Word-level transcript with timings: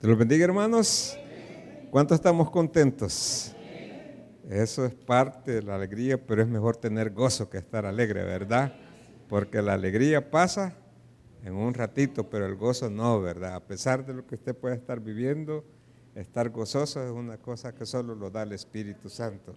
Te 0.00 0.06
los 0.06 0.16
bendiga, 0.16 0.44
hermanos. 0.44 1.18
¿Cuántos 1.90 2.14
estamos 2.14 2.52
contentos? 2.52 3.52
Eso 4.48 4.86
es 4.86 4.94
parte 4.94 5.54
de 5.54 5.62
la 5.62 5.74
alegría, 5.74 6.24
pero 6.24 6.40
es 6.40 6.46
mejor 6.46 6.76
tener 6.76 7.10
gozo 7.10 7.50
que 7.50 7.58
estar 7.58 7.84
alegre, 7.84 8.22
¿verdad? 8.22 8.72
Porque 9.28 9.60
la 9.60 9.72
alegría 9.72 10.30
pasa 10.30 10.76
en 11.42 11.52
un 11.54 11.74
ratito, 11.74 12.30
pero 12.30 12.46
el 12.46 12.54
gozo 12.54 12.88
no, 12.88 13.20
¿verdad? 13.20 13.56
A 13.56 13.60
pesar 13.66 14.06
de 14.06 14.14
lo 14.14 14.24
que 14.24 14.36
usted 14.36 14.54
pueda 14.54 14.76
estar 14.76 15.00
viviendo, 15.00 15.64
estar 16.14 16.48
gozoso 16.50 17.02
es 17.02 17.10
una 17.10 17.38
cosa 17.38 17.74
que 17.74 17.84
solo 17.84 18.14
lo 18.14 18.30
da 18.30 18.44
el 18.44 18.52
Espíritu 18.52 19.08
Santo. 19.08 19.56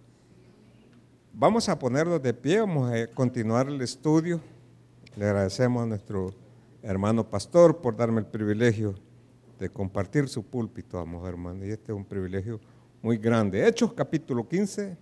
Vamos 1.34 1.70
a 1.70 1.78
ponernos 1.78 2.20
de 2.20 2.34
pie, 2.34 2.62
vamos 2.62 2.92
a 2.92 3.06
continuar 3.14 3.68
el 3.68 3.80
estudio. 3.80 4.42
Le 5.16 5.26
agradecemos 5.26 5.84
a 5.84 5.86
nuestro 5.86 6.34
hermano 6.82 7.30
pastor 7.30 7.80
por 7.80 7.96
darme 7.96 8.22
el 8.22 8.26
privilegio 8.26 8.96
de 9.62 9.70
compartir 9.70 10.28
su 10.28 10.44
púlpito, 10.44 10.98
amor 10.98 11.30
hermano, 11.30 11.64
y 11.64 11.70
este 11.70 11.92
es 11.92 11.96
un 11.96 12.04
privilegio 12.04 12.60
muy 13.00 13.20
grande. 13.20 13.68
Hechos 13.68 13.94
capítulo 13.94 14.50
15, 14.50 14.98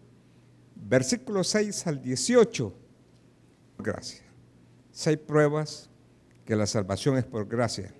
versículo 0.75 1.45
6 1.45 1.87
al 1.87 2.01
18. 2.01 2.73
Gracias. 3.77 4.21
Seis 4.91 5.17
pruebas 5.17 5.89
que 6.43 6.57
la 6.57 6.67
salvación 6.67 7.17
es 7.17 7.23
por 7.23 7.47
gracia. 7.47 7.93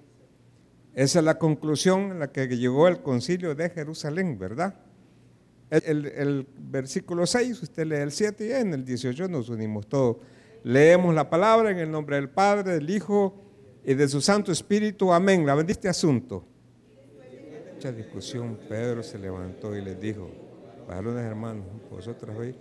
Esa 0.94 1.20
es 1.20 1.26
la 1.26 1.40
conclusión 1.40 2.12
a 2.12 2.16
la 2.16 2.32
que 2.34 2.46
llegó 2.50 2.90
el 2.90 3.02
concilio 3.02 3.56
de 3.56 3.70
Jerusalén, 3.70 4.38
¿verdad? 4.38 4.76
El, 5.70 6.08
el, 6.08 6.48
versículo 6.58 7.26
6, 7.26 7.64
usted 7.64 7.86
lee 7.86 7.96
el 7.96 8.12
7 8.12 8.46
y 8.46 8.52
en 8.52 8.74
el 8.74 8.84
18 8.84 9.30
nos 9.30 9.48
unimos 9.48 9.88
todos. 9.88 10.18
Leemos 10.66 11.16
la 11.16 11.30
palabra 11.30 11.72
en 11.72 11.78
el 11.78 11.90
nombre 11.90 12.18
del 12.18 12.30
Padre, 12.30 12.74
del 12.74 12.90
Hijo 12.90 13.34
y 13.86 13.94
de 13.94 14.10
su 14.10 14.20
Santo 14.20 14.52
Espíritu. 14.52 15.14
Amén. 15.14 15.46
La 15.46 15.56
bendiste 15.56 15.88
asunto. 15.88 16.49
Mucha 17.80 17.94
discusión, 17.94 18.60
Pedro 18.68 19.02
se 19.02 19.18
levantó 19.18 19.74
y 19.74 19.82
les 19.82 19.98
dijo, 19.98 20.30
varones 20.86 21.24
hermanos, 21.24 21.66
vosotros 21.90 22.36
hoy, 22.38 22.54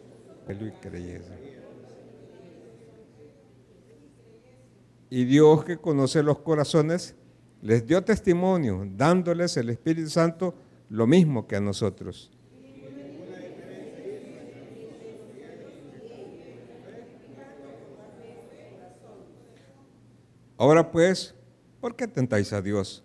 y 0.48 0.70
creyese. 0.80 1.32
Y 5.10 5.24
Dios 5.24 5.64
que 5.64 5.76
conoce 5.76 6.22
los 6.22 6.38
corazones, 6.38 7.16
les 7.62 7.84
dio 7.84 8.04
testimonio, 8.04 8.86
dándoles 8.94 9.56
el 9.56 9.70
Espíritu 9.70 10.08
Santo 10.08 10.54
lo 10.88 11.04
mismo 11.08 11.48
que 11.48 11.56
a 11.56 11.60
nosotros. 11.60 12.30
Ahora 20.56 20.92
pues, 20.92 21.34
¿por 21.80 21.96
qué 21.96 22.06
tentáis 22.06 22.52
a 22.52 22.62
Dios? 22.62 23.02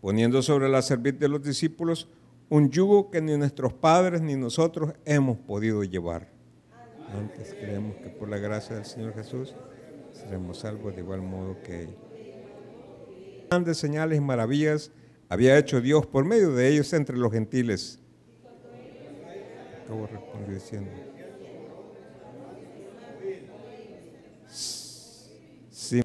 Poniendo 0.00 0.42
sobre 0.42 0.68
la 0.68 0.82
cerviz 0.82 1.18
de 1.18 1.28
los 1.28 1.42
discípulos 1.42 2.08
un 2.48 2.70
yugo 2.70 3.10
que 3.10 3.20
ni 3.20 3.36
nuestros 3.36 3.72
padres 3.72 4.20
ni 4.20 4.34
nosotros 4.34 4.92
hemos 5.04 5.38
podido 5.38 5.84
llevar. 5.84 6.28
Antes 7.14 7.54
creemos 7.54 7.96
que 7.96 8.08
por 8.08 8.28
la 8.28 8.38
gracia 8.38 8.76
del 8.76 8.84
Señor 8.84 9.14
Jesús 9.14 9.54
seremos 10.12 10.58
salvos 10.58 10.94
de 10.94 11.02
igual 11.02 11.22
modo 11.22 11.56
que 11.62 11.82
Él. 11.82 11.96
Grandes 13.50 13.78
señales 13.78 14.18
y 14.18 14.20
maravillas 14.20 14.90
había 15.28 15.58
hecho 15.58 15.80
Dios 15.80 16.06
por 16.06 16.24
medio 16.24 16.52
de 16.52 16.68
ellos 16.68 16.92
entre 16.92 17.16
los 17.16 17.32
gentiles. 17.32 18.00
Acabo 19.84 20.08
diciendo. 20.48 20.90
Sí. 24.46 26.02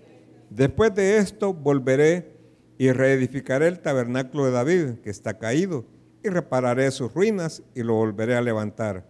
Después 0.50 0.94
de 0.94 1.18
esto 1.18 1.54
volveré 1.54 2.35
y 2.78 2.92
reedificaré 2.92 3.68
el 3.68 3.80
tabernáculo 3.80 4.46
de 4.46 4.52
David, 4.52 5.00
que 5.04 5.10
está 5.10 5.38
caído, 5.38 5.86
y 6.24 6.30
repararé 6.30 6.90
sus 6.92 7.14
ruinas 7.14 7.64
y 7.74 7.84
lo 7.84 7.94
volveré 7.94 8.36
a 8.36 8.42
levantar. 8.42 9.06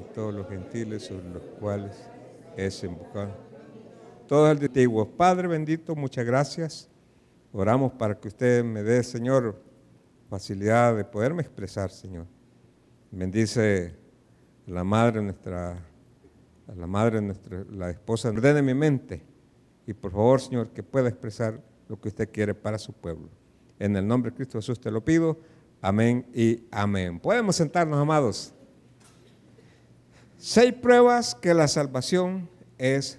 Y 0.00 0.14
todos 0.14 0.34
los 0.34 0.48
gentiles 0.48 1.04
sobre 1.04 1.28
los 1.28 1.42
cuales 1.60 1.92
es 2.56 2.82
invocado. 2.82 3.32
Todos 4.26 4.56
el 4.56 4.64
antiguo. 4.64 5.06
Padre 5.08 5.48
bendito, 5.48 5.94
muchas 5.94 6.24
gracias. 6.24 6.88
Oramos 7.52 7.92
para 7.92 8.18
que 8.18 8.28
usted 8.28 8.64
me 8.64 8.82
dé, 8.82 9.02
Señor, 9.02 9.62
facilidad 10.30 10.96
de 10.96 11.04
poderme 11.04 11.42
expresar, 11.42 11.90
Señor. 11.90 12.26
Bendice 13.10 13.94
la 14.66 14.82
madre 14.82 15.22
nuestra 15.22 15.78
la 16.74 16.86
madre, 16.86 17.20
nuestra, 17.20 17.62
la 17.70 17.90
esposa, 17.90 18.30
ordene 18.30 18.62
mi 18.62 18.72
mente 18.72 19.33
y 19.86 19.92
por 19.92 20.12
favor, 20.12 20.40
Señor, 20.40 20.70
que 20.70 20.82
pueda 20.82 21.08
expresar 21.08 21.60
lo 21.88 22.00
que 22.00 22.08
usted 22.08 22.28
quiere 22.30 22.54
para 22.54 22.78
su 22.78 22.92
pueblo. 22.92 23.28
En 23.78 23.96
el 23.96 24.06
nombre 24.06 24.30
de 24.30 24.36
Cristo 24.36 24.58
Jesús 24.58 24.80
te 24.80 24.90
lo 24.90 25.04
pido. 25.04 25.38
Amén 25.80 26.26
y 26.34 26.64
amén. 26.70 27.20
Podemos 27.20 27.56
sentarnos, 27.56 27.98
amados. 27.98 28.54
Seis 30.38 30.72
pruebas 30.72 31.34
que 31.34 31.52
la 31.54 31.68
salvación 31.68 32.48
es. 32.78 33.18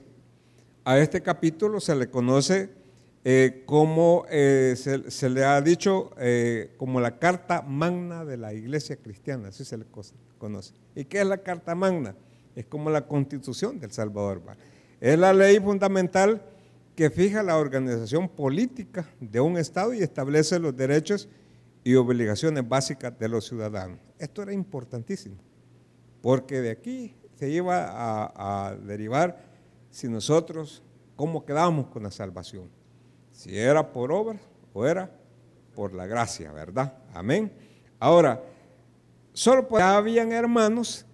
A 0.84 1.00
este 1.00 1.22
capítulo 1.22 1.80
se 1.80 1.96
le 1.96 2.10
conoce 2.10 2.70
eh, 3.24 3.64
como 3.66 4.26
eh, 4.30 4.76
se, 4.78 5.30
le 5.30 5.44
ha 5.44 5.60
dicho 5.60 6.12
eh, 6.20 6.76
como 6.78 7.00
la 7.00 7.18
carta 7.18 7.64
magna 7.64 8.24
de 8.24 8.38
la 8.38 8.54
iglesia 8.54 8.96
cristiana, 8.96 9.48
así 9.48 9.66
se 9.66 9.78
le 9.78 9.86
conoce. 10.38 10.76
¿Y 10.96 11.06
qué 11.06 11.22
es 11.22 11.28
la 11.28 11.40
carta 11.40 11.74
magna? 11.74 12.16
es 12.56 12.66
como 12.66 12.90
la 12.90 13.06
constitución 13.06 13.80
del 13.80 13.92
Salvador. 13.92 14.42
Es 15.02 15.20
la 15.20 15.34
ley 15.34 15.60
fundamental 15.60 16.42
que 16.96 17.10
fija 17.10 17.44
la 17.44 17.58
organización 17.58 18.30
política 18.30 19.06
de 19.20 19.42
un 19.42 19.58
Estado 19.58 19.94
y 19.94 20.02
establece 20.02 20.60
los 20.60 20.76
derechos 20.76 21.28
y 21.84 21.96
obligaciones 21.96 22.68
básicas 22.68 23.18
de 23.20 23.28
los 23.28 23.46
ciudadanos. 23.46 24.00
Esto 24.18 24.42
era 24.42 24.54
importantísimo, 24.54 25.36
porque 26.22 26.62
de 26.62 26.72
aquí 26.72 27.16
se 27.36 27.50
iba 27.50 27.86
a, 27.90 28.76
derivar 28.76 29.38
si 29.92 30.08
nosotros, 30.08 30.82
cómo 31.16 31.46
quedábamos 31.46 31.88
con 31.88 32.04
la 32.04 32.12
salvación. 32.12 32.70
Si 33.32 33.58
era 33.58 33.92
por 33.92 34.12
obra 34.12 34.40
o 34.74 34.86
era 34.86 35.12
por 35.76 35.94
la 35.94 36.08
gracia, 36.08 36.52
¿verdad? 36.54 36.94
Amén. 37.14 37.52
Ahora, 38.00 38.42
solo 39.34 39.68
pues, 39.68 39.84
habían 39.84 40.32
hermanos 40.32 41.06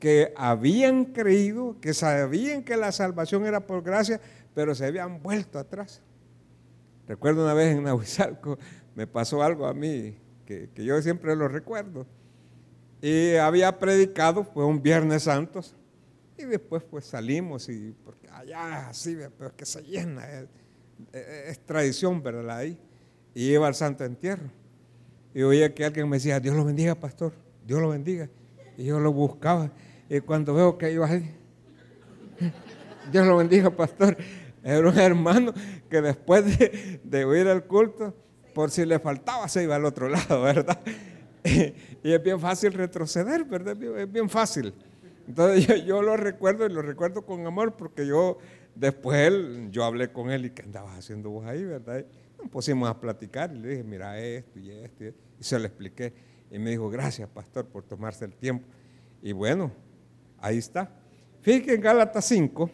que 0.00 0.32
habían 0.36 1.04
creído, 1.04 1.76
que 1.80 1.94
sabían 1.94 2.64
que 2.64 2.76
la 2.76 2.90
salvación 2.90 3.46
era 3.46 3.60
por 3.60 3.82
gracia, 3.82 4.20
pero 4.54 4.74
se 4.74 4.86
habían 4.86 5.22
vuelto 5.22 5.58
atrás. 5.58 6.02
Recuerdo 7.06 7.44
una 7.44 7.54
vez 7.54 7.76
en 7.76 7.82
Nahuizalco, 7.82 8.58
me 8.94 9.06
pasó 9.06 9.42
algo 9.42 9.66
a 9.66 9.74
mí, 9.74 10.16
que, 10.46 10.68
yo 10.76 11.00
siempre 11.02 11.34
lo 11.34 11.48
recuerdo. 11.48 12.06
Y 13.02 13.36
había 13.36 13.78
predicado, 13.78 14.44
fue 14.44 14.64
un 14.64 14.82
Viernes 14.82 15.24
Santos, 15.24 15.74
y 16.36 16.44
después 16.44 16.82
pues 16.84 17.06
salimos, 17.06 17.68
y 17.68 17.94
porque 18.04 18.28
allá 18.28 18.88
así, 18.88 19.16
pero 19.36 19.48
es 19.48 19.54
que 19.54 19.66
se 19.66 19.82
llena, 19.82 20.24
es, 21.12 21.58
tradición, 21.66 22.22
¿verdad? 22.22 22.58
Ahí. 22.58 22.78
Y 23.34 23.52
iba 23.52 23.66
al 23.66 23.74
Santo 23.74 24.04
Entierro. 24.04 24.50
Y 25.34 25.42
oía 25.42 25.74
que 25.74 25.84
alguien 25.84 26.08
me 26.08 26.16
decía, 26.16 26.40
Dios 26.40 26.56
lo 26.56 26.64
bendiga, 26.64 26.94
pastor, 26.94 27.32
Dios 27.66 27.80
lo 27.80 27.88
bendiga. 27.88 28.28
Y 28.76 28.84
yo 28.84 29.00
lo 29.00 29.12
buscaba. 29.12 29.70
Y 30.08 30.20
cuando 30.20 30.54
veo 30.54 30.76
que 30.76 30.92
iba 30.92 31.06
ahí, 31.06 31.34
Dios 33.12 33.26
lo 33.26 33.36
bendiga, 33.36 33.70
pastor. 33.70 34.16
Era 34.62 34.88
un 34.88 34.98
hermano 34.98 35.52
que 35.88 36.00
después 36.00 36.44
de, 36.58 37.24
oír 37.24 37.46
el 37.46 37.64
culto, 37.64 38.14
por 38.54 38.70
si 38.70 38.84
le 38.84 38.98
faltaba, 38.98 39.48
se 39.48 39.62
iba 39.62 39.76
al 39.76 39.84
otro 39.84 40.08
lado, 40.08 40.42
¿verdad? 40.42 40.80
Y, 42.02 42.12
es 42.12 42.22
bien 42.22 42.38
fácil 42.38 42.74
retroceder, 42.74 43.44
¿verdad? 43.44 43.82
Es 43.82 44.12
bien 44.12 44.28
fácil. 44.28 44.74
Entonces 45.26 45.84
yo, 45.86 46.02
lo 46.02 46.14
recuerdo 46.16 46.66
y 46.66 46.68
lo 46.70 46.82
recuerdo 46.82 47.24
con 47.24 47.46
amor 47.46 47.76
porque 47.76 48.06
yo, 48.06 48.36
después 48.74 49.32
yo 49.70 49.84
hablé 49.84 50.12
con 50.12 50.30
él 50.30 50.46
y 50.46 50.50
que 50.50 50.62
andabas 50.62 50.98
haciendo 50.98 51.30
vos 51.30 51.46
ahí, 51.46 51.64
¿verdad? 51.64 52.04
nos 52.38 52.50
pusimos 52.50 52.90
a 52.90 53.00
platicar 53.00 53.54
y 53.54 53.58
le 53.58 53.68
dije, 53.68 53.82
mira 53.82 54.18
esto 54.18 54.58
y 54.58 54.70
esto, 54.70 55.04
y 55.04 55.14
se 55.42 55.58
lo 55.58 55.66
expliqué. 55.66 56.12
Y 56.50 56.58
me 56.58 56.70
dijo, 56.70 56.90
gracias, 56.90 57.28
pastor, 57.28 57.64
por 57.66 57.84
tomarse 57.84 58.26
el 58.26 58.34
tiempo. 58.34 58.66
Y 59.22 59.32
bueno, 59.32 59.72
Ahí 60.40 60.58
está. 60.58 60.90
Fíjense 61.42 61.74
en 61.74 61.80
Gálatas 61.80 62.24
5, 62.24 62.70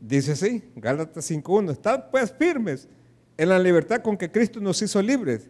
dice 0.00 0.32
así, 0.32 0.62
Gálatas 0.76 1.30
5.1, 1.30 1.72
estad 1.72 2.10
pues 2.10 2.32
firmes 2.32 2.88
en 3.36 3.48
la 3.48 3.58
libertad 3.58 4.02
con 4.02 4.16
que 4.16 4.30
Cristo 4.30 4.60
nos 4.60 4.80
hizo 4.82 5.00
libres 5.00 5.48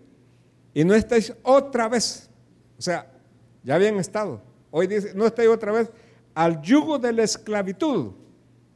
y 0.75 0.85
no 0.85 0.95
estáis 0.95 1.33
otra 1.43 1.89
vez, 1.89 2.29
o 2.79 2.83
sea, 2.83 3.11
ya 3.63 3.75
habían 3.75 3.97
estado, 3.97 4.43
hoy 4.71 4.87
dice, 4.87 5.13
no 5.15 5.27
estáis 5.27 5.49
otra 5.49 5.73
vez 5.73 5.91
al 6.35 6.61
yugo 6.63 6.99
de 6.99 7.13
la 7.13 7.23
esclavitud. 7.23 8.13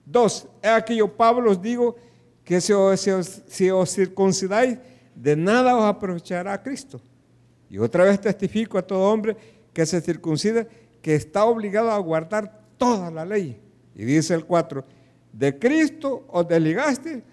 Dos, 0.04 0.46
aquí 0.62 0.96
yo 0.96 1.16
Pablo 1.16 1.50
os 1.50 1.62
digo 1.62 1.96
que 2.44 2.60
si 2.60 2.72
os, 2.72 3.00
si 3.46 3.70
os 3.70 3.90
circuncidáis, 3.90 4.78
de 5.14 5.36
nada 5.36 5.76
os 5.76 5.84
aprovechará 5.84 6.62
Cristo. 6.62 7.00
Y 7.70 7.78
otra 7.78 8.04
vez 8.04 8.20
testifico 8.20 8.76
a 8.76 8.82
todo 8.82 9.10
hombre 9.10 9.36
que 9.72 9.86
se 9.86 10.00
circuncida 10.00 10.66
que 11.00 11.14
está 11.14 11.44
obligado 11.44 11.90
a 11.90 11.98
guardar 11.98 12.60
toda 12.76 13.10
la 13.10 13.24
ley. 13.24 13.60
Y 13.94 14.04
dice 14.04 14.34
el 14.34 14.44
4, 14.44 14.84
de 15.34 15.58
Cristo 15.58 16.24
os 16.28 16.46
desligaste 16.46 17.24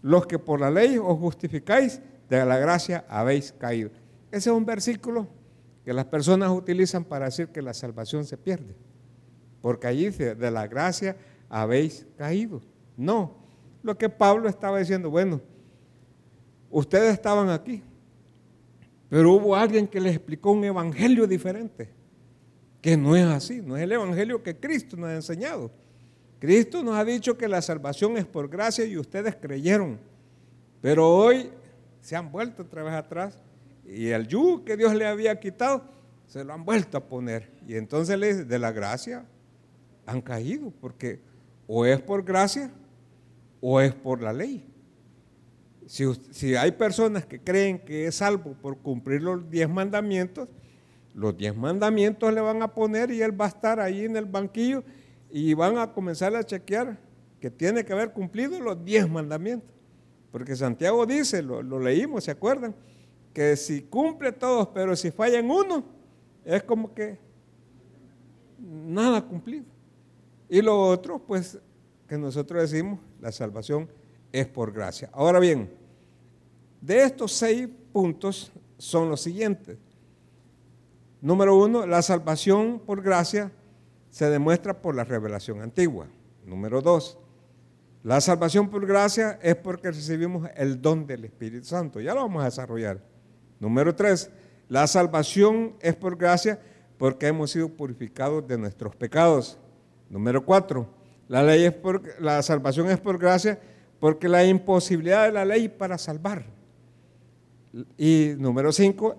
los 0.00 0.26
que 0.26 0.38
por 0.38 0.60
la 0.60 0.70
ley 0.70 0.96
os 0.98 1.18
justificáis, 1.18 2.00
de 2.28 2.44
la 2.46 2.56
gracia 2.56 3.04
habéis 3.08 3.52
caído. 3.52 3.90
Ese 4.30 4.48
es 4.48 4.56
un 4.56 4.64
versículo 4.64 5.26
que 5.84 5.92
las 5.92 6.06
personas 6.06 6.50
utilizan 6.50 7.04
para 7.04 7.26
decir 7.26 7.48
que 7.48 7.60
la 7.60 7.74
salvación 7.74 8.24
se 8.24 8.38
pierde. 8.38 8.74
Porque 9.60 9.86
allí 9.86 10.06
dice, 10.06 10.34
de 10.34 10.50
la 10.50 10.66
gracia 10.66 11.16
habéis 11.50 12.06
caído. 12.16 12.62
No, 12.96 13.34
lo 13.82 13.98
que 13.98 14.08
Pablo 14.08 14.48
estaba 14.48 14.78
diciendo, 14.78 15.10
bueno, 15.10 15.40
ustedes 16.70 17.12
estaban 17.12 17.50
aquí, 17.50 17.82
pero 19.10 19.32
hubo 19.32 19.54
alguien 19.54 19.86
que 19.86 20.00
les 20.00 20.16
explicó 20.16 20.52
un 20.52 20.64
evangelio 20.64 21.26
diferente, 21.26 21.90
que 22.80 22.96
no 22.96 23.14
es 23.14 23.26
así, 23.26 23.60
no 23.60 23.76
es 23.76 23.82
el 23.82 23.92
evangelio 23.92 24.42
que 24.42 24.56
Cristo 24.56 24.96
nos 24.96 25.10
ha 25.10 25.14
enseñado. 25.16 25.70
Cristo 26.42 26.82
nos 26.82 26.96
ha 26.96 27.04
dicho 27.04 27.38
que 27.38 27.46
la 27.46 27.62
salvación 27.62 28.16
es 28.16 28.24
por 28.24 28.48
gracia 28.48 28.84
y 28.84 28.98
ustedes 28.98 29.36
creyeron, 29.36 30.00
pero 30.80 31.08
hoy 31.08 31.48
se 32.00 32.16
han 32.16 32.32
vuelto 32.32 32.64
otra 32.64 32.82
vez 32.82 32.94
atrás 32.94 33.38
y 33.86 34.08
el 34.08 34.26
yugo 34.26 34.64
que 34.64 34.76
Dios 34.76 34.92
le 34.92 35.06
había 35.06 35.38
quitado 35.38 35.84
se 36.26 36.42
lo 36.42 36.52
han 36.52 36.64
vuelto 36.64 36.98
a 36.98 37.06
poner. 37.06 37.48
Y 37.64 37.76
entonces 37.76 38.18
le 38.18 38.26
dice, 38.26 38.44
de 38.44 38.58
la 38.58 38.72
gracia 38.72 39.24
han 40.04 40.20
caído, 40.20 40.72
porque 40.80 41.20
o 41.68 41.86
es 41.86 42.00
por 42.00 42.24
gracia 42.24 42.72
o 43.60 43.80
es 43.80 43.94
por 43.94 44.20
la 44.20 44.32
ley. 44.32 44.68
Si, 45.86 46.56
hay 46.56 46.72
personas 46.72 47.24
que 47.24 47.38
creen 47.38 47.78
que 47.78 48.08
es 48.08 48.16
salvo 48.16 48.54
por 48.60 48.78
cumplir 48.78 49.22
los 49.22 49.48
diez 49.48 49.68
mandamientos, 49.68 50.48
los 51.14 51.36
diez 51.36 51.56
mandamientos 51.56 52.34
le 52.34 52.40
van 52.40 52.62
a 52.62 52.74
poner 52.74 53.12
y 53.12 53.22
él 53.22 53.40
va 53.40 53.44
a 53.44 53.48
estar 53.48 53.78
ahí 53.78 54.06
en 54.06 54.16
el 54.16 54.24
banquillo 54.24 54.82
y 55.32 55.54
van 55.54 55.78
a 55.78 55.90
comenzar 55.92 56.36
a 56.36 56.44
chequear 56.44 56.98
que 57.40 57.50
tiene 57.50 57.84
que 57.84 57.92
haber 57.92 58.12
cumplido 58.12 58.60
los 58.60 58.84
diez 58.84 59.08
mandamientos. 59.08 59.70
Porque 60.30 60.54
Santiago 60.54 61.06
dice, 61.06 61.42
lo, 61.42 61.62
lo 61.62 61.78
leímos, 61.80 62.24
¿se 62.24 62.30
acuerdan? 62.30 62.74
Que 63.32 63.56
si 63.56 63.82
cumple 63.82 64.32
todos, 64.32 64.68
pero 64.68 64.94
si 64.94 65.10
falla 65.10 65.38
en 65.38 65.50
uno, 65.50 65.84
es 66.44 66.62
como 66.62 66.92
que 66.92 67.18
nada 68.58 69.22
cumplido. 69.22 69.64
Y 70.48 70.60
lo 70.60 70.88
otro, 70.88 71.18
pues, 71.18 71.58
que 72.06 72.18
nosotros 72.18 72.70
decimos, 72.70 73.00
la 73.20 73.32
salvación 73.32 73.88
es 74.30 74.46
por 74.46 74.70
gracia. 74.70 75.08
Ahora 75.12 75.38
bien, 75.38 75.70
de 76.80 77.04
estos 77.04 77.32
seis 77.32 77.68
puntos 77.92 78.52
son 78.76 79.08
los 79.08 79.22
siguientes. 79.22 79.78
Número 81.22 81.56
uno, 81.56 81.86
la 81.86 82.02
salvación 82.02 82.82
por 82.84 83.00
gracia 83.00 83.50
se 84.12 84.28
demuestra 84.28 84.74
por 84.82 84.94
la 84.94 85.04
revelación 85.04 85.62
antigua. 85.62 86.06
Número 86.44 86.82
dos, 86.82 87.18
la 88.02 88.20
salvación 88.20 88.68
por 88.68 88.86
gracia 88.86 89.38
es 89.42 89.56
porque 89.56 89.90
recibimos 89.90 90.50
el 90.54 90.82
don 90.82 91.06
del 91.06 91.24
Espíritu 91.24 91.64
Santo. 91.64 91.98
Ya 91.98 92.12
lo 92.12 92.20
vamos 92.20 92.42
a 92.42 92.44
desarrollar. 92.44 93.00
Número 93.58 93.94
tres, 93.94 94.30
la 94.68 94.86
salvación 94.86 95.76
es 95.80 95.96
por 95.96 96.18
gracia 96.18 96.60
porque 96.98 97.26
hemos 97.26 97.52
sido 97.52 97.70
purificados 97.70 98.46
de 98.46 98.58
nuestros 98.58 98.94
pecados. 98.94 99.58
Número 100.10 100.44
cuatro, 100.44 100.86
la, 101.26 101.42
ley 101.42 101.64
es 101.64 101.72
por, 101.72 102.02
la 102.20 102.42
salvación 102.42 102.90
es 102.90 103.00
por 103.00 103.16
gracia 103.16 103.58
porque 103.98 104.28
la 104.28 104.44
imposibilidad 104.44 105.24
de 105.24 105.32
la 105.32 105.46
ley 105.46 105.70
para 105.70 105.96
salvar. 105.96 106.44
Y 107.96 108.34
número 108.36 108.72
cinco, 108.72 109.16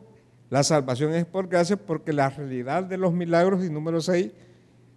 la 0.52 0.62
salvación 0.62 1.16
es 1.16 1.26
por 1.26 1.48
gracia 1.48 1.78
porque 1.78 2.14
la 2.14 2.30
realidad 2.30 2.84
de 2.84 2.98
los 2.98 3.12
milagros. 3.12 3.66
Y 3.66 3.72
número 3.72 4.00
seis, 4.00 4.32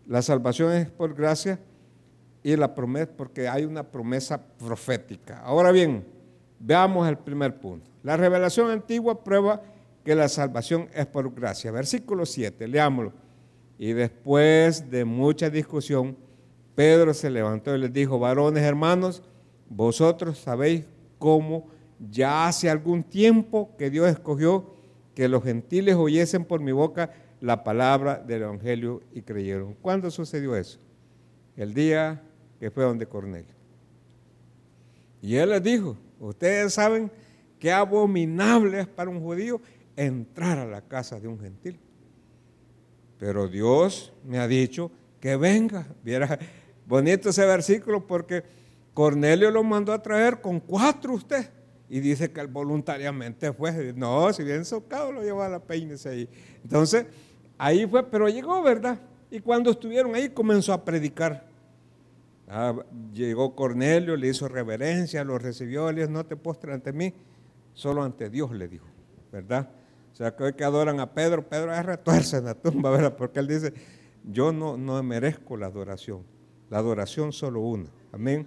la 0.06 0.23
salvación 0.23 0.73
es 0.73 0.88
por 0.88 1.14
gracia 1.14 1.58
y 2.43 2.56
la 2.56 2.75
promesa, 2.75 3.11
porque 3.17 3.49
hay 3.49 3.64
una 3.64 3.82
promesa 3.82 4.41
profética. 4.41 5.41
Ahora 5.41 5.73
bien, 5.73 6.05
veamos 6.61 7.08
el 7.08 7.19
primer 7.19 7.58
punto. 7.58 7.91
La 8.03 8.17
revelación 8.17 8.70
antigua 8.70 9.23
prueba 9.25 9.62
que 10.05 10.14
la 10.14 10.29
salvación 10.29 10.88
es 10.94 11.06
por 11.06 11.35
gracia. 11.35 11.73
Versículo 11.73 12.25
7, 12.25 12.69
leámoslo. 12.69 13.12
Y 13.79 13.93
después 13.93 14.88
de 14.91 15.05
mucha 15.05 15.50
discusión, 15.50 16.17
Pedro 16.76 17.12
se 17.12 17.29
levantó 17.31 17.75
y 17.75 17.79
les 17.81 17.93
dijo, 17.93 18.19
varones 18.19 18.62
hermanos, 18.62 19.23
vosotros 19.69 20.38
sabéis 20.38 20.85
cómo 21.19 21.67
ya 21.99 22.47
hace 22.47 22.70
algún 22.70 23.02
tiempo 23.02 23.75
que 23.76 23.91
Dios 23.91 24.09
escogió 24.09 24.76
que 25.14 25.29
los 25.29 25.43
gentiles 25.43 25.97
oyesen 25.97 26.44
por 26.44 26.61
mi 26.61 26.73
boca 26.73 27.11
la 27.41 27.65
palabra 27.65 28.19
del 28.19 28.43
Evangelio 28.43 29.03
y 29.12 29.23
creyeron. 29.23 29.75
¿Cuándo 29.75 30.11
sucedió 30.11 30.56
eso? 30.56 30.79
El 31.56 31.75
día 31.75 32.23
que 32.59 32.71
fue 32.71 32.85
donde 32.85 33.06
Cornelio. 33.06 33.55
Y 35.21 35.37
él 35.37 35.50
les 35.50 35.62
dijo, 35.62 35.97
ustedes 36.21 36.75
saben 36.75 37.11
qué 37.59 37.73
abominable 37.73 38.81
es 38.81 38.87
para 38.87 39.11
un 39.11 39.21
judío 39.21 39.61
entrar 39.97 40.59
a 40.59 40.67
la 40.67 40.83
casa 40.83 41.19
de 41.19 41.29
un 41.29 41.38
gentil. 41.38 41.79
Pero 43.19 43.49
Dios 43.49 44.12
me 44.25 44.38
ha 44.38 44.47
dicho 44.47 44.91
que 45.21 45.37
venga. 45.37 45.87
Viera 46.03 46.38
bonito 46.87 47.31
ese 47.31 47.44
versículo 47.47 48.06
porque 48.06 48.44
Cornelio 48.93 49.50
lo 49.50 49.65
mandó 49.65 49.93
a 49.93 50.03
traer 50.03 50.41
con 50.41 50.61
cuatro 50.61 51.15
usted. 51.15 51.50
Y 51.88 52.00
dice 52.00 52.31
que 52.33 52.41
él 52.41 52.49
voluntariamente 52.49 53.53
fue. 53.53 53.93
No, 53.94 54.33
si 54.33 54.43
bien 54.43 54.65
socado 54.65 55.12
lo 55.12 55.23
llevó 55.23 55.43
a 55.43 55.49
la 55.49 55.61
peines 55.61 56.05
ahí. 56.06 56.29
Entonces, 56.62 57.06
ahí 57.58 57.87
fue, 57.87 58.03
pero 58.05 58.29
llegó, 58.29 58.62
¿verdad? 58.62 58.99
Y 59.31 59.41
cuando 59.41 59.70
estuvieron 59.70 60.14
ahí 60.14 60.29
comenzó 60.29 60.73
a 60.73 60.85
predicar. 60.85 61.47
Ah, 62.49 62.75
llegó 63.12 63.56
Cornelio, 63.56 64.17
le 64.17 64.29
hizo 64.29 64.49
reverencia, 64.49 65.25
lo 65.25 65.37
recibió, 65.38 65.91
le 65.91 66.03
dijo, 66.03 66.12
no 66.12 66.25
te 66.25 66.37
postres 66.37 66.75
ante 66.75 66.93
mí, 66.93 67.12
solo 67.75 68.05
ante 68.05 68.31
Dios 68.31 68.53
le 68.53 68.69
dijo, 68.69 68.87
¿verdad? 69.32 69.69
O 70.12 70.17
sea, 70.17 70.35
que 70.35 70.44
hoy 70.44 70.53
que 70.53 70.64
adoran 70.64 71.00
a 71.00 71.12
Pedro, 71.12 71.47
Pedro 71.49 71.75
es 71.75 71.85
retuerce 71.85 72.37
en 72.37 72.44
la 72.44 72.55
tumba, 72.55 72.91
¿verdad? 72.91 73.17
Porque 73.17 73.41
él 73.41 73.49
dice, 73.49 73.75
yo 74.25 74.52
no, 74.52 74.76
no 74.76 75.02
merezco 75.02 75.56
la 75.56 75.67
adoración, 75.67 76.23
la 76.70 76.79
adoración 76.79 77.32
solo 77.32 77.61
una, 77.61 77.91
amén. 78.12 78.47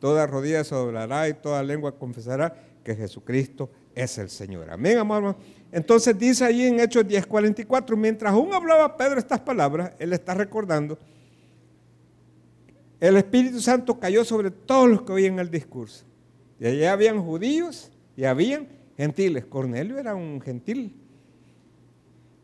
Toda 0.00 0.26
rodilla 0.26 0.62
se 0.64 0.74
doblará 0.74 1.28
y 1.28 1.34
toda 1.34 1.62
lengua 1.62 1.98
confesará 1.98 2.54
que 2.84 2.94
Jesucristo 2.94 3.70
es 3.96 4.16
el 4.18 4.30
Señor. 4.30 4.70
Amén, 4.70 4.98
amor. 4.98 5.34
Entonces 5.72 6.16
dice 6.16 6.44
ahí 6.44 6.66
en 6.66 6.78
Hechos 6.78 7.04
10:44, 7.04 7.96
mientras 7.96 8.32
aún 8.32 8.54
hablaba 8.54 8.96
Pedro 8.96 9.18
estas 9.18 9.40
palabras, 9.40 9.90
él 9.98 10.12
está 10.12 10.34
recordando 10.34 10.96
el 13.00 13.16
Espíritu 13.16 13.60
Santo 13.60 13.98
cayó 13.98 14.24
sobre 14.24 14.50
todos 14.50 14.88
los 14.88 15.02
que 15.02 15.12
oían 15.12 15.38
el 15.38 15.50
discurso. 15.50 16.04
Y 16.58 16.66
allá 16.66 16.92
habían 16.92 17.22
judíos 17.22 17.90
y 18.16 18.24
habían 18.24 18.68
gentiles. 18.96 19.44
Cornelio 19.44 19.98
era 19.98 20.14
un 20.14 20.40
gentil. 20.40 20.94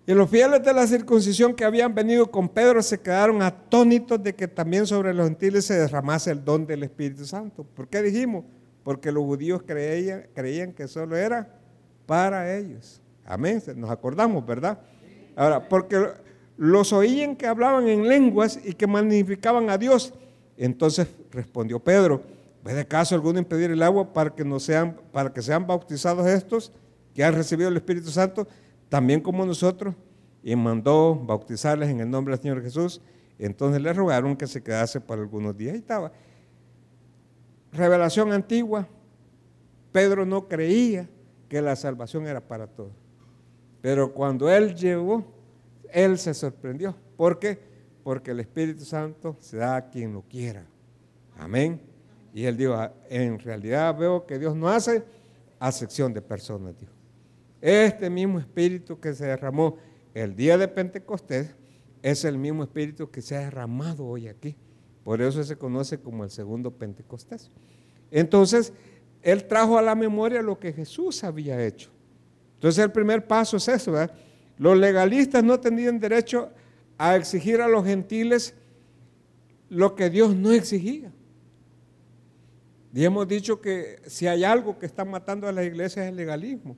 Y 0.06 0.12
los 0.12 0.28
fieles 0.28 0.62
de 0.62 0.74
la 0.74 0.86
circuncisión 0.86 1.54
que 1.54 1.64
habían 1.64 1.94
venido 1.94 2.30
con 2.30 2.48
Pedro 2.48 2.82
se 2.82 3.00
quedaron 3.00 3.40
atónitos 3.40 4.22
de 4.22 4.34
que 4.34 4.48
también 4.48 4.86
sobre 4.86 5.14
los 5.14 5.26
gentiles 5.26 5.64
se 5.64 5.74
derramase 5.74 6.30
el 6.32 6.44
don 6.44 6.66
del 6.66 6.82
Espíritu 6.82 7.24
Santo. 7.24 7.64
¿Por 7.64 7.88
qué 7.88 8.02
dijimos? 8.02 8.44
Porque 8.84 9.12
los 9.12 9.24
judíos 9.24 9.62
creían, 9.66 10.26
creían 10.34 10.72
que 10.72 10.88
solo 10.88 11.16
era 11.16 11.48
para 12.06 12.56
ellos. 12.56 13.00
Amén. 13.24 13.62
Nos 13.76 13.90
acordamos, 13.90 14.44
¿verdad? 14.44 14.80
Ahora, 15.36 15.68
porque 15.68 16.04
los 16.56 16.92
oían 16.92 17.36
que 17.36 17.46
hablaban 17.46 17.88
en 17.88 18.08
lenguas 18.08 18.58
y 18.62 18.74
que 18.74 18.86
magnificaban 18.86 19.70
a 19.70 19.78
Dios 19.78 20.12
entonces 20.56 21.08
respondió 21.30 21.78
Pedro, 21.80 22.22
¿puede 22.62 22.86
caso 22.86 23.14
alguno 23.14 23.38
impedir 23.38 23.70
el 23.70 23.82
agua 23.82 24.12
para 24.12 24.30
que, 24.30 24.44
no 24.44 24.60
sean, 24.60 24.96
para 25.12 25.32
que 25.32 25.42
sean 25.42 25.66
bautizados 25.66 26.26
estos 26.26 26.72
que 27.14 27.24
han 27.24 27.34
recibido 27.34 27.68
el 27.68 27.76
Espíritu 27.76 28.10
Santo, 28.10 28.46
también 28.88 29.20
como 29.20 29.44
nosotros? 29.44 29.94
Y 30.42 30.54
mandó 30.56 31.14
bautizarles 31.14 31.88
en 31.88 32.00
el 32.00 32.10
nombre 32.10 32.34
del 32.34 32.42
Señor 32.42 32.62
Jesús. 32.62 33.00
Entonces 33.38 33.80
le 33.80 33.92
rogaron 33.92 34.36
que 34.36 34.46
se 34.46 34.62
quedase 34.62 35.00
por 35.00 35.18
algunos 35.18 35.56
días. 35.56 35.72
Ahí 35.72 35.80
estaba. 35.80 36.12
Revelación 37.72 38.32
antigua. 38.32 38.86
Pedro 39.92 40.24
no 40.24 40.48
creía 40.48 41.08
que 41.48 41.60
la 41.60 41.76
salvación 41.76 42.26
era 42.26 42.40
para 42.40 42.66
todos. 42.66 42.92
Pero 43.80 44.12
cuando 44.12 44.50
él 44.50 44.74
llegó, 44.74 45.24
él 45.90 46.18
se 46.18 46.34
sorprendió. 46.34 46.94
¿Por 47.16 47.38
qué? 47.38 47.72
porque 48.02 48.32
el 48.32 48.40
Espíritu 48.40 48.84
Santo 48.84 49.36
se 49.40 49.58
da 49.58 49.76
a 49.76 49.90
quien 49.90 50.12
lo 50.12 50.22
quiera. 50.22 50.66
Amén. 51.38 51.80
Y 52.34 52.44
él 52.44 52.56
dijo, 52.56 52.74
ah, 52.74 52.92
en 53.08 53.38
realidad 53.38 53.96
veo 53.96 54.26
que 54.26 54.38
Dios 54.38 54.56
no 54.56 54.68
hace 54.68 55.04
acepción 55.58 56.12
de 56.12 56.22
personas, 56.22 56.78
dijo. 56.78 56.92
Este 57.60 58.10
mismo 58.10 58.40
Espíritu 58.40 58.98
que 58.98 59.14
se 59.14 59.26
derramó 59.26 59.76
el 60.14 60.34
día 60.34 60.58
de 60.58 60.66
Pentecostés 60.66 61.54
es 62.02 62.24
el 62.24 62.36
mismo 62.38 62.64
Espíritu 62.64 63.10
que 63.10 63.22
se 63.22 63.36
ha 63.36 63.40
derramado 63.40 64.04
hoy 64.04 64.28
aquí. 64.28 64.56
Por 65.04 65.20
eso 65.20 65.42
se 65.42 65.56
conoce 65.56 65.98
como 65.98 66.24
el 66.24 66.30
segundo 66.30 66.70
Pentecostés. 66.70 67.50
Entonces, 68.10 68.72
él 69.22 69.46
trajo 69.46 69.78
a 69.78 69.82
la 69.82 69.94
memoria 69.94 70.42
lo 70.42 70.58
que 70.58 70.72
Jesús 70.72 71.24
había 71.24 71.64
hecho. 71.64 71.90
Entonces, 72.54 72.84
el 72.84 72.92
primer 72.92 73.26
paso 73.26 73.56
es 73.56 73.68
eso. 73.68 73.92
Los 74.58 74.76
legalistas 74.76 75.42
no 75.42 75.58
tenían 75.58 75.98
derecho 75.98 76.50
a 76.98 77.16
exigir 77.16 77.60
a 77.60 77.68
los 77.68 77.84
gentiles 77.84 78.54
lo 79.68 79.94
que 79.94 80.10
Dios 80.10 80.36
no 80.36 80.52
exigía. 80.52 81.12
Y 82.94 83.04
hemos 83.04 83.26
dicho 83.26 83.60
que 83.60 84.00
si 84.06 84.26
hay 84.26 84.44
algo 84.44 84.78
que 84.78 84.86
está 84.86 85.04
matando 85.04 85.48
a 85.48 85.52
las 85.52 85.64
iglesias 85.64 86.04
es 86.04 86.10
el 86.10 86.16
legalismo. 86.16 86.76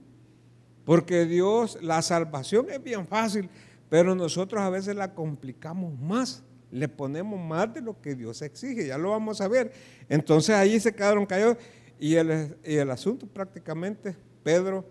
Porque 0.84 1.24
Dios, 1.24 1.78
la 1.82 2.02
salvación 2.02 2.70
es 2.70 2.82
bien 2.82 3.06
fácil, 3.06 3.48
pero 3.88 4.14
nosotros 4.14 4.62
a 4.62 4.70
veces 4.70 4.94
la 4.94 5.14
complicamos 5.14 5.98
más. 5.98 6.42
Le 6.70 6.88
ponemos 6.88 7.40
más 7.40 7.72
de 7.72 7.80
lo 7.80 8.00
que 8.00 8.14
Dios 8.14 8.42
exige, 8.42 8.86
ya 8.86 8.98
lo 8.98 9.10
vamos 9.10 9.40
a 9.40 9.48
ver. 9.48 9.72
Entonces 10.08 10.54
ahí 10.54 10.80
se 10.80 10.94
quedaron 10.94 11.26
callados 11.26 11.58
y 11.98 12.16
el, 12.16 12.56
y 12.64 12.76
el 12.76 12.90
asunto 12.90 13.26
prácticamente, 13.26 14.16
Pedro 14.42 14.84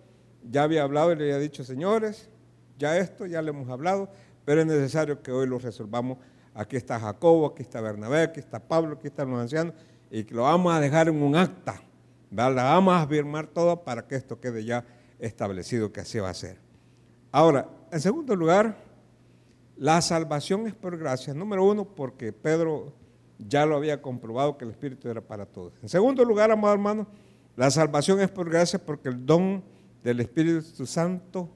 ya 0.50 0.63
había 0.63 0.84
hablado 0.84 1.12
y 1.12 1.15
le 1.15 1.24
había 1.25 1.39
dicho, 1.39 1.63
señores, 1.63 2.30
ya 2.77 2.98
esto, 2.98 3.25
ya 3.25 3.42
le 3.42 3.50
hemos 3.50 3.70
hablado, 3.70 4.10
pero 4.46 4.62
es 4.62 4.68
necesario 4.68 5.22
que 5.22 5.32
hoy 5.32 5.48
lo 5.48 5.60
resolvamos. 5.60 6.18
Aquí 6.53 6.75
está 6.75 7.00
Jacobo, 7.00 7.48
aquí 7.48 7.62
está 7.63 7.82
Bernabé, 7.82 8.22
aquí 8.24 8.39
está 8.39 8.60
Pablo, 8.60 8.96
aquí 8.96 9.08
están 9.08 9.30
los 9.32 9.39
ancianos, 9.39 9.74
y 10.12 10.24
que 10.24 10.36
lo 10.36 10.44
vamos 10.44 10.74
a 10.74 10.80
dejar 10.80 11.08
en 11.08 11.22
un 11.22 11.36
acta. 11.36 11.82
La 12.30 12.50
vamos 12.50 12.96
a 12.96 13.08
firmar 13.08 13.48
todo 13.48 13.84
para 13.84 14.08
que 14.08 14.15
esto 14.15 14.39
quede 14.39 14.63
ya 14.65 14.86
establecido 15.20 15.92
que 15.92 16.01
así 16.01 16.20
va 16.20 16.30
a 16.30 16.34
ser. 16.34 16.58
Ahora, 17.32 17.70
en 17.92 18.01
segundo 18.01 18.36
lugar, 18.36 18.75
la 19.77 20.01
salvación 20.01 20.68
es 20.68 20.74
por 20.74 20.98
gracia. 20.98 21.34
Número 21.34 21.63
uno, 21.65 21.86
porque 21.86 22.32
Pedro 22.32 22.94
ya 23.38 23.65
lo 23.65 23.75
había 23.75 24.01
comprobado 24.01 24.58
que 24.58 24.65
el 24.65 24.72
Espíritu 24.72 25.10
era 25.10 25.22
para 25.22 25.46
todos. 25.46 25.74
En 25.82 25.89
segundo 25.89 26.24
lugar, 26.24 26.51
amado 26.51 26.74
hermano, 26.74 27.08
la 27.56 27.70
salvación 27.72 28.20
es 28.20 28.30
por 28.30 28.50
gracia 28.50 28.84
porque 28.84 29.10
el 29.10 29.25
don 29.25 29.63
del 30.03 30.20
Espíritu 30.20 30.86
Santo 30.86 31.50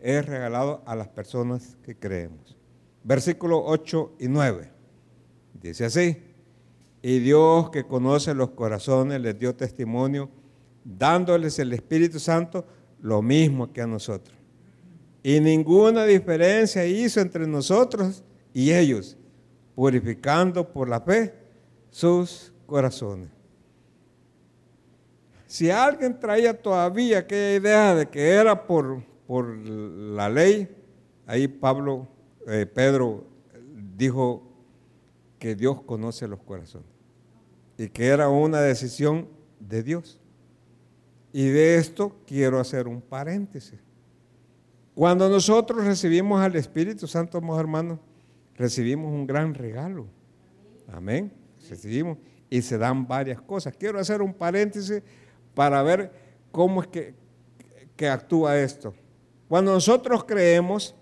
es 0.00 0.24
regalado 0.26 0.82
a 0.86 0.96
las 0.96 1.08
personas 1.08 1.76
que 1.82 1.96
creemos. 1.96 2.56
Versículos 3.04 3.62
8 3.64 4.16
y 4.20 4.28
9. 4.28 4.70
Dice 5.54 5.84
así, 5.84 6.22
y 7.02 7.18
Dios 7.18 7.70
que 7.70 7.84
conoce 7.84 8.34
los 8.34 8.50
corazones 8.50 9.20
les 9.20 9.38
dio 9.38 9.54
testimonio, 9.54 10.30
dándoles 10.84 11.58
el 11.58 11.72
Espíritu 11.72 12.18
Santo 12.18 12.64
lo 13.00 13.22
mismo 13.22 13.72
que 13.72 13.82
a 13.82 13.86
nosotros. 13.86 14.36
Y 15.22 15.40
ninguna 15.40 16.04
diferencia 16.04 16.84
hizo 16.84 17.20
entre 17.20 17.46
nosotros 17.46 18.24
y 18.52 18.72
ellos, 18.72 19.16
purificando 19.74 20.72
por 20.72 20.88
la 20.88 21.00
fe 21.00 21.34
sus 21.90 22.52
corazones. 22.66 23.30
Si 25.46 25.70
alguien 25.70 26.18
traía 26.18 26.60
todavía 26.60 27.18
aquella 27.18 27.56
idea 27.56 27.94
de 27.94 28.08
que 28.08 28.30
era 28.30 28.66
por, 28.66 29.04
por 29.26 29.54
la 29.54 30.28
ley, 30.28 30.68
ahí 31.26 31.46
Pablo, 31.46 32.08
eh, 32.46 32.66
Pedro 32.66 33.24
dijo 33.96 34.42
que 35.38 35.54
Dios 35.54 35.82
conoce 35.82 36.26
los 36.26 36.40
corazones 36.40 36.88
y 37.76 37.88
que 37.88 38.06
era 38.06 38.28
una 38.28 38.60
decisión 38.60 39.28
de 39.60 39.82
Dios. 39.82 40.18
Y 41.32 41.48
de 41.48 41.76
esto 41.76 42.16
quiero 42.26 42.58
hacer 42.58 42.88
un 42.88 43.00
paréntesis. 43.00 43.78
Cuando 44.94 45.28
nosotros 45.28 45.84
recibimos 45.84 46.40
al 46.40 46.54
Espíritu 46.56 47.06
Santo, 47.06 47.40
hermanos, 47.58 47.98
recibimos 48.56 49.10
un 49.10 49.26
gran 49.26 49.54
regalo. 49.54 50.06
Amén. 50.92 51.32
Recibimos 51.68 52.18
y 52.50 52.60
se 52.60 52.76
dan 52.76 53.08
varias 53.08 53.40
cosas. 53.40 53.74
Quiero 53.74 53.98
hacer 53.98 54.20
un 54.20 54.34
paréntesis 54.34 55.02
para 55.54 55.82
ver 55.82 56.12
cómo 56.50 56.82
es 56.82 56.88
que, 56.88 57.14
actúa 58.10 58.58
esto. 58.58 58.92
Cuando 59.48 59.72
nosotros 59.72 60.24
creemos, 60.24 60.96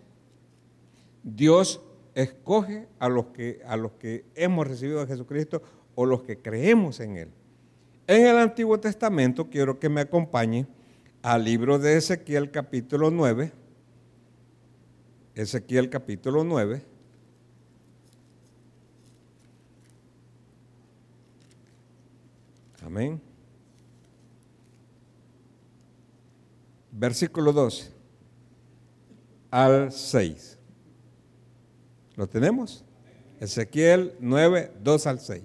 Dios 1.22 1.80
escoge 2.14 2.88
a 2.98 3.08
los 3.08 3.28
que, 3.28 3.62
a 3.66 3.74
los 3.78 3.92
que 3.92 4.26
hemos 4.34 4.68
recibido 4.68 5.00
a 5.00 5.06
Jesucristo 5.06 5.62
o 5.94 6.04
los 6.04 6.24
que 6.24 6.36
creemos 6.36 7.00
en 7.00 7.16
Él. 7.16 7.30
En 8.06 8.26
el 8.26 8.36
Antiguo 8.36 8.78
Testamento 8.78 9.48
quiero 9.48 9.78
que 9.78 9.88
me 9.88 10.02
acompañe 10.02 10.66
al 11.22 11.44
libro 11.44 11.78
de 11.78 11.96
Ezequiel 11.96 12.50
capítulo 12.50 13.10
9. 13.10 13.59
Ezequiel 15.40 15.88
capítulo 15.88 16.44
9. 16.44 16.82
Amén. 22.82 23.18
Versículo 26.92 27.54
12 27.54 27.90
al 29.50 29.90
6. 29.90 30.58
¿Lo 32.16 32.28
tenemos? 32.28 32.84
Ezequiel 33.40 34.14
9, 34.20 34.72
2 34.82 35.06
al 35.06 35.20
6. 35.20 35.42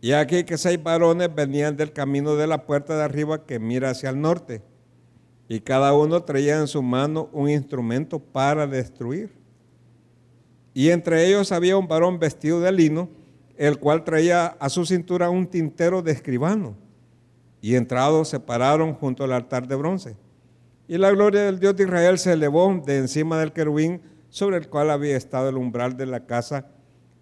Y 0.00 0.12
aquí 0.12 0.44
que 0.44 0.56
seis 0.56 0.82
varones 0.82 1.34
venían 1.34 1.76
del 1.76 1.92
camino 1.92 2.36
de 2.36 2.46
la 2.46 2.64
puerta 2.64 2.96
de 2.96 3.02
arriba 3.02 3.44
que 3.44 3.58
mira 3.58 3.90
hacia 3.90 4.08
el 4.08 4.20
norte, 4.20 4.62
y 5.48 5.60
cada 5.60 5.94
uno 5.94 6.22
traía 6.22 6.58
en 6.58 6.66
su 6.66 6.82
mano 6.82 7.28
un 7.32 7.50
instrumento 7.50 8.18
para 8.18 8.66
destruir. 8.66 9.30
Y 10.72 10.90
entre 10.90 11.26
ellos 11.26 11.52
había 11.52 11.76
un 11.76 11.86
varón 11.86 12.18
vestido 12.18 12.60
de 12.60 12.72
lino, 12.72 13.08
el 13.56 13.78
cual 13.78 14.04
traía 14.04 14.56
a 14.58 14.68
su 14.68 14.84
cintura 14.84 15.30
un 15.30 15.46
tintero 15.46 16.02
de 16.02 16.12
escribano. 16.12 16.74
Y 17.60 17.76
entrados 17.76 18.28
se 18.28 18.40
pararon 18.40 18.94
junto 18.94 19.24
al 19.24 19.32
altar 19.32 19.68
de 19.68 19.76
bronce. 19.76 20.16
Y 20.88 20.98
la 20.98 21.10
gloria 21.10 21.42
del 21.42 21.60
Dios 21.60 21.76
de 21.76 21.84
Israel 21.84 22.18
se 22.18 22.32
elevó 22.32 22.82
de 22.84 22.98
encima 22.98 23.38
del 23.38 23.52
querubín 23.52 24.02
sobre 24.28 24.56
el 24.56 24.68
cual 24.68 24.90
había 24.90 25.16
estado 25.16 25.48
el 25.48 25.56
umbral 25.56 25.96
de 25.96 26.06
la 26.06 26.26
casa, 26.26 26.66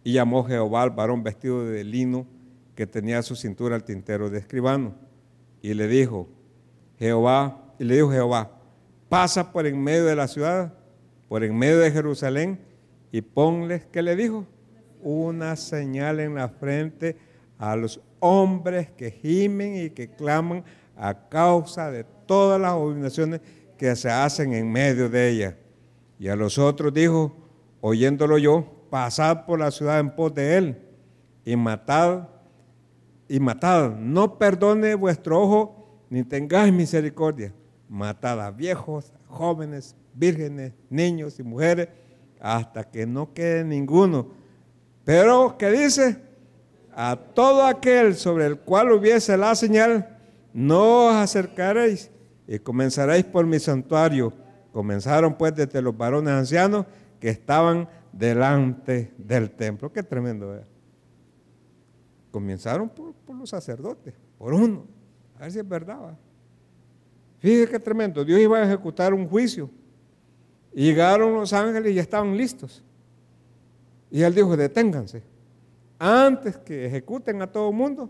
y 0.02 0.14
llamó 0.14 0.44
Jehová 0.44 0.82
al 0.82 0.90
varón 0.90 1.22
vestido 1.22 1.64
de 1.64 1.84
lino, 1.84 2.26
que 2.74 2.86
tenía 2.86 3.18
a 3.18 3.22
su 3.22 3.36
cintura 3.36 3.76
el 3.76 3.84
tintero 3.84 4.30
de 4.30 4.38
escribano. 4.38 4.94
Y 5.60 5.74
le 5.74 5.86
dijo, 5.86 6.28
Jehová, 6.98 7.61
y 7.82 7.84
le 7.84 7.96
dijo 7.96 8.12
Jehová, 8.12 8.48
pasa 9.08 9.50
por 9.50 9.66
en 9.66 9.82
medio 9.82 10.04
de 10.04 10.14
la 10.14 10.28
ciudad, 10.28 10.72
por 11.28 11.42
en 11.42 11.58
medio 11.58 11.80
de 11.80 11.90
Jerusalén, 11.90 12.60
y 13.10 13.22
ponles, 13.22 13.84
¿qué 13.86 14.02
le 14.02 14.14
dijo? 14.14 14.46
Una 15.02 15.56
señal 15.56 16.20
en 16.20 16.36
la 16.36 16.48
frente 16.48 17.16
a 17.58 17.74
los 17.74 18.00
hombres 18.20 18.88
que 18.92 19.10
gimen 19.10 19.74
y 19.74 19.90
que 19.90 20.08
claman 20.08 20.62
a 20.96 21.28
causa 21.28 21.90
de 21.90 22.04
todas 22.24 22.60
las 22.60 22.70
abominaciones 22.70 23.40
que 23.76 23.96
se 23.96 24.08
hacen 24.08 24.52
en 24.52 24.70
medio 24.70 25.08
de 25.08 25.30
ella. 25.30 25.56
Y 26.20 26.28
a 26.28 26.36
los 26.36 26.58
otros 26.58 26.94
dijo, 26.94 27.34
oyéndolo 27.80 28.38
yo, 28.38 28.64
pasad 28.90 29.44
por 29.44 29.58
la 29.58 29.72
ciudad 29.72 29.98
en 29.98 30.14
pos 30.14 30.32
de 30.32 30.56
él 30.56 30.78
y 31.44 31.56
matad 31.56 32.28
y 33.26 33.40
matad. 33.40 33.90
No 33.96 34.38
perdone 34.38 34.94
vuestro 34.94 35.42
ojo 35.42 36.04
ni 36.10 36.22
tengáis 36.22 36.72
misericordia. 36.72 37.52
Matad 37.92 38.40
a 38.40 38.50
viejos, 38.50 39.12
jóvenes, 39.28 39.94
vírgenes, 40.14 40.72
niños 40.88 41.38
y 41.38 41.42
mujeres, 41.42 41.88
hasta 42.40 42.90
que 42.90 43.06
no 43.06 43.34
quede 43.34 43.64
ninguno. 43.64 44.28
Pero, 45.04 45.58
¿qué 45.58 45.70
dice? 45.70 46.16
A 46.94 47.16
todo 47.16 47.66
aquel 47.66 48.14
sobre 48.14 48.46
el 48.46 48.60
cual 48.60 48.92
hubiese 48.92 49.36
la 49.36 49.54
señal, 49.54 50.18
no 50.54 51.08
os 51.08 51.16
acercaréis 51.16 52.10
y 52.48 52.58
comenzaréis 52.58 53.26
por 53.26 53.44
mi 53.44 53.58
santuario. 53.58 54.32
Comenzaron 54.72 55.34
pues 55.36 55.54
desde 55.54 55.82
los 55.82 55.94
varones 55.94 56.32
ancianos 56.32 56.86
que 57.20 57.28
estaban 57.28 57.86
delante 58.10 59.12
del 59.18 59.50
templo. 59.50 59.92
Qué 59.92 60.02
tremendo. 60.02 60.56
¿eh? 60.56 60.64
Comenzaron 62.30 62.88
por, 62.88 63.12
los 63.36 63.50
sacerdotes, 63.50 64.14
por 64.38 64.54
uno. 64.54 64.86
A 65.36 65.42
ver 65.42 65.52
si 65.52 65.58
es 65.58 65.68
verdad. 65.68 66.16
Fíjese 67.42 67.72
qué 67.72 67.80
tremendo. 67.80 68.24
Dios 68.24 68.38
iba 68.38 68.56
a 68.56 68.64
ejecutar 68.64 69.12
un 69.12 69.26
juicio. 69.26 69.68
Llegaron 70.72 71.34
los 71.34 71.52
ángeles 71.52 71.90
y 71.90 71.96
ya 71.96 72.02
estaban 72.02 72.36
listos. 72.36 72.84
Y 74.12 74.22
él 74.22 74.32
dijo, 74.32 74.56
deténganse. 74.56 75.24
Antes 75.98 76.56
que 76.56 76.86
ejecuten 76.86 77.42
a 77.42 77.50
todo 77.50 77.70
el 77.70 77.74
mundo, 77.74 78.08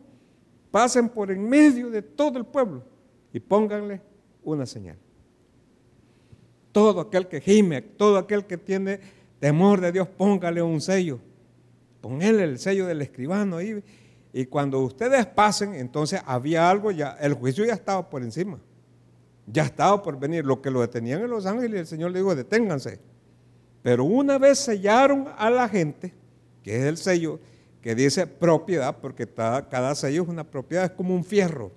pasen 0.70 1.08
por 1.08 1.30
en 1.30 1.48
medio 1.48 1.88
de 1.88 2.02
todo 2.02 2.36
el 2.36 2.44
pueblo 2.44 2.82
y 3.32 3.40
pónganle 3.40 4.02
una 4.44 4.66
señal. 4.66 4.98
Todo 6.70 7.00
aquel 7.00 7.26
que 7.26 7.40
gime, 7.40 7.80
todo 7.80 8.18
aquel 8.18 8.44
que 8.44 8.58
tiene 8.58 9.00
temor 9.40 9.80
de 9.80 9.92
Dios, 9.92 10.08
póngale 10.08 10.60
un 10.60 10.82
sello. 10.82 11.18
Ponle 12.02 12.44
el 12.44 12.58
sello 12.58 12.84
del 12.86 13.00
escribano 13.00 13.56
ahí 13.56 13.82
y 14.34 14.44
cuando 14.44 14.80
ustedes 14.80 15.24
pasen, 15.24 15.74
entonces 15.74 16.20
había 16.26 16.68
algo, 16.68 16.90
ya 16.90 17.16
el 17.18 17.32
juicio 17.32 17.64
ya 17.64 17.72
estaba 17.72 18.10
por 18.10 18.22
encima. 18.22 18.58
Ya 19.46 19.64
estaba 19.64 20.02
por 20.02 20.18
venir. 20.18 20.44
Lo 20.44 20.62
que 20.62 20.70
lo 20.70 20.80
detenían 20.80 21.22
en 21.22 21.30
los 21.30 21.46
ángeles, 21.46 21.80
el 21.80 21.86
Señor 21.86 22.10
le 22.10 22.20
dijo, 22.20 22.34
deténganse. 22.34 23.00
Pero 23.82 24.04
una 24.04 24.38
vez 24.38 24.58
sellaron 24.58 25.28
a 25.36 25.50
la 25.50 25.68
gente, 25.68 26.14
que 26.62 26.76
es 26.76 26.84
el 26.84 26.96
sello, 26.96 27.40
que 27.80 27.96
dice 27.96 28.26
propiedad, 28.28 28.98
porque 29.00 29.26
cada, 29.26 29.94
sello 29.96 30.22
es 30.22 30.28
una 30.28 30.44
propiedad, 30.44 30.84
es 30.84 30.90
como 30.92 31.14
un 31.14 31.24
fierro, 31.24 31.72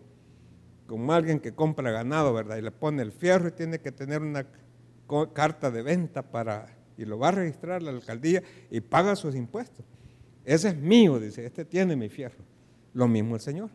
como 0.85 1.11
alguien 1.11 1.39
que 1.39 1.53
compra 1.53 1.89
ganado, 1.89 2.31
¿verdad? 2.31 2.57
Y 2.57 2.61
le 2.61 2.71
pone 2.71 3.01
el 3.01 3.11
fierro 3.11 3.47
y 3.47 3.51
tiene 3.51 3.79
que 3.79 3.91
tener 3.91 4.21
una 4.21 4.45
carta 5.33 5.71
de 5.71 5.81
venta 5.81 6.21
para, 6.21 6.67
y 6.95 7.05
lo 7.05 7.17
va 7.17 7.29
a 7.29 7.31
registrar 7.31 7.81
la 7.81 7.89
alcaldía 7.89 8.43
y 8.69 8.81
paga 8.81 9.15
sus 9.15 9.35
impuestos. 9.35 9.83
Ese 10.43 10.69
es 10.69 10.77
mío, 10.77 11.19
dice, 11.19 11.43
este 11.43 11.65
tiene 11.65 11.95
mi 11.95 12.07
fierro. 12.07 12.43
Lo 12.93 13.07
mismo 13.07 13.35
el 13.35 13.41
Señor. 13.41 13.71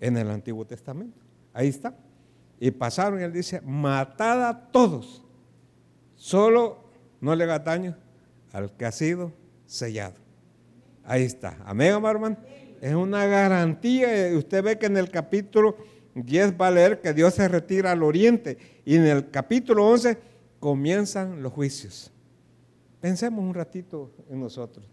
en 0.00 0.16
el 0.16 0.30
Antiguo 0.30 0.64
Testamento. 0.64 1.20
Ahí 1.52 1.66
está. 1.66 1.92
Y 2.60 2.70
pasaron 2.70 3.20
y 3.20 3.22
él 3.22 3.32
dice, 3.32 3.60
matad 3.60 4.48
a 4.48 4.70
todos, 4.70 5.22
solo 6.16 6.78
no 7.20 7.34
le 7.34 7.44
haga 7.44 7.60
daño 7.60 7.96
al 8.52 8.72
que 8.76 8.84
ha 8.84 8.92
sido 8.92 9.32
sellado. 9.66 10.16
Ahí 11.04 11.22
está. 11.22 11.56
Amén, 11.64 11.92
hermano. 11.92 12.36
Es 12.80 12.94
una 12.94 13.24
garantía. 13.26 14.08
Usted 14.36 14.62
ve 14.62 14.78
que 14.78 14.86
en 14.86 14.96
el 14.96 15.10
capítulo 15.10 15.76
10 16.14 16.60
va 16.60 16.68
a 16.68 16.70
leer 16.70 17.00
que 17.00 17.14
Dios 17.14 17.34
se 17.34 17.48
retira 17.48 17.92
al 17.92 18.02
oriente. 18.02 18.58
Y 18.84 18.96
en 18.96 19.06
el 19.06 19.30
capítulo 19.30 19.86
11 19.86 20.18
comienzan 20.60 21.42
los 21.42 21.52
juicios. 21.52 22.10
Pensemos 23.00 23.44
un 23.44 23.54
ratito 23.54 24.10
en 24.28 24.40
nosotros. 24.40 24.84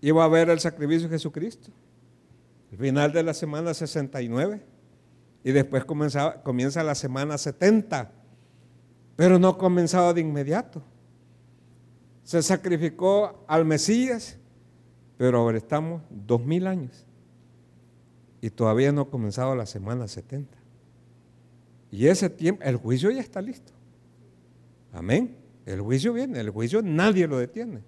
Iba 0.00 0.24
a 0.24 0.28
ver 0.28 0.48
el 0.48 0.60
sacrificio 0.60 1.08
de 1.08 1.14
Jesucristo. 1.14 1.70
Final 2.76 3.12
de 3.12 3.22
la 3.22 3.34
semana 3.34 3.72
69. 3.72 4.62
Y 5.44 5.52
después 5.52 5.84
comienza 5.84 6.82
la 6.82 6.94
semana 6.94 7.38
70. 7.38 8.12
Pero 9.16 9.38
no 9.38 9.56
comenzaba 9.56 10.12
de 10.12 10.20
inmediato. 10.20 10.82
Se 12.24 12.42
sacrificó 12.42 13.44
al 13.48 13.64
Mesías, 13.64 14.36
pero 15.16 15.38
ahora 15.38 15.56
estamos 15.56 16.02
dos 16.10 16.44
mil 16.44 16.66
años 16.66 17.06
y 18.40 18.50
todavía 18.50 18.92
no 18.92 19.02
ha 19.02 19.10
comenzado 19.10 19.54
la 19.54 19.66
semana 19.66 20.06
70. 20.06 20.56
Y 21.90 22.06
ese 22.06 22.28
tiempo, 22.30 22.62
el 22.64 22.76
juicio 22.76 23.10
ya 23.10 23.20
está 23.20 23.40
listo. 23.40 23.72
Amén. 24.92 25.36
El 25.66 25.80
juicio 25.80 26.12
viene, 26.12 26.40
el 26.40 26.50
juicio 26.50 26.82
nadie 26.82 27.26
lo 27.26 27.38
detiene. 27.38 27.82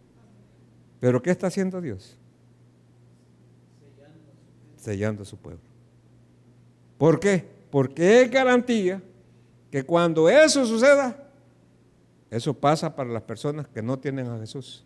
Pero 1.00 1.22
¿qué 1.22 1.30
está 1.30 1.46
haciendo 1.46 1.80
Dios? 1.80 2.18
Sellando 4.80 5.22
a 5.22 5.26
su 5.26 5.36
pueblo. 5.36 5.62
¿Por 6.98 7.20
qué? 7.20 7.44
Porque 7.70 8.22
es 8.22 8.30
garantía 8.30 9.02
que 9.70 9.84
cuando 9.84 10.28
eso 10.28 10.66
suceda, 10.66 11.16
eso 12.30 12.54
pasa 12.54 12.94
para 12.94 13.10
las 13.10 13.22
personas 13.22 13.68
que 13.68 13.82
no 13.82 13.98
tienen 13.98 14.26
a 14.26 14.38
Jesús. 14.38 14.84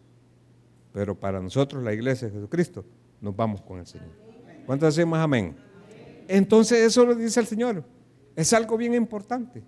Pero 0.92 1.18
para 1.18 1.40
nosotros, 1.40 1.82
la 1.82 1.92
iglesia 1.92 2.28
de 2.28 2.34
Jesucristo, 2.34 2.84
nos 3.20 3.34
vamos 3.34 3.62
con 3.62 3.78
el 3.78 3.86
Señor. 3.86 4.10
¿Cuántos 4.66 4.94
decimos 4.94 5.18
amén? 5.18 5.56
Entonces 6.28 6.78
eso 6.78 7.04
lo 7.04 7.14
dice 7.14 7.40
el 7.40 7.46
Señor. 7.46 7.84
Es 8.36 8.52
algo 8.52 8.76
bien 8.76 8.94
importante. 8.94 9.62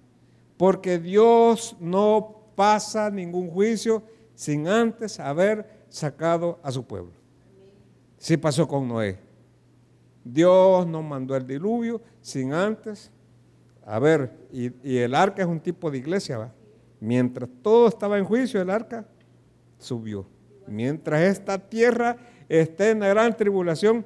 Porque 0.56 0.98
Dios 0.98 1.76
no 1.80 2.36
pasa 2.54 3.10
ningún 3.10 3.50
juicio 3.50 4.02
sin 4.34 4.66
antes 4.68 5.20
haber 5.20 5.84
sacado 5.88 6.58
a 6.62 6.72
su 6.72 6.84
pueblo. 6.84 7.12
Sí 8.18 8.36
pasó 8.36 8.66
con 8.66 8.88
Noé. 8.88 9.25
Dios 10.32 10.86
no 10.88 11.02
mandó 11.02 11.36
el 11.36 11.46
diluvio 11.46 12.00
sin 12.20 12.52
antes. 12.52 13.12
A 13.84 14.00
ver, 14.00 14.32
y, 14.52 14.96
el 14.96 15.14
arca 15.14 15.42
es 15.42 15.48
un 15.48 15.60
tipo 15.60 15.90
de 15.90 15.98
iglesia, 15.98 16.38
¿va? 16.38 16.52
Mientras 16.98 17.48
todo 17.62 17.86
estaba 17.86 18.18
en 18.18 18.24
juicio, 18.24 18.60
el 18.60 18.70
arca 18.70 19.06
subió. 19.78 20.26
Mientras 20.66 21.20
esta 21.20 21.58
tierra 21.58 22.16
esté 22.48 22.90
en 22.90 23.00
la 23.00 23.08
gran 23.08 23.36
tribulación, 23.36 24.04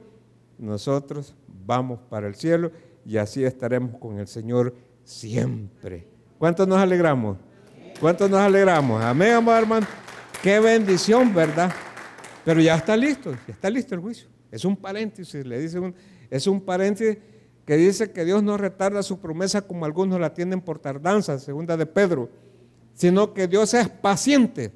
nosotros 0.58 1.34
vamos 1.64 2.00
para 2.10 2.26
el 2.26 2.34
cielo 2.34 2.70
y 3.06 3.16
así 3.16 3.42
estaremos 3.42 3.96
con 3.96 4.18
el 4.18 4.26
Señor 4.26 4.74
siempre. 5.04 6.06
¿Cuántos 6.38 6.68
nos 6.68 6.78
alegramos? 6.78 7.38
¿Cuántos 7.98 8.28
nos 8.28 8.40
alegramos? 8.40 9.02
Amén, 9.02 9.48
hermano. 9.48 9.86
Qué 10.42 10.60
bendición, 10.60 11.32
¿verdad? 11.32 11.72
Pero 12.44 12.60
ya 12.60 12.74
está 12.74 12.94
listo, 12.96 13.32
ya 13.46 13.54
está 13.54 13.70
listo 13.70 13.94
el 13.94 14.00
juicio. 14.02 14.28
Es 14.50 14.64
un 14.64 14.76
paréntesis, 14.76 15.46
le 15.46 15.58
dice 15.58 15.78
un, 15.78 15.94
es 16.30 16.46
un 16.46 16.60
paréntesis 16.60 17.18
que 17.64 17.76
dice 17.76 18.10
que 18.10 18.24
Dios 18.24 18.42
no 18.42 18.56
retarda 18.56 19.02
su 19.02 19.20
promesa 19.20 19.62
como 19.62 19.84
algunos 19.84 20.18
la 20.20 20.34
tienen 20.34 20.60
por 20.60 20.78
tardanza, 20.78 21.38
segunda 21.38 21.76
de 21.76 21.86
Pedro 21.86 22.28
sino 23.00 23.32
que 23.32 23.48
Dios 23.48 23.72
es 23.72 23.88
paciente, 23.88 24.70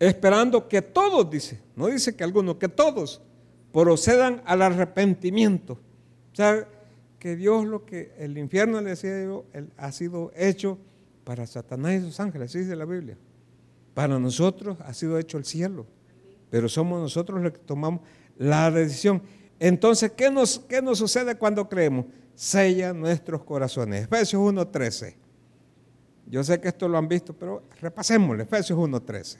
esperando 0.00 0.66
que 0.66 0.82
todos, 0.82 1.30
dice, 1.30 1.60
no 1.76 1.86
dice 1.86 2.16
que 2.16 2.24
algunos, 2.24 2.56
que 2.56 2.68
todos 2.68 3.22
procedan 3.72 4.42
al 4.44 4.60
arrepentimiento. 4.60 5.74
O 5.74 6.34
sea, 6.34 6.66
que 7.20 7.36
Dios 7.36 7.64
lo 7.64 7.84
que 7.86 8.12
el 8.18 8.36
infierno 8.38 8.80
le 8.80 8.90
decía 8.90 9.22
yo, 9.22 9.44
ha 9.76 9.92
sido 9.92 10.32
hecho 10.34 10.78
para 11.22 11.46
Satanás 11.46 11.92
y 11.92 12.00
sus 12.00 12.18
ángeles, 12.18 12.50
así 12.50 12.58
dice 12.58 12.74
la 12.74 12.86
Biblia. 12.86 13.16
Para 13.94 14.18
nosotros 14.18 14.76
ha 14.80 14.92
sido 14.94 15.16
hecho 15.20 15.38
el 15.38 15.44
cielo, 15.44 15.86
pero 16.54 16.68
somos 16.68 17.00
nosotros 17.00 17.42
los 17.42 17.50
que 17.50 17.58
tomamos 17.58 18.00
la 18.38 18.70
decisión. 18.70 19.20
Entonces, 19.58 20.12
¿qué 20.12 20.30
nos, 20.30 20.60
qué 20.60 20.80
nos 20.80 20.98
sucede 20.98 21.34
cuando 21.34 21.68
creemos? 21.68 22.06
Sella 22.32 22.92
nuestros 22.92 23.42
corazones. 23.42 24.04
Efesios 24.04 24.40
1.13. 24.40 25.16
Yo 26.26 26.44
sé 26.44 26.60
que 26.60 26.68
esto 26.68 26.86
lo 26.86 26.96
han 26.96 27.08
visto, 27.08 27.32
pero 27.32 27.64
repasémoslo, 27.80 28.40
Efesios 28.40 28.78
1.13. 28.78 29.38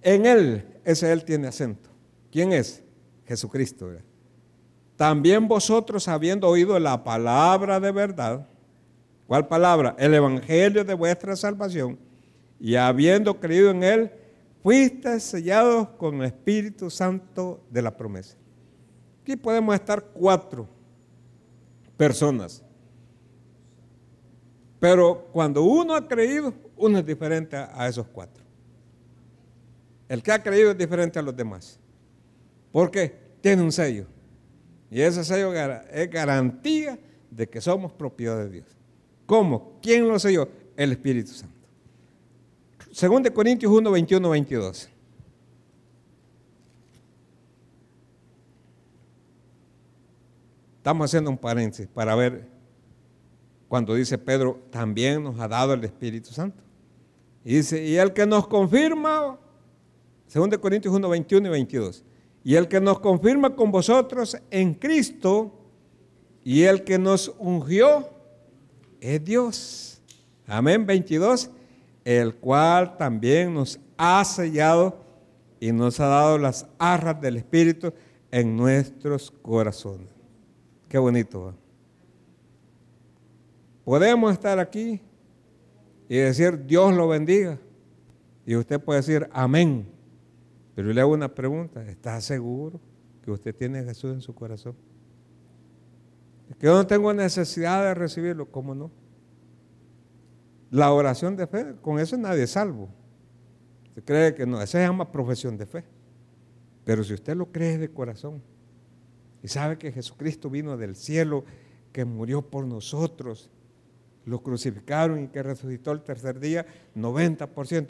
En 0.00 0.24
él, 0.24 0.64
ese 0.86 1.12
él 1.12 1.22
tiene 1.22 1.48
acento. 1.48 1.90
¿Quién 2.32 2.54
es? 2.54 2.82
Jesucristo. 3.26 3.90
También 4.96 5.46
vosotros, 5.46 6.08
habiendo 6.08 6.48
oído 6.48 6.78
la 6.78 7.04
palabra 7.04 7.78
de 7.78 7.92
verdad, 7.92 8.48
¿cuál 9.26 9.46
palabra? 9.48 9.94
El 9.98 10.14
evangelio 10.14 10.82
de 10.82 10.94
vuestra 10.94 11.36
salvación, 11.36 11.98
y 12.58 12.76
habiendo 12.76 13.38
creído 13.38 13.70
en 13.70 13.82
él, 13.82 14.12
fuiste 14.66 15.20
sellados 15.20 15.90
con 15.90 16.16
el 16.16 16.24
Espíritu 16.24 16.90
Santo 16.90 17.62
de 17.70 17.82
la 17.82 17.96
promesa. 17.96 18.36
Aquí 19.22 19.36
podemos 19.36 19.72
estar 19.76 20.02
cuatro 20.02 20.66
personas 21.96 22.64
pero 24.80 25.28
cuando 25.32 25.62
uno 25.62 25.94
ha 25.94 26.06
creído, 26.06 26.52
uno 26.76 26.98
es 26.98 27.06
diferente 27.06 27.56
a 27.56 27.88
esos 27.88 28.06
cuatro. 28.06 28.44
El 30.08 30.22
que 30.22 30.32
ha 30.32 30.42
creído 30.42 30.70
es 30.70 30.78
diferente 30.78 31.18
a 31.18 31.22
los 31.22 31.36
demás. 31.36 31.78
Porque 32.70 33.14
tiene 33.40 33.62
un 33.62 33.72
sello. 33.72 34.06
Y 34.90 35.00
ese 35.00 35.24
sello 35.24 35.52
es 35.54 36.10
garantía 36.10 36.98
de 37.30 37.48
que 37.48 37.60
somos 37.60 37.92
propiedad 37.92 38.38
de 38.38 38.50
Dios. 38.50 38.66
¿Cómo? 39.26 39.78
¿Quién 39.82 40.06
lo 40.06 40.18
selló? 40.18 40.48
El 40.76 40.92
Espíritu 40.92 41.32
Santo. 41.32 41.55
Según 42.96 43.22
de 43.22 43.30
Corintios 43.30 43.70
1, 43.70 43.90
21, 43.90 44.30
22. 44.30 44.88
Estamos 50.78 51.04
haciendo 51.04 51.28
un 51.28 51.36
paréntesis 51.36 51.86
para 51.88 52.14
ver 52.14 52.48
cuando 53.68 53.94
dice 53.94 54.16
Pedro, 54.16 54.62
también 54.70 55.22
nos 55.22 55.38
ha 55.38 55.46
dado 55.46 55.74
el 55.74 55.84
Espíritu 55.84 56.30
Santo. 56.30 56.62
Y 57.44 57.56
dice, 57.56 57.86
y 57.86 57.96
el 57.96 58.14
que 58.14 58.24
nos 58.24 58.48
confirma, 58.48 59.38
2 60.32 60.56
Corintios 60.56 60.94
1, 60.94 61.06
21 61.06 61.48
y 61.48 61.50
22, 61.50 62.02
y 62.44 62.54
el 62.54 62.66
que 62.66 62.80
nos 62.80 62.98
confirma 63.00 63.54
con 63.54 63.70
vosotros 63.70 64.38
en 64.50 64.72
Cristo, 64.72 65.52
y 66.42 66.62
el 66.62 66.82
que 66.82 66.98
nos 66.98 67.34
ungió, 67.38 68.08
es 69.02 69.22
Dios. 69.22 70.00
Amén, 70.46 70.86
22, 70.86 71.50
el 72.06 72.36
cual 72.36 72.96
también 72.96 73.52
nos 73.52 73.80
ha 73.96 74.24
sellado 74.24 75.04
y 75.58 75.72
nos 75.72 75.98
ha 75.98 76.06
dado 76.06 76.38
las 76.38 76.68
arras 76.78 77.20
del 77.20 77.36
Espíritu 77.36 77.92
en 78.30 78.56
nuestros 78.56 79.32
corazones. 79.42 80.14
Qué 80.88 80.98
bonito. 80.98 81.52
Podemos 83.84 84.32
estar 84.32 84.60
aquí 84.60 85.00
y 86.08 86.16
decir 86.18 86.64
Dios 86.64 86.94
lo 86.94 87.08
bendiga. 87.08 87.58
Y 88.46 88.54
usted 88.54 88.80
puede 88.80 89.00
decir 89.00 89.28
amén. 89.32 89.88
Pero 90.76 90.92
le 90.92 91.00
hago 91.00 91.12
una 91.12 91.34
pregunta, 91.34 91.84
¿está 91.88 92.20
seguro 92.20 92.80
que 93.24 93.32
usted 93.32 93.52
tiene 93.52 93.80
a 93.80 93.84
Jesús 93.84 94.12
en 94.12 94.20
su 94.20 94.32
corazón? 94.32 94.76
que 96.60 96.66
yo 96.66 96.74
no 96.76 96.86
tengo 96.86 97.12
necesidad 97.12 97.82
de 97.82 97.94
recibirlo, 97.94 98.48
¿cómo 98.48 98.76
no? 98.76 98.92
La 100.70 100.92
oración 100.92 101.36
de 101.36 101.46
fe, 101.46 101.74
con 101.80 101.98
eso 101.98 102.16
nadie 102.16 102.44
es 102.44 102.50
salvo. 102.50 102.88
Se 103.94 104.02
cree 104.02 104.34
que 104.34 104.46
no, 104.46 104.60
eso 104.60 104.72
se 104.72 104.80
llama 104.80 105.10
profesión 105.10 105.56
de 105.56 105.66
fe. 105.66 105.84
Pero 106.84 107.02
si 107.02 107.14
usted 107.14 107.36
lo 107.36 107.50
cree 107.50 107.78
de 107.78 107.90
corazón 107.90 108.42
y 109.42 109.48
sabe 109.48 109.78
que 109.78 109.92
Jesucristo 109.92 110.50
vino 110.50 110.76
del 110.76 110.96
cielo, 110.96 111.44
que 111.92 112.04
murió 112.04 112.42
por 112.42 112.66
nosotros, 112.66 113.50
lo 114.24 114.42
crucificaron 114.42 115.24
y 115.24 115.28
que 115.28 115.42
resucitó 115.42 115.92
el 115.92 116.02
tercer 116.02 116.40
día, 116.40 116.66
90%. 116.94 117.88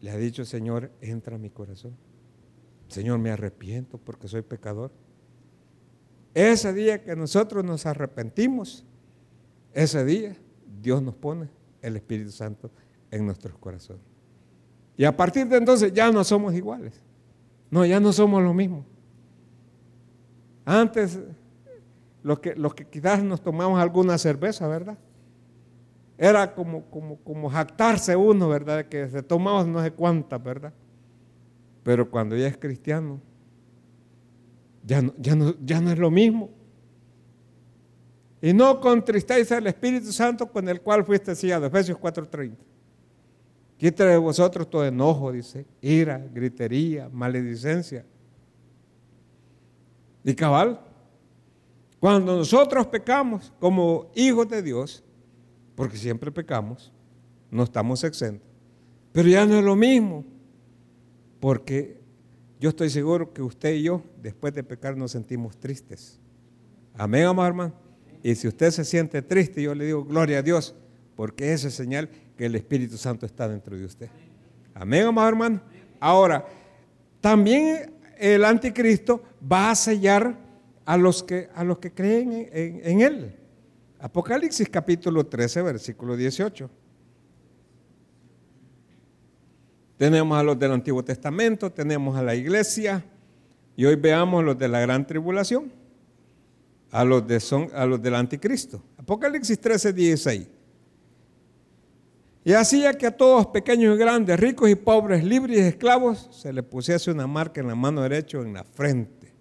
Le 0.00 0.10
ha 0.10 0.16
dicho, 0.16 0.44
Señor, 0.44 0.90
entra 1.00 1.36
a 1.36 1.38
mi 1.38 1.50
corazón. 1.50 1.96
Señor, 2.88 3.18
me 3.18 3.30
arrepiento 3.30 3.98
porque 3.98 4.28
soy 4.28 4.42
pecador. 4.42 4.90
Ese 6.34 6.72
día 6.72 7.02
que 7.02 7.14
nosotros 7.14 7.64
nos 7.64 7.84
arrepentimos, 7.84 8.84
ese 9.72 10.04
día 10.04 10.36
Dios 10.80 11.02
nos 11.02 11.14
pone 11.14 11.48
el 11.82 11.96
Espíritu 11.96 12.30
Santo 12.30 12.70
en 13.10 13.26
nuestros 13.26 13.58
corazones. 13.58 14.02
Y 14.96 15.04
a 15.04 15.14
partir 15.14 15.46
de 15.46 15.56
entonces 15.56 15.92
ya 15.92 16.10
no 16.10 16.24
somos 16.24 16.54
iguales. 16.54 17.02
No, 17.70 17.84
ya 17.84 18.00
no 18.00 18.12
somos 18.12 18.42
lo 18.42 18.54
mismo. 18.54 18.84
Antes, 20.64 21.18
los 22.22 22.38
que, 22.38 22.54
los 22.54 22.74
que 22.74 22.86
quizás 22.86 23.22
nos 23.22 23.42
tomamos 23.42 23.80
alguna 23.80 24.16
cerveza, 24.16 24.68
¿verdad? 24.68 24.96
Era 26.16 26.54
como, 26.54 26.84
como, 26.84 27.16
como 27.16 27.50
jactarse 27.50 28.14
uno, 28.14 28.48
¿verdad? 28.48 28.86
Que 28.86 29.08
se 29.08 29.22
tomaba 29.22 29.64
no 29.64 29.82
sé 29.82 29.90
cuántas, 29.90 30.42
¿verdad? 30.42 30.72
Pero 31.82 32.08
cuando 32.08 32.36
ya 32.36 32.46
es 32.46 32.56
cristiano, 32.56 33.20
ya 34.84 35.02
no, 35.02 35.14
ya 35.18 35.34
no, 35.34 35.54
ya 35.64 35.80
no 35.80 35.90
es 35.90 35.98
lo 35.98 36.10
mismo. 36.10 36.50
Y 38.44 38.52
no 38.52 38.80
contristéis 38.80 39.52
al 39.52 39.68
Espíritu 39.68 40.10
Santo 40.10 40.50
con 40.50 40.68
el 40.68 40.80
cual 40.80 41.04
fuiste 41.04 41.36
sellado. 41.36 41.66
Efesios 41.66 41.96
4:30. 41.96 42.56
Quítale 43.76 44.10
de 44.10 44.16
vosotros 44.16 44.68
todo 44.68 44.84
enojo, 44.84 45.30
dice, 45.30 45.64
ira, 45.80 46.18
gritería, 46.18 47.08
maledicencia. 47.08 48.04
Y 50.24 50.34
cabal, 50.34 50.80
cuando 52.00 52.36
nosotros 52.36 52.86
pecamos 52.86 53.52
como 53.60 54.10
hijos 54.14 54.48
de 54.48 54.62
Dios, 54.62 55.04
porque 55.74 55.96
siempre 55.96 56.30
pecamos, 56.30 56.92
no 57.50 57.62
estamos 57.62 58.02
exentos, 58.04 58.48
pero 59.12 59.28
ya 59.28 59.46
no 59.46 59.58
es 59.58 59.64
lo 59.64 59.76
mismo, 59.76 60.24
porque 61.40 62.00
yo 62.60 62.70
estoy 62.70 62.90
seguro 62.90 63.32
que 63.32 63.42
usted 63.42 63.74
y 63.74 63.82
yo, 63.82 64.02
después 64.20 64.54
de 64.54 64.62
pecar, 64.62 64.96
nos 64.96 65.10
sentimos 65.12 65.56
tristes. 65.56 66.20
Amén, 66.94 67.24
amado 67.24 67.48
hermano. 67.48 67.81
Y 68.22 68.34
si 68.34 68.48
usted 68.48 68.70
se 68.70 68.84
siente 68.84 69.20
triste, 69.22 69.62
yo 69.62 69.74
le 69.74 69.86
digo, 69.86 70.04
gloria 70.04 70.38
a 70.38 70.42
Dios, 70.42 70.74
porque 71.16 71.52
esa 71.52 71.68
es 71.68 71.74
señal 71.74 72.08
que 72.36 72.46
el 72.46 72.54
Espíritu 72.54 72.96
Santo 72.96 73.26
está 73.26 73.48
dentro 73.48 73.76
de 73.76 73.84
usted. 73.84 74.08
Amén, 74.74 75.06
amado 75.06 75.28
hermano. 75.28 75.60
Ahora, 75.98 76.46
también 77.20 77.92
el 78.18 78.44
anticristo 78.44 79.22
va 79.50 79.70
a 79.70 79.74
sellar 79.74 80.36
a 80.84 80.96
los 80.96 81.22
que, 81.22 81.48
a 81.54 81.64
los 81.64 81.78
que 81.78 81.92
creen 81.92 82.48
en, 82.52 82.80
en 82.84 83.00
él. 83.00 83.36
Apocalipsis 83.98 84.68
capítulo 84.68 85.26
13, 85.26 85.62
versículo 85.62 86.16
18. 86.16 86.70
Tenemos 89.96 90.36
a 90.36 90.42
los 90.42 90.58
del 90.58 90.72
Antiguo 90.72 91.04
Testamento, 91.04 91.70
tenemos 91.70 92.16
a 92.16 92.22
la 92.22 92.34
iglesia 92.34 93.04
y 93.76 93.84
hoy 93.84 93.94
veamos 93.94 94.42
los 94.44 94.58
de 94.58 94.66
la 94.66 94.80
gran 94.80 95.06
tribulación, 95.06 95.72
a 96.92 97.04
los, 97.04 97.26
de 97.26 97.40
son, 97.40 97.68
a 97.74 97.86
los 97.86 98.00
del 98.00 98.14
anticristo. 98.14 98.80
Apocalipsis 98.98 99.58
13, 99.58 99.92
16. 99.92 100.46
Y 102.44 102.52
hacía 102.52 102.92
que 102.92 103.06
a 103.06 103.16
todos, 103.16 103.46
pequeños 103.46 103.96
y 103.96 103.98
grandes, 103.98 104.38
ricos 104.38 104.68
y 104.68 104.74
pobres, 104.74 105.24
libres 105.24 105.58
y 105.58 105.60
esclavos, 105.60 106.28
se 106.30 106.52
le 106.52 106.62
pusiese 106.62 107.10
una 107.10 107.26
marca 107.26 107.60
en 107.60 107.68
la 107.68 107.74
mano 107.74 108.02
derecha 108.02 108.38
o 108.38 108.42
en 108.42 108.52
la 108.52 108.64
frente. 108.64 109.32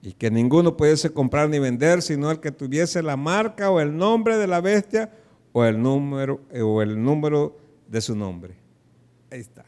Y 0.00 0.12
que 0.12 0.30
ninguno 0.30 0.76
pudiese 0.76 1.10
comprar 1.10 1.50
ni 1.50 1.58
vender, 1.58 2.00
sino 2.00 2.30
el 2.30 2.40
que 2.40 2.50
tuviese 2.50 3.02
la 3.02 3.16
marca 3.16 3.70
o 3.70 3.78
el 3.80 3.94
nombre 3.94 4.38
de 4.38 4.46
la 4.46 4.60
bestia 4.60 5.10
o 5.52 5.64
el 5.64 5.80
número, 5.80 6.40
o 6.62 6.82
el 6.82 7.02
número 7.02 7.58
de 7.88 8.00
su 8.00 8.16
nombre. 8.16 8.54
Ahí 9.30 9.40
está. 9.40 9.64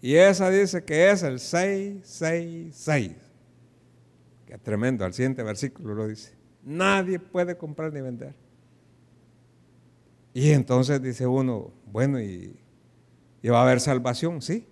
Y 0.00 0.14
esa 0.14 0.48
dice 0.50 0.84
que 0.84 1.10
es 1.10 1.22
el 1.22 1.38
666. 1.38 3.25
Qué 4.46 4.56
tremendo, 4.58 5.04
al 5.04 5.12
siguiente 5.12 5.42
versículo 5.42 5.94
lo 5.94 6.06
dice. 6.06 6.32
Nadie 6.62 7.18
puede 7.18 7.56
comprar 7.56 7.92
ni 7.92 8.00
vender. 8.00 8.34
Y 10.32 10.50
entonces 10.50 11.02
dice 11.02 11.26
uno, 11.26 11.72
bueno, 11.86 12.20
y, 12.20 12.56
va 13.48 13.60
a 13.60 13.62
haber 13.62 13.80
salvación, 13.80 14.42
sí. 14.42 14.66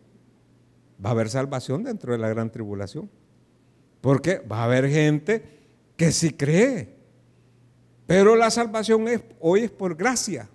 Va 1.05 1.11
a 1.11 1.13
haber 1.13 1.29
salvación 1.29 1.83
dentro 1.83 2.13
de 2.13 2.19
la 2.19 2.29
gran 2.29 2.51
tribulación. 2.51 3.11
Porque 4.01 4.39
va 4.39 4.59
a 4.59 4.65
haber 4.65 4.89
gente 4.89 5.43
que 5.97 6.13
sí 6.13 6.33
cree. 6.33 6.95
Pero 8.07 8.37
la 8.37 8.51
salvación 8.51 9.09
es, 9.09 9.23
hoy 9.41 9.61
es 9.61 9.71
por 9.71 9.97
gracia. 9.97 10.49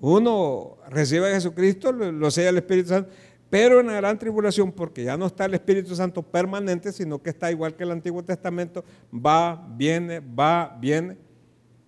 Uno 0.00 0.78
recibe 0.88 1.30
a 1.30 1.34
Jesucristo, 1.34 1.92
lo, 1.92 2.10
lo 2.10 2.30
sella 2.30 2.50
el 2.50 2.58
Espíritu 2.58 2.88
Santo, 2.88 3.10
pero 3.48 3.80
en 3.80 3.86
la 3.86 3.94
gran 3.94 4.18
tribulación, 4.18 4.72
porque 4.72 5.04
ya 5.04 5.16
no 5.16 5.26
está 5.26 5.44
el 5.44 5.54
Espíritu 5.54 5.94
Santo 5.94 6.22
permanente, 6.22 6.92
sino 6.92 7.22
que 7.22 7.30
está 7.30 7.50
igual 7.50 7.76
que 7.76 7.84
el 7.84 7.92
Antiguo 7.92 8.22
Testamento, 8.24 8.84
va, 9.14 9.66
viene, 9.76 10.20
va, 10.20 10.76
viene. 10.80 11.16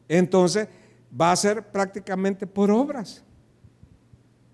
Entonces, 0.09 0.68
va 1.21 1.33
a 1.33 1.37
ser 1.37 1.62
prácticamente 1.62 2.47
por 2.47 2.71
obras. 2.71 3.25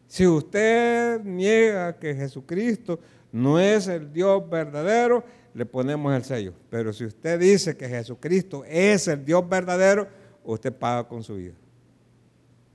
Si 0.06 0.26
usted 0.26 1.22
niega 1.24 1.98
que 1.98 2.14
Jesucristo 2.14 3.00
no 3.32 3.58
es 3.58 3.88
el 3.88 4.12
Dios 4.12 4.48
verdadero, 4.48 5.24
le 5.52 5.66
ponemos 5.66 6.14
el 6.14 6.24
sello. 6.24 6.54
Pero 6.70 6.92
si 6.92 7.04
usted 7.04 7.38
dice 7.38 7.76
que 7.76 7.88
Jesucristo 7.88 8.64
es 8.64 9.08
el 9.08 9.24
Dios 9.24 9.48
verdadero, 9.48 10.08
usted 10.44 10.72
paga 10.72 11.06
con 11.06 11.22
su 11.22 11.36
vida. 11.36 11.54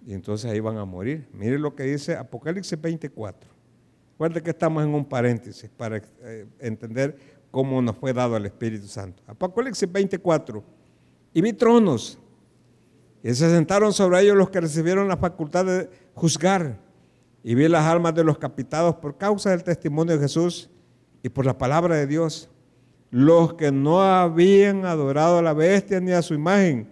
Y 0.06 0.14
entonces 0.14 0.50
ahí 0.50 0.60
van 0.60 0.78
a 0.78 0.86
morir. 0.86 1.28
Mire 1.34 1.58
lo 1.58 1.76
que 1.76 1.84
dice 1.84 2.16
Apocalipsis 2.16 2.80
24. 2.80 3.59
Recuerde 4.20 4.44
que 4.44 4.50
estamos 4.50 4.84
en 4.84 4.94
un 4.94 5.06
paréntesis 5.06 5.70
para 5.78 5.96
eh, 5.96 6.46
entender 6.60 7.16
cómo 7.52 7.82
nos 7.82 7.96
fue 7.96 8.12
dado 8.12 8.36
el 8.36 8.46
Espíritu 8.48 8.86
Santo. 8.86 9.24
Apocalipsis 9.26 9.90
24. 9.90 10.62
Y 11.34 11.42
vi 11.42 11.54
tronos 11.54 12.20
y 13.24 13.34
se 13.34 13.50
sentaron 13.50 13.94
sobre 13.94 14.20
ellos 14.20 14.36
los 14.36 14.50
que 14.50 14.60
recibieron 14.60 15.08
la 15.08 15.16
facultad 15.16 15.64
de 15.64 15.90
juzgar. 16.16 16.82
Y 17.46 17.56
vi 17.56 17.70
las 17.70 17.86
almas 17.86 18.14
de 18.14 18.26
los 18.26 18.38
capitados 18.38 18.96
por 18.96 19.18
causa 19.18 19.52
del 19.52 19.64
testimonio 19.64 20.16
de 20.16 20.20
Jesús 20.20 20.70
y 21.24 21.30
por 21.30 21.46
la 21.46 21.58
palabra 21.58 21.96
de 21.96 22.06
Dios. 22.06 22.50
Los 23.12 23.54
que 23.54 23.72
no 23.72 24.02
habían 24.02 24.84
adorado 24.84 25.38
a 25.38 25.42
la 25.42 25.54
bestia 25.54 26.02
ni 26.02 26.12
a 26.12 26.22
su 26.22 26.34
imagen 26.34 26.90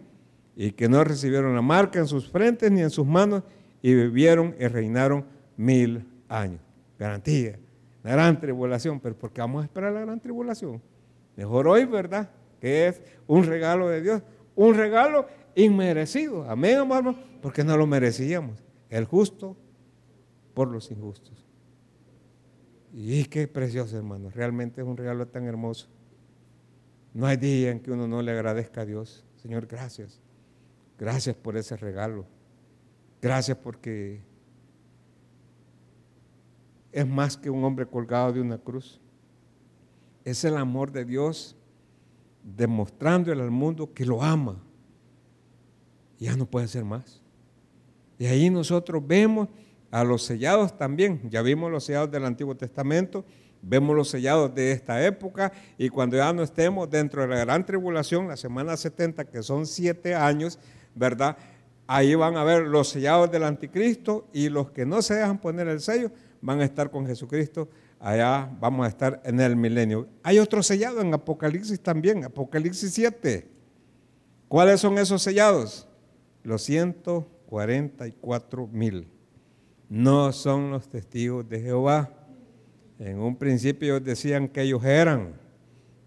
y 0.56 0.72
que 0.72 0.88
no 0.88 1.04
recibieron 1.04 1.54
la 1.54 1.62
marca 1.62 2.00
en 2.00 2.08
sus 2.08 2.30
frentes 2.30 2.72
ni 2.72 2.80
en 2.84 2.90
sus 2.90 3.06
manos 3.06 3.44
y 3.82 3.94
vivieron 3.94 4.56
y 4.58 4.68
reinaron 4.68 5.26
mil 5.58 6.08
años. 6.30 6.62
Garantía. 6.98 7.60
La 8.04 8.12
gran 8.12 8.40
tribulación. 8.40 9.00
Pero 9.00 9.18
¿por 9.18 9.32
qué 9.32 9.42
vamos 9.42 9.62
a 9.62 9.66
esperar 9.66 9.94
la 9.94 10.02
gran 10.02 10.20
tribulación? 10.20 10.82
Mejor 11.36 11.68
hoy, 11.68 11.86
¿verdad? 11.86 12.30
Que 12.60 12.88
es 12.88 13.02
un 13.28 13.44
regalo 13.44 13.90
de 13.90 14.02
Dios. 14.02 14.22
Un 14.56 14.76
regalo 14.76 15.28
inmerecido. 15.56 16.50
Amén, 16.50 16.78
hermano, 16.78 17.16
porque 17.42 17.64
no 17.64 17.78
lo 17.78 17.86
merecíamos. 17.86 18.64
El 18.90 19.06
justo 19.06 19.56
por 20.54 20.70
los 20.70 20.90
injustos. 20.90 21.46
Y 22.94 23.26
qué 23.26 23.48
precioso, 23.48 23.98
hermano. 23.98 24.30
Realmente 24.32 24.82
es 24.82 24.88
un 24.88 24.98
regalo 24.98 25.28
tan 25.28 25.46
hermoso. 25.46 25.88
No 27.14 27.28
hay 27.28 27.38
día 27.38 27.72
en 27.72 27.80
que 27.80 27.92
uno 27.92 28.08
no 28.08 28.22
le 28.22 28.32
agradezca 28.32 28.82
a 28.82 28.86
Dios. 28.86 29.26
Señor, 29.36 29.68
gracias. 29.68 30.20
Gracias 30.98 31.36
por 31.36 31.58
ese 31.58 31.78
regalo. 31.78 32.26
Gracias 33.22 33.58
porque 33.58 34.22
es 36.92 37.08
más 37.08 37.38
que 37.38 37.50
un 37.50 37.64
hombre 37.64 37.86
colgado 37.86 38.34
de 38.34 38.42
una 38.42 38.58
cruz. 38.58 39.00
Es 40.24 40.44
el 40.44 40.58
amor 40.58 40.92
de 40.92 41.06
Dios 41.06 41.56
demostrándole 42.44 43.42
al 43.42 43.52
mundo 43.52 43.94
que 43.94 44.06
lo 44.06 44.24
ama 44.24 44.62
ya 46.20 46.36
no 46.36 46.46
puede 46.46 46.68
ser 46.68 46.84
más. 46.84 47.22
Y 48.18 48.26
ahí 48.26 48.50
nosotros 48.50 49.06
vemos 49.06 49.48
a 49.92 50.04
los 50.04 50.24
sellados 50.24 50.78
también, 50.78 51.22
ya 51.30 51.42
vimos 51.42 51.72
los 51.72 51.86
sellados 51.86 52.12
del 52.12 52.26
Antiguo 52.26 52.56
Testamento, 52.56 53.24
vemos 53.62 53.96
los 53.96 54.10
sellados 54.10 54.54
de 54.54 54.72
esta 54.72 55.06
época 55.06 55.52
y 55.78 55.90
cuando 55.90 56.18
ya 56.18 56.34
no 56.34 56.44
estemos 56.44 56.90
dentro 56.90 57.22
de 57.22 57.28
la 57.28 57.38
gran 57.38 57.66
tribulación, 57.66 58.28
la 58.28 58.38
semana 58.38 58.76
70, 58.76 59.26
que 59.26 59.44
son 59.44 59.66
siete 59.66 60.16
años, 60.16 60.60
¿verdad? 60.96 61.38
Ahí 61.86 62.16
van 62.16 62.36
a 62.36 62.44
ver 62.44 62.64
los 62.64 62.90
sellados 62.90 63.32
del 63.32 63.44
anticristo 63.44 64.28
y 64.34 64.50
los 64.50 64.72
que 64.72 64.86
no 64.86 65.02
se 65.02 65.16
dejan 65.16 65.40
poner 65.40 65.68
el 65.68 65.80
sello 65.80 66.12
van 66.48 66.62
a 66.62 66.66
estar 66.66 66.90
con 66.90 67.06
Jesucristo. 67.06 67.68
Allá 68.00 68.50
vamos 68.60 68.86
a 68.86 68.90
estar 68.90 69.22
en 69.26 69.40
el 69.40 69.56
milenio. 69.56 70.08
Hay 70.24 70.40
otro 70.40 70.64
sellado 70.64 71.02
en 71.02 71.14
Apocalipsis 71.14 71.80
también, 71.80 72.24
Apocalipsis 72.24 72.92
7. 72.94 73.48
¿Cuáles 74.48 74.80
son 74.80 74.98
esos 74.98 75.22
sellados? 75.22 75.88
los 76.48 76.64
144 76.64 78.68
mil 78.68 79.08
no 79.90 80.32
son 80.32 80.72
los 80.72 80.88
testigos 80.88 81.48
de 81.50 81.60
Jehová. 81.60 82.10
En 83.00 83.20
un 83.20 83.36
principio 83.36 84.00
decían 84.00 84.48
que 84.48 84.62
ellos 84.62 84.82
eran, 84.86 85.34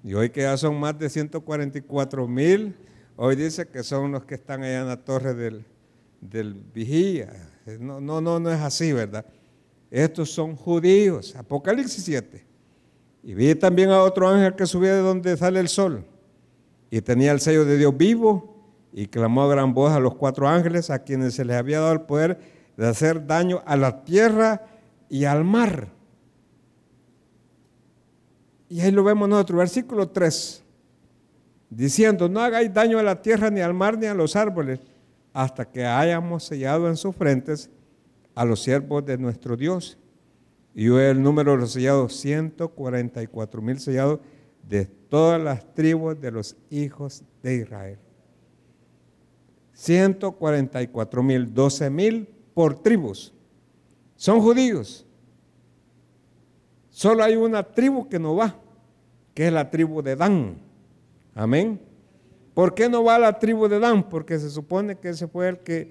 y 0.03 0.15
hoy 0.15 0.31
que 0.31 0.41
ya 0.41 0.57
son 0.57 0.81
más 0.81 0.99
de 0.99 1.11
144 1.11 2.27
mil, 2.27 2.75
hoy 3.17 3.37
dice 3.37 3.69
que 3.69 3.83
son 3.83 4.13
los 4.13 4.25
que 4.25 4.37
están 4.37 4.63
allá 4.63 4.81
en 4.81 4.89
la 4.89 4.97
torre 4.97 5.35
del, 5.35 5.67
del 6.23 6.55
vigía. 6.55 7.51
No, 7.79 8.01
no, 8.01 8.23
no, 8.23 8.41
no 8.41 8.51
es 8.51 8.61
así, 8.61 8.95
¿verdad? 8.95 9.27
Estos 9.91 10.31
son 10.31 10.55
judíos. 10.55 11.35
Apocalipsis 11.35 12.05
7. 12.05 12.45
Y 13.23 13.35
vi 13.35 13.55
también 13.55 13.91
a 13.91 14.03
otro 14.03 14.29
ángel 14.29 14.55
que 14.55 14.67
subía 14.67 14.95
de 14.95 15.01
donde 15.01 15.37
sale 15.37 15.61
el 15.61 15.69
sol 15.69 16.05
y 16.91 17.01
tenía 17.01 17.33
el 17.33 17.41
sello 17.41 17.65
de 17.65 17.77
Dios 17.77 17.97
vivo 17.97 18.57
y 18.93 19.07
clamó 19.07 19.43
a 19.43 19.49
gran 19.49 19.75
voz 19.75 19.93
a 19.93 20.01
los 20.01 20.15
cuatro 20.15 20.49
ángeles 20.49 20.91
a 20.91 21.01
quienes 21.01 21.35
se 21.35 21.45
les 21.45 21.57
había 21.57 21.81
dado 21.81 21.93
el 21.93 22.03
poder 22.03 22.39
de 22.77 22.87
hacer 22.87 23.27
daño 23.27 23.63
a 23.67 23.77
la 23.77 24.05
tierra 24.05 24.67
y 25.09 25.25
al 25.25 25.45
mar. 25.45 25.89
Y 28.69 28.81
ahí 28.81 28.91
lo 28.91 29.05
vemos 29.05 29.29
nosotros, 29.29 29.59
versículo 29.59 30.09
3. 30.09 30.63
diciendo, 31.69 32.29
no 32.29 32.41
hagáis 32.41 32.73
daño 32.73 32.99
a 32.99 33.03
la 33.03 33.21
tierra, 33.21 33.51
ni 33.51 33.61
al 33.61 33.75
mar, 33.75 33.99
ni 33.99 34.07
a 34.07 34.15
los 34.15 34.35
árboles, 34.35 34.81
hasta 35.33 35.65
que 35.65 35.85
hayamos 35.85 36.45
sellado 36.45 36.89
en 36.89 36.97
sus 36.97 37.15
frentes 37.15 37.71
a 38.35 38.45
los 38.45 38.63
siervos 38.63 39.05
de 39.05 39.19
nuestro 39.19 39.57
Dios. 39.57 39.99
Y 40.75 40.87
el 40.87 41.23
número 41.23 41.53
de 41.53 41.59
los 41.59 41.73
sellados, 41.73 42.15
144 42.17 43.63
mil 43.63 43.81
sellados 43.81 44.21
de 44.69 44.85
todas 44.85 45.43
las 45.43 45.75
tribus 45.75 46.21
de 46.21 46.31
los 46.31 46.57
hijos 46.71 47.25
de 47.43 47.57
Israel. 47.57 47.99
144 49.73 51.23
mil, 51.23 51.53
12 51.53 51.91
mil 51.91 52.29
por 52.55 52.83
tribus. 52.83 53.33
Son 54.15 54.41
judíos. 54.41 55.07
Solo 56.91 57.25
hay 57.25 57.37
una 57.37 57.63
tribu 57.63 58.09
que 58.09 58.19
no 58.19 58.37
va, 58.37 58.55
que 59.35 59.47
es 59.47 59.53
la 59.53 59.71
tribu 59.71 60.03
de 60.03 60.17
Dan. 60.17 60.59
Amén. 61.35 61.81
¿Por 62.53 62.75
qué 62.75 62.89
no 62.89 63.03
va 63.03 63.19
la 63.19 63.39
tribu 63.39 63.69
de 63.69 63.79
Dan? 63.79 64.09
Porque 64.09 64.39
se 64.39 64.51
supone 64.51 64.97
que 64.99 65.09
ese 65.09 65.27
fue 65.27 65.49
el 65.49 65.59
que 65.61 65.91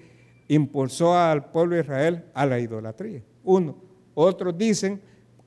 impulsó 0.50 1.18
al 1.18 1.52
pueblo 1.52 1.76
de 1.76 1.84
Israel 1.84 2.26
a 2.34 2.46
la 2.46 2.60
idolatría. 2.60 3.24
Uno. 3.46 3.78
Otros 4.14 4.58
dicen 4.58 5.00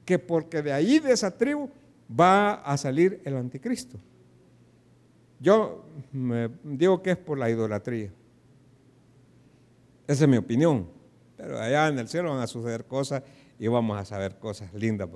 que 0.07 0.19
porque 0.19 0.63
de 0.63 0.73
ahí, 0.73 0.99
de 0.99 1.13
esa 1.13 1.37
tribu, 1.37 1.69
va 2.09 2.55
a 2.55 2.77
salir 2.79 3.21
el 3.25 3.37
anticristo. 3.37 3.99
Yo 5.39 5.85
digo 6.63 7.03
que 7.03 7.11
es 7.11 7.17
por 7.19 7.37
la 7.37 7.51
idolatría. 7.51 8.11
Esa 10.07 10.25
es 10.25 10.31
mi 10.31 10.37
opinión. 10.37 10.89
Pero 11.37 11.61
allá 11.61 11.89
en 11.89 11.99
el 11.99 12.09
cielo 12.09 12.31
van 12.31 12.41
a 12.41 12.47
suceder 12.47 12.85
cosas 12.85 13.23
y 13.59 13.67
vamos 13.67 13.99
a 13.99 14.05
saber 14.05 14.39
cosas 14.39 14.73
lindas. 14.73 15.09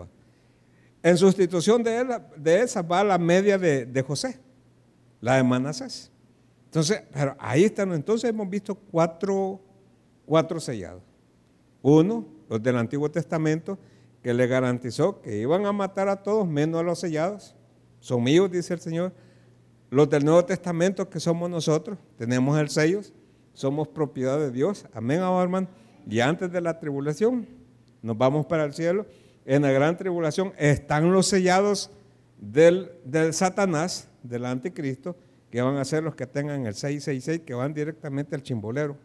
En 1.02 1.16
sustitución 1.16 1.84
de 1.84 2.60
esa 2.60 2.82
va 2.82 3.04
la 3.04 3.18
media 3.18 3.56
de, 3.58 4.04
José, 4.06 4.40
la 5.20 5.36
de 5.36 5.44
Manasés. 5.44 6.10
Entonces, 6.64 7.02
pero 7.12 7.36
ahí 7.38 7.64
están. 7.64 7.92
Entonces 7.92 8.28
hemos 8.28 8.50
visto 8.50 8.74
cuatro, 8.74 9.60
cuatro 10.26 10.60
sellados. 10.60 11.02
Uno, 11.82 12.26
los 12.48 12.62
del 12.62 12.76
Antiguo 12.76 13.10
Testamento, 13.10 13.78
que 14.22 14.34
le 14.34 14.46
garantizó 14.48 15.22
que 15.22 15.38
iban 15.38 15.66
a 15.66 15.72
matar 15.72 16.08
a 16.08 16.22
todos 16.22 16.46
menos 16.46 16.80
a 16.80 16.82
los 16.82 16.98
sellados. 16.98 17.54
Son 18.00 18.22
míos, 18.22 18.50
dice 18.50 18.74
el 18.74 18.80
Señor. 18.80 19.12
Los 19.88 20.10
del 20.10 20.24
Nuevo 20.24 20.44
Testamento, 20.44 21.08
que 21.08 21.20
somos 21.20 21.48
nosotros, 21.48 21.96
tenemos 22.18 22.58
el 22.58 22.68
sello, 22.68 23.02
somos 23.52 23.86
propiedad 23.86 24.38
de 24.38 24.50
Dios. 24.50 24.84
Amén, 24.92 25.20
hermano. 25.20 25.68
Y 26.08 26.20
antes 26.20 26.50
de 26.50 26.60
la 26.60 26.78
tribulación, 26.78 27.46
nos 28.02 28.18
vamos 28.18 28.46
para 28.46 28.64
el 28.64 28.74
cielo. 28.74 29.06
En 29.44 29.62
la 29.62 29.70
gran 29.70 29.96
tribulación 29.96 30.52
están 30.58 31.12
los 31.12 31.28
sellados 31.28 31.90
del, 32.36 32.90
del 33.04 33.32
Satanás, 33.32 34.08
del 34.24 34.44
anticristo, 34.44 35.16
que 35.50 35.62
van 35.62 35.76
a 35.76 35.84
ser 35.84 36.02
los 36.02 36.16
que 36.16 36.26
tengan 36.26 36.66
el 36.66 36.74
666, 36.74 37.42
que 37.46 37.54
van 37.54 37.72
directamente 37.72 38.34
al 38.34 38.42
chimbolero. 38.42 38.96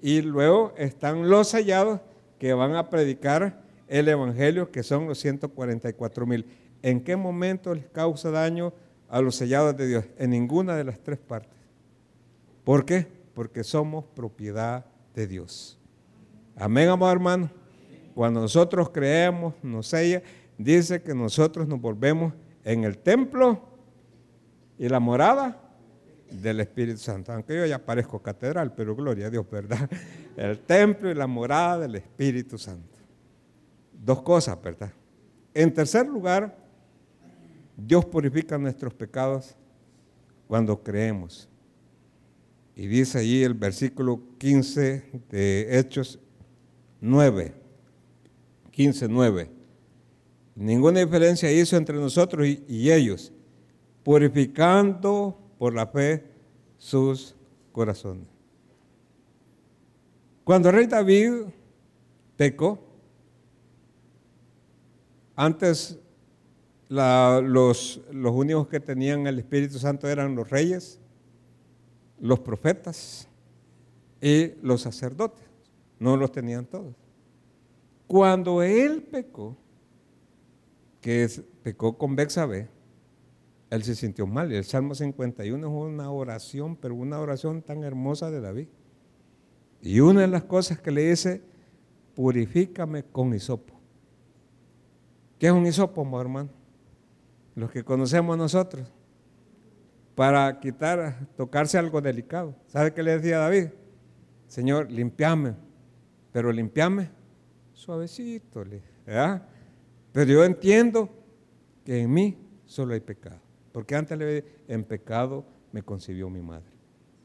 Y 0.00 0.22
luego 0.22 0.72
están 0.76 1.28
los 1.28 1.48
sellados 1.48 2.00
que 2.38 2.52
van 2.52 2.74
a 2.74 2.90
predicar 2.90 3.62
el 3.88 4.08
Evangelio, 4.08 4.70
que 4.70 4.82
son 4.82 5.06
los 5.06 5.18
144 5.18 6.26
mil. 6.26 6.46
¿En 6.82 7.00
qué 7.00 7.16
momento 7.16 7.74
les 7.74 7.86
causa 7.88 8.30
daño 8.30 8.72
a 9.08 9.20
los 9.20 9.36
sellados 9.36 9.76
de 9.76 9.86
Dios? 9.86 10.04
En 10.18 10.30
ninguna 10.30 10.76
de 10.76 10.84
las 10.84 11.00
tres 11.00 11.18
partes. 11.18 11.56
¿Por 12.64 12.84
qué? 12.84 13.06
Porque 13.34 13.64
somos 13.64 14.04
propiedad 14.14 14.84
de 15.14 15.26
Dios. 15.26 15.78
Amén, 16.56 16.88
amado 16.88 17.12
hermano. 17.12 17.50
Cuando 18.14 18.40
nosotros 18.40 18.90
creemos, 18.90 19.54
nos 19.62 19.88
sella, 19.88 20.22
dice 20.58 21.02
que 21.02 21.14
nosotros 21.14 21.68
nos 21.68 21.80
volvemos 21.80 22.32
en 22.64 22.84
el 22.84 22.98
templo 22.98 23.60
y 24.78 24.88
la 24.88 25.00
morada 25.00 25.65
del 26.30 26.60
Espíritu 26.60 26.98
Santo. 26.98 27.32
Aunque 27.32 27.56
yo 27.56 27.66
ya 27.66 27.84
parezco 27.84 28.20
catedral, 28.20 28.74
pero 28.74 28.94
gloria 28.94 29.26
a 29.26 29.30
Dios, 29.30 29.48
¿verdad? 29.50 29.88
El 30.36 30.58
templo 30.60 31.10
y 31.10 31.14
la 31.14 31.26
morada 31.26 31.80
del 31.80 31.96
Espíritu 31.96 32.58
Santo 32.58 32.96
dos 34.06 34.22
cosas, 34.22 34.60
¿verdad? 34.62 34.92
En 35.52 35.74
tercer 35.74 36.06
lugar, 36.06 36.56
Dios 37.76 38.04
purifica 38.04 38.56
nuestros 38.56 38.94
pecados 38.94 39.54
cuando 40.46 40.82
creemos. 40.82 41.48
Y 42.76 42.86
dice 42.86 43.18
allí 43.18 43.42
el 43.42 43.54
versículo 43.54 44.20
15 44.38 45.22
de 45.28 45.78
Hechos 45.78 46.20
9, 47.00 47.54
15, 48.70 49.08
9. 49.08 49.50
Ninguna 50.54 51.00
diferencia 51.00 51.50
hizo 51.50 51.76
entre 51.76 51.96
nosotros 51.96 52.46
y, 52.46 52.64
y 52.68 52.92
ellos, 52.92 53.32
purificando 54.04 55.45
por 55.58 55.74
la 55.74 55.86
fe 55.86 56.24
sus 56.78 57.34
corazones. 57.72 58.26
Cuando 60.44 60.68
el 60.68 60.76
rey 60.76 60.86
David 60.86 61.32
pecó, 62.36 62.78
antes 65.34 65.98
los, 66.88 68.00
únicos 68.12 68.68
que 68.68 68.80
tenían 68.80 69.26
el 69.26 69.38
Espíritu 69.38 69.78
Santo 69.78 70.08
eran 70.08 70.34
los 70.34 70.48
reyes, 70.48 71.00
los 72.20 72.40
profetas 72.40 73.28
y 74.20 74.52
los 74.62 74.82
sacerdotes. 74.82 75.44
No 75.98 76.16
los 76.16 76.30
tenían 76.30 76.66
todos. 76.66 76.94
Cuando 78.06 78.62
él 78.62 79.02
pecó, 79.02 79.56
que 81.00 81.28
pecó 81.62 81.96
con 81.96 82.14
Bexabé, 82.14 82.68
él 83.70 83.82
se 83.82 83.94
sintió 83.94 84.26
mal. 84.26 84.52
El 84.52 84.64
Salmo 84.64 84.94
51 84.94 85.66
es 85.66 85.72
una 85.72 86.10
oración, 86.10 86.76
pero 86.76 86.94
una 86.94 87.18
oración 87.18 87.62
tan 87.62 87.82
hermosa 87.82 88.30
de 88.30 88.40
David. 88.40 88.68
Y 89.82 90.00
una 90.00 90.22
de 90.22 90.28
las 90.28 90.44
cosas 90.44 90.80
que 90.80 90.90
le 90.90 91.10
dice, 91.10 91.42
purifícame 92.14 93.04
con 93.04 93.34
hisopo. 93.34 93.74
¿Qué 95.38 95.48
es 95.48 95.52
un 95.52 95.66
hisopo, 95.66 96.20
hermano? 96.20 96.48
Los 97.54 97.70
que 97.70 97.84
conocemos 97.84 98.38
nosotros. 98.38 98.86
Para 100.14 100.60
quitar, 100.60 101.28
tocarse 101.36 101.76
algo 101.76 102.00
delicado. 102.00 102.54
¿Sabe 102.68 102.94
qué 102.94 103.02
le 103.02 103.18
decía 103.18 103.38
David? 103.38 103.66
Señor, 104.46 104.90
limpiame. 104.90 105.54
Pero 106.32 106.50
limpiame 106.52 107.10
suavecito. 107.74 108.64
¿verdad? 109.04 109.46
Pero 110.12 110.32
yo 110.32 110.44
entiendo 110.44 111.10
que 111.84 112.00
en 112.00 112.12
mí 112.12 112.38
solo 112.64 112.94
hay 112.94 113.00
pecado. 113.00 113.45
Porque 113.76 113.94
antes 113.94 114.16
le 114.16 114.42
en 114.68 114.84
pecado 114.84 115.44
me 115.70 115.82
concibió 115.82 116.30
mi 116.30 116.40
madre. 116.40 116.64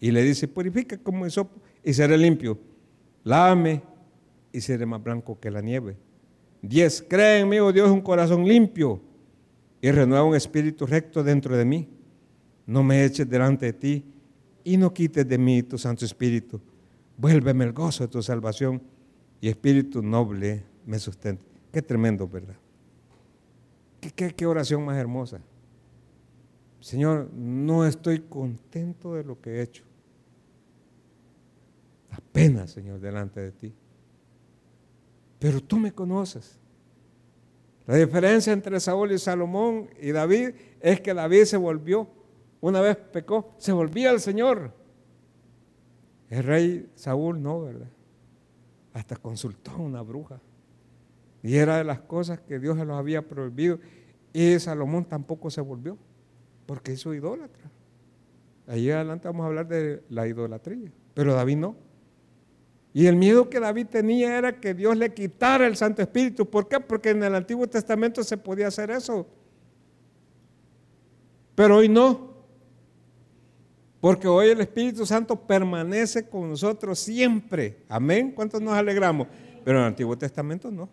Y 0.01 0.11
le 0.11 0.21
dice, 0.21 0.49
purifica 0.49 0.97
como 0.97 1.25
hisopo 1.25 1.61
y 1.81 1.93
seré 1.93 2.17
limpio. 2.17 2.59
Lávame 3.23 3.81
y 4.51 4.59
seré 4.59 4.85
más 4.85 5.01
blanco 5.01 5.39
que 5.39 5.49
la 5.49 5.61
nieve. 5.61 5.95
10. 6.61 7.05
Cree 7.07 7.39
en 7.39 7.47
mí, 7.47 7.57
oh 7.59 7.71
Dios, 7.71 7.89
un 7.89 8.01
corazón 8.01 8.45
limpio 8.45 8.99
y 9.79 9.91
renueva 9.91 10.25
un 10.25 10.35
espíritu 10.35 10.85
recto 10.85 11.23
dentro 11.23 11.55
de 11.55 11.63
mí. 11.63 11.87
No 12.65 12.83
me 12.83 13.05
eches 13.05 13.29
delante 13.29 13.67
de 13.67 13.73
ti 13.73 14.03
y 14.65 14.75
no 14.75 14.93
quites 14.93 15.25
de 15.25 15.37
mí 15.37 15.63
tu 15.63 15.77
Santo 15.77 16.03
Espíritu. 16.03 16.59
Vuélveme 17.15 17.63
el 17.63 17.71
gozo 17.71 18.03
de 18.03 18.09
tu 18.09 18.21
salvación 18.21 18.81
y 19.39 19.47
espíritu 19.47 20.01
noble 20.01 20.65
me 20.85 20.99
sustente. 20.99 21.45
Qué 21.71 21.81
tremendo, 21.81 22.27
¿verdad? 22.27 22.57
¿Qué, 24.01 24.33
qué 24.33 24.45
oración 24.45 24.83
más 24.83 24.97
hermosa? 24.97 25.39
Señor, 26.81 27.29
no 27.33 27.85
estoy 27.85 28.19
contento 28.19 29.15
de 29.15 29.23
lo 29.23 29.39
que 29.39 29.51
he 29.51 29.61
hecho. 29.61 29.85
Apenas, 32.09 32.71
Señor, 32.71 32.99
delante 32.99 33.39
de 33.39 33.51
ti 33.53 33.73
pero 35.41 35.59
tú 35.59 35.79
me 35.79 35.91
conoces. 35.91 36.59
La 37.87 37.95
diferencia 37.95 38.53
entre 38.53 38.79
Saúl 38.79 39.11
y 39.11 39.17
Salomón 39.17 39.89
y 39.99 40.11
David 40.11 40.51
es 40.79 41.01
que 41.01 41.15
David 41.15 41.45
se 41.45 41.57
volvió, 41.57 42.07
una 42.61 42.79
vez 42.79 42.95
pecó, 42.95 43.55
se 43.57 43.71
volvía 43.71 44.11
al 44.11 44.19
Señor. 44.19 44.71
El 46.29 46.43
rey 46.43 46.91
Saúl 46.93 47.41
no, 47.41 47.59
¿verdad? 47.59 47.89
Hasta 48.93 49.15
consultó 49.15 49.71
a 49.71 49.77
una 49.77 50.03
bruja. 50.03 50.39
Y 51.41 51.55
era 51.55 51.77
de 51.77 51.85
las 51.85 52.01
cosas 52.01 52.39
que 52.39 52.59
Dios 52.59 52.77
se 52.77 52.85
los 52.85 52.95
había 52.95 53.27
prohibido. 53.27 53.79
Y 54.31 54.59
Salomón 54.59 55.05
tampoco 55.05 55.49
se 55.49 55.61
volvió, 55.61 55.97
porque 56.71 56.93
hizo 56.93 57.13
idólatra. 57.13 57.69
Allí 58.65 58.89
adelante 58.89 59.27
vamos 59.27 59.43
a 59.43 59.47
hablar 59.47 59.67
de 59.67 60.03
la 60.07 60.25
idolatría. 60.25 60.89
Pero 61.13 61.33
David 61.33 61.57
no. 61.57 61.75
Y 62.93 63.07
el 63.07 63.17
miedo 63.17 63.49
que 63.49 63.59
David 63.59 63.87
tenía 63.87 64.37
era 64.37 64.57
que 64.57 64.73
Dios 64.73 64.95
le 64.95 65.13
quitara 65.13 65.67
el 65.67 65.75
Santo 65.75 66.01
Espíritu. 66.01 66.49
¿Por 66.49 66.69
qué? 66.69 66.79
Porque 66.79 67.09
en 67.09 67.23
el 67.23 67.35
Antiguo 67.35 67.67
Testamento 67.67 68.23
se 68.23 68.37
podía 68.37 68.69
hacer 68.69 68.89
eso. 68.89 69.27
Pero 71.55 71.75
hoy 71.75 71.89
no. 71.89 72.35
Porque 73.99 74.29
hoy 74.29 74.51
el 74.51 74.61
Espíritu 74.61 75.05
Santo 75.05 75.35
permanece 75.35 76.29
con 76.29 76.51
nosotros 76.51 76.97
siempre. 76.99 77.83
Amén. 77.89 78.31
¿Cuántos 78.31 78.61
nos 78.61 78.75
alegramos? 78.75 79.27
Pero 79.65 79.79
en 79.79 79.83
el 79.83 79.87
Antiguo 79.89 80.17
Testamento 80.17 80.71
no. 80.71 80.87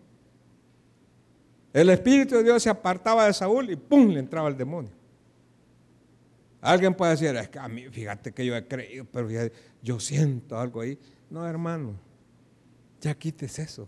El 1.71 1.89
Espíritu 1.89 2.35
de 2.35 2.43
Dios 2.43 2.63
se 2.63 2.69
apartaba 2.69 3.27
de 3.27 3.33
Saúl 3.33 3.71
y 3.71 3.77
¡pum! 3.77 4.09
le 4.09 4.19
entraba 4.19 4.49
el 4.49 4.57
demonio. 4.57 4.98
Alguien 6.61 6.93
puede 6.93 7.11
decir, 7.11 7.35
es 7.35 7.49
que 7.49 7.59
a 7.59 7.67
mí, 7.67 7.87
fíjate 7.89 8.33
que 8.33 8.45
yo 8.45 8.55
he 8.55 8.67
creído, 8.67 9.05
pero 9.05 9.29
yo 9.81 9.99
siento 9.99 10.59
algo 10.59 10.81
ahí. 10.81 10.99
No, 11.29 11.47
hermano, 11.47 11.93
ya 12.99 13.13
quites 13.13 13.59
eso. 13.59 13.87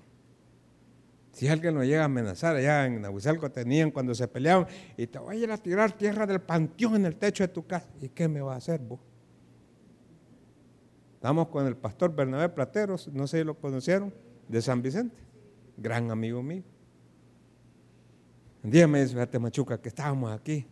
Si 1.34 1.48
alguien 1.48 1.76
lo 1.76 1.84
llega 1.84 2.02
a 2.02 2.06
amenazar, 2.06 2.56
allá 2.56 2.86
en 2.86 3.02
Nahuizalco 3.02 3.50
tenían 3.52 3.92
cuando 3.92 4.14
se 4.14 4.28
peleaban, 4.28 4.68
y 4.98 5.08
te 5.08 5.20
voy 5.20 5.38
a 5.38 5.40
ir 5.40 5.52
a 5.52 5.58
tirar 5.58 5.92
tierra 5.92 6.26
del 6.26 6.42
panteón 6.42 6.96
en 6.96 7.06
el 7.06 7.16
techo 7.16 7.44
de 7.44 7.48
tu 7.50 7.66
casa. 7.66 7.90
¿Y 8.02 8.10
qué 8.10 8.28
me 8.28 8.42
va 8.42 8.54
a 8.54 8.58
hacer 8.58 8.80
vos? 8.80 9.00
Estamos 11.16 11.50
con 11.50 11.68
el 11.68 11.78
pastor 11.78 12.16
Bernabé 12.16 12.50
Plateros, 12.50 13.08
no 13.10 13.28
sé 13.28 13.40
si 13.40 13.44
lo 13.44 13.56
conocieron, 13.56 14.14
de 14.48 14.62
San 14.62 14.82
Vicente, 14.82 15.16
gran 15.78 16.10
amigo 16.10 16.42
mío. 16.42 16.64
Un 18.64 18.72
día 18.72 18.88
me 18.88 19.02
dice, 19.02 19.14
fíjate 19.14 19.40
Machuca, 19.40 19.80
que 19.80 19.90
estábamos 19.90 20.32
aquí, 20.32 20.66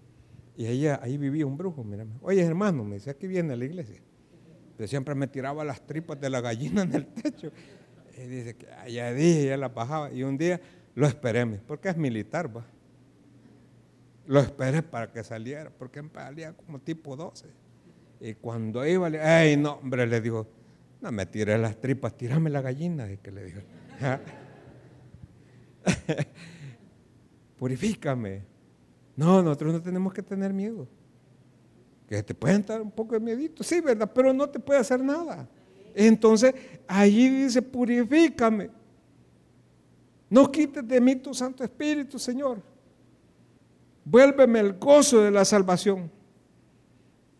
y 0.60 0.66
ahí, 0.66 0.88
ahí 0.88 1.18
vivía 1.18 1.46
un 1.46 1.56
brujo, 1.56 1.86
mira. 1.86 2.06
Oye 2.22 2.42
hermano, 2.42 2.84
me 2.84 2.96
dice, 2.96 3.10
aquí 3.10 3.28
viene 3.28 3.56
la 3.56 3.64
iglesia. 3.64 4.02
Yo 4.78 4.88
siempre 4.90 5.16
me 5.16 5.26
tiraba 5.26 5.64
las 5.64 5.88
tripas 5.88 6.20
de 6.20 6.30
la 6.30 6.42
gallina 6.42 6.82
en 6.82 6.94
el 6.96 7.06
techo. 7.08 7.50
Y 8.18 8.28
dice 8.28 8.58
que 8.58 8.68
ya 8.92 9.14
dije, 9.14 9.46
ya 9.46 9.56
la 9.56 9.70
bajaba. 9.70 10.12
Y 10.12 10.24
un 10.24 10.38
día 10.38 10.60
lo 10.96 11.08
esperé, 11.08 11.46
porque 11.66 11.88
es 11.88 11.96
militar, 11.96 12.54
va. 12.54 12.66
Lo 14.28 14.42
esperé 14.42 14.84
para 14.84 15.10
que 15.14 15.24
saliera, 15.24 15.70
porque 15.70 16.04
salía 16.14 16.52
como 16.52 16.80
tipo 16.80 17.16
12. 17.16 17.46
Y 18.20 18.34
cuando 18.34 18.86
iba, 18.86 19.10
le 19.10 19.22
¡ay, 19.22 19.56
no, 19.56 19.76
hombre! 19.76 20.06
Le 20.08 20.20
dijo, 20.20 20.46
no 21.00 21.10
me 21.14 21.26
tiré 21.26 21.58
las 21.58 21.80
tripas, 21.80 22.18
tirame 22.18 22.50
la 22.50 22.62
gallina. 22.62 23.10
Y 23.10 23.16
que 23.16 23.32
le 23.32 23.46
dijo, 23.46 23.62
purifícame. 27.58 28.49
No, 29.20 29.44
nosotros 29.44 29.74
no 29.74 29.82
tenemos 29.82 30.14
que 30.14 30.24
tener 30.24 30.54
miedo. 30.54 30.88
Que 32.08 32.24
te 32.24 32.34
pueden 32.34 32.66
dar 32.66 32.82
un 32.82 32.90
poco 32.90 33.16
de 33.16 33.20
miedito, 33.20 33.66
sí, 33.66 33.82
¿verdad? 33.82 34.10
Pero 34.16 34.32
no 34.32 34.48
te 34.48 34.60
puede 34.60 34.80
hacer 34.80 35.04
nada. 35.04 35.46
Entonces, 35.94 36.56
allí 36.88 37.28
dice, 37.28 37.62
purifícame. 37.62 38.70
No 40.30 40.50
quites 40.50 40.88
de 40.88 41.02
mí 41.02 41.18
tu 41.18 41.34
Santo 41.34 41.66
Espíritu, 41.66 42.18
Señor. 42.18 42.62
Vuélveme 44.06 44.62
el 44.62 44.80
gozo 44.80 45.20
de 45.20 45.32
la 45.32 45.44
salvación. 45.44 46.10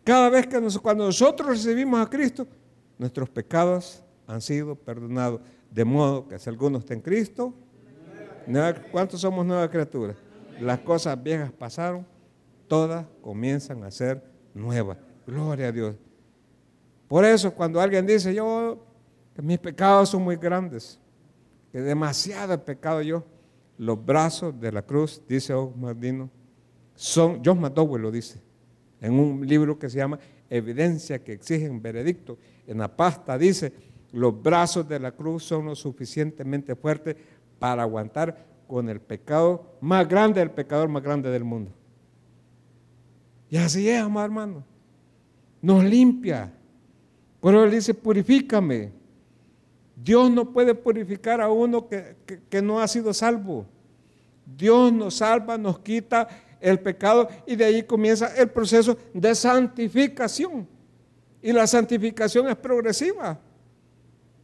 Cada 0.04 0.28
vez 0.28 0.46
que 0.48 0.60
cuando 0.82 1.06
nosotros 1.06 1.48
recibimos 1.48 1.98
a 1.98 2.10
Cristo, 2.10 2.46
nuestros 2.98 3.30
pecados 3.30 4.04
han 4.26 4.42
sido 4.42 4.74
perdonados. 4.74 5.40
De 5.70 5.86
modo 5.86 6.28
que 6.28 6.38
si 6.38 6.50
alguno 6.50 6.76
está 6.76 6.92
en 6.92 7.00
Cristo, 7.00 7.54
¿cuántos 8.92 9.22
somos 9.22 9.46
nuevas 9.46 9.70
criaturas? 9.70 10.16
Las 10.60 10.80
cosas 10.80 11.20
viejas 11.22 11.50
pasaron, 11.52 12.06
todas 12.68 13.06
comienzan 13.22 13.82
a 13.84 13.90
ser 13.90 14.22
nuevas. 14.54 14.98
Gloria 15.26 15.68
a 15.68 15.72
Dios. 15.72 15.96
Por 17.08 17.24
eso 17.24 17.52
cuando 17.52 17.80
alguien 17.80 18.06
dice, 18.06 18.34
yo, 18.34 18.84
que 19.34 19.42
mis 19.42 19.58
pecados 19.58 20.10
son 20.10 20.22
muy 20.22 20.36
grandes, 20.36 21.00
que 21.72 21.80
demasiado 21.80 22.62
pecado 22.64 23.02
yo, 23.02 23.24
los 23.78 24.04
brazos 24.04 24.58
de 24.60 24.70
la 24.70 24.82
cruz, 24.82 25.22
dice 25.26 25.54
Osmardino, 25.54 26.30
son, 26.94 27.40
John 27.44 27.60
McDowell 27.60 28.02
lo 28.02 28.10
dice, 28.10 28.40
en 29.00 29.18
un 29.18 29.46
libro 29.46 29.78
que 29.78 29.88
se 29.88 29.96
llama 29.96 30.18
Evidencia 30.50 31.22
que 31.22 31.32
exigen 31.32 31.80
veredicto. 31.80 32.36
En 32.66 32.78
la 32.78 32.94
pasta 32.94 33.38
dice, 33.38 33.72
los 34.12 34.42
brazos 34.42 34.86
de 34.88 35.00
la 35.00 35.12
cruz 35.12 35.44
son 35.44 35.66
lo 35.66 35.74
suficientemente 35.74 36.74
fuertes 36.76 37.16
para 37.58 37.82
aguantar 37.82 38.49
con 38.70 38.88
el 38.88 39.00
pecado 39.00 39.76
más 39.80 40.08
grande, 40.08 40.40
el 40.40 40.52
pecador 40.52 40.88
más 40.88 41.02
grande 41.02 41.28
del 41.28 41.42
mundo. 41.42 41.72
Y 43.48 43.56
así 43.56 43.90
es, 43.90 44.00
amado 44.00 44.26
hermano. 44.26 44.64
Nos 45.60 45.82
limpia, 45.82 46.52
pero 47.42 47.64
él 47.64 47.72
dice, 47.72 47.92
purifícame. 47.92 48.92
Dios 49.96 50.30
no 50.30 50.52
puede 50.52 50.72
purificar 50.76 51.40
a 51.40 51.50
uno 51.50 51.88
que, 51.88 52.62
no 52.62 52.80
ha 52.80 52.86
sido 52.86 53.12
salvo. 53.12 53.66
Dios 54.46 54.92
nos 54.92 55.16
salva, 55.16 55.58
nos 55.58 55.80
quita 55.80 56.28
el 56.60 56.78
pecado 56.78 57.28
y 57.48 57.56
de 57.56 57.64
ahí 57.64 57.82
comienza 57.82 58.32
el 58.36 58.50
proceso 58.50 58.96
de 59.12 59.34
santificación. 59.34 60.68
Y 61.42 61.50
la 61.50 61.66
santificación 61.66 62.48
es 62.48 62.56
progresiva. 62.56 63.36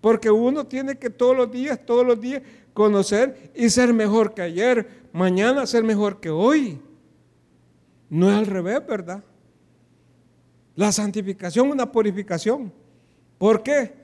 Porque 0.00 0.30
uno 0.30 0.66
tiene 0.66 0.98
que 0.98 1.10
todos 1.10 1.36
los 1.36 1.48
días, 1.48 1.78
todos 1.86 2.04
los 2.04 2.20
días 2.20 2.42
conocer 2.76 3.50
y 3.54 3.70
ser 3.70 3.94
mejor 3.94 4.34
que 4.34 4.42
ayer, 4.42 4.86
mañana 5.10 5.66
ser 5.66 5.82
mejor 5.82 6.20
que 6.20 6.28
hoy. 6.28 6.78
No 8.10 8.30
es 8.30 8.36
al 8.36 8.46
revés, 8.46 8.86
¿verdad? 8.86 9.24
La 10.76 10.92
santificación 10.92 11.70
una 11.70 11.90
purificación. 11.90 12.70
¿Por 13.38 13.62
qué? 13.62 13.94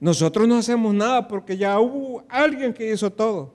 Nosotros 0.00 0.48
no 0.48 0.56
hacemos 0.56 0.94
nada 0.94 1.28
porque 1.28 1.56
ya 1.56 1.78
hubo 1.78 2.24
alguien 2.28 2.72
que 2.72 2.90
hizo 2.90 3.12
todo. 3.12 3.52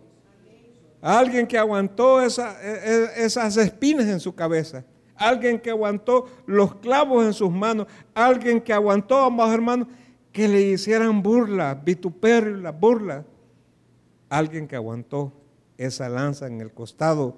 Alguien 1.01 1.47
que 1.47 1.57
aguantó 1.57 2.21
e, 2.21 2.27
e, 2.27 3.25
esas 3.25 3.57
espinas 3.57 4.05
en 4.05 4.19
su 4.19 4.35
cabeza. 4.35 4.85
Alguien 5.15 5.59
que 5.59 5.71
aguantó 5.71 6.27
los 6.45 6.75
clavos 6.75 7.25
en 7.25 7.33
sus 7.33 7.51
manos. 7.51 7.87
Alguien 8.13 8.61
que 8.61 8.71
aguantó, 8.71 9.17
amados 9.17 9.53
hermanos, 9.53 9.87
que 10.31 10.47
le 10.47 10.61
hicieran 10.61 11.23
burla, 11.23 11.73
vituperio, 11.73 12.55
la 12.57 12.71
burla. 12.71 13.25
Alguien 14.29 14.67
que 14.67 14.75
aguantó 14.75 15.33
esa 15.77 16.07
lanza 16.09 16.47
en 16.47 16.61
el 16.61 16.71
costado. 16.71 17.37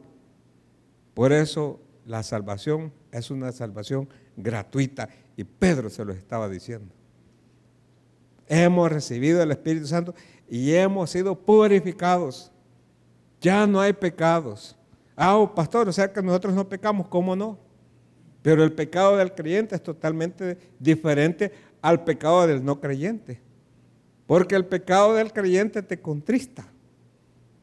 Por 1.13 1.31
eso 1.31 1.79
la 2.05 2.23
salvación 2.23 2.93
es 3.11 3.31
una 3.31 3.51
salvación 3.51 4.09
gratuita. 4.35 5.09
Y 5.35 5.43
Pedro 5.43 5.89
se 5.89 6.05
lo 6.05 6.13
estaba 6.13 6.49
diciendo 6.49 6.93
hemos 8.51 8.91
recibido 8.91 9.41
el 9.41 9.51
Espíritu 9.51 9.87
Santo 9.87 10.13
y 10.49 10.73
hemos 10.73 11.09
sido 11.09 11.35
purificados. 11.35 12.51
Ya 13.39 13.65
no 13.65 13.79
hay 13.79 13.93
pecados. 13.93 14.75
Ah, 15.15 15.37
oh, 15.37 15.55
pastor, 15.55 15.87
o 15.87 15.93
sea 15.93 16.11
que 16.11 16.21
nosotros 16.21 16.53
no 16.53 16.67
pecamos, 16.67 17.07
¿cómo 17.07 17.33
no? 17.33 17.57
Pero 18.41 18.61
el 18.63 18.73
pecado 18.73 19.15
del 19.15 19.33
creyente 19.33 19.75
es 19.75 19.81
totalmente 19.81 20.57
diferente 20.79 21.53
al 21.81 22.03
pecado 22.03 22.45
del 22.45 22.63
no 22.63 22.81
creyente. 22.81 23.39
Porque 24.27 24.55
el 24.55 24.65
pecado 24.65 25.13
del 25.13 25.31
creyente 25.31 25.81
te 25.81 26.01
contrista. 26.01 26.67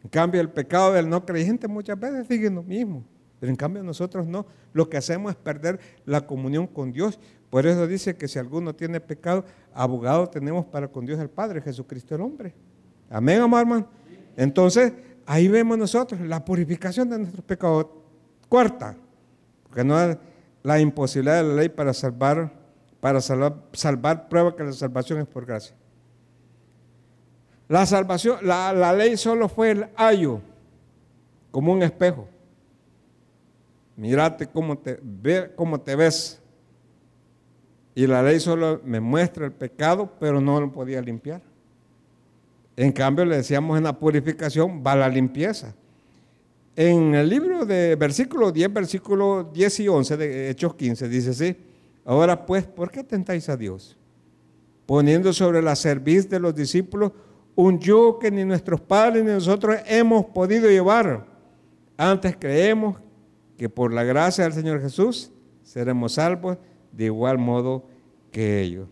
En 0.03 0.11
cambio, 0.11 0.41
el 0.41 0.51
pecado 0.51 0.93
del 0.93 1.09
no 1.09 1.25
creyente 1.25 1.67
muchas 1.69 1.99
veces 1.99 2.27
sigue 2.27 2.51
lo 2.51 2.63
mismo. 2.63 3.05
Pero 3.41 3.51
en 3.51 3.57
cambio 3.57 3.83
nosotros 3.83 4.27
no. 4.27 4.47
Lo 4.73 4.89
que 4.89 4.97
hacemos 4.97 5.33
es 5.33 5.37
perder 5.37 5.79
la 6.05 6.27
comunión 6.27 6.67
con 6.67 6.93
Dios. 6.93 7.19
Por 7.51 7.67
eso 7.67 7.87
dice 7.87 8.17
que 8.17 8.29
si 8.29 8.39
alguno 8.39 8.75
tiene 8.75 9.01
pecado, 9.01 9.45
abogado 9.73 10.29
tenemos 10.29 10.67
para 10.67 10.89
con 10.89 11.07
Dios 11.07 11.19
el 11.19 11.31
Padre, 11.31 11.61
Jesucristo 11.61 12.15
el 12.15 12.21
hombre. 12.21 12.55
Amén, 13.11 13.41
amado 13.41 13.63
hermano. 13.63 13.89
Entonces, 14.37 14.93
ahí 15.27 15.49
vemos 15.49 15.79
nosotros 15.79 16.21
la 16.21 16.45
purificación 16.45 17.09
de 17.09 17.19
nuestros 17.19 17.45
pecados. 17.45 17.87
Cuarta, 18.49 18.97
porque 19.63 19.85
no 19.85 20.01
es 20.01 20.17
la 20.63 20.81
imposibilidad 20.81 21.43
de 21.43 21.49
la 21.49 21.55
ley 21.55 21.69
para 21.69 21.93
salvar, 21.95 22.53
para 23.01 23.21
salvar, 23.21 23.63
salvar 23.73 24.29
prueba 24.29 24.55
que 24.55 24.65
la 24.65 24.73
salvación 24.73 25.21
es 25.21 25.27
por 25.27 25.47
gracia. 25.47 25.75
La 27.69 27.85
salvación, 27.85 28.39
la, 28.43 28.73
la 28.73 28.93
ley 28.95 29.17
solo 29.17 29.49
fue 29.49 29.73
el 29.73 29.87
ayo, 29.95 30.41
como 31.51 31.73
un 31.73 31.83
espejo. 31.83 32.27
Mírate 33.97 34.47
cómo 34.47 34.79
te, 34.79 34.99
ve, 35.03 35.51
cómo 35.55 35.81
te 35.81 35.95
ves. 35.95 36.41
Y 37.95 38.07
la 38.07 38.23
ley 38.23 38.41
solo 38.41 38.81
me 38.85 39.01
muestra 39.01 39.45
el 39.45 39.53
pecado, 39.53 40.11
pero 40.19 40.41
no 40.41 40.61
lo 40.61 40.73
podía 40.73 41.03
limpiar. 41.03 41.43
En 42.77 42.93
cambio, 42.93 43.25
le 43.25 43.39
decíamos 43.39 43.77
en 43.77 43.85
la 43.85 43.99
purificación 43.99 44.83
va 44.87 44.95
la 44.95 45.09
limpieza. 45.09 45.75
En 46.77 47.17
el 47.17 47.29
libro 47.29 47.67
de 47.67 47.97
versículo 47.97 48.53
10, 48.53 48.73
versículo 48.73 49.51
10 49.53 49.81
y 49.81 49.89
11 49.89 50.17
de 50.17 50.51
Hechos 50.51 50.77
15, 50.77 51.09
dice 51.09 51.31
así, 51.31 51.57
ahora 52.05 52.47
pues, 52.47 52.65
¿por 52.65 52.93
qué 52.93 53.03
tentáis 53.03 53.49
a 53.49 53.57
Dios? 53.57 53.97
Poniendo 54.87 55.33
sobre 55.33 55.61
la 55.61 55.75
cerviz 55.75 56.31
de 56.31 56.39
los 56.39 56.55
discípulos 56.55 57.11
un 57.61 57.81
yugo 57.81 58.21
que 58.21 58.31
ni 58.31 58.45
nuestros 58.45 58.81
padres 58.81 59.25
ni 59.25 59.33
nosotros 59.33 59.81
hemos 59.87 60.27
podido 60.27 60.71
llevar. 60.71 61.27
Antes 61.97 62.37
creemos 62.37 62.99
que 63.57 63.69
por 63.69 63.93
la 63.93 64.05
gracia 64.05 64.45
del 64.45 64.53
Señor 64.53 64.81
Jesús 64.81 65.33
seremos 65.65 66.13
salvos 66.13 66.57
de 66.93 67.07
igual 67.07 67.37
modo 67.37 67.83
que 68.31 68.61
ellos. 68.61 68.87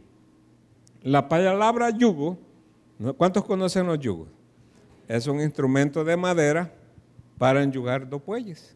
La 1.01 1.29
palabra 1.29 1.91
yugo, 1.91 2.39
¿cuántos 3.17 3.45
conocen 3.45 3.87
los 3.87 4.01
yugos? 4.01 4.27
Es 5.07 5.29
un 5.29 5.41
instrumento 5.41 6.03
de 6.03 6.17
madera 6.17 6.75
para 7.39 7.63
enyugar 7.63 8.09
dos 8.09 8.27
bueyes. 8.27 8.75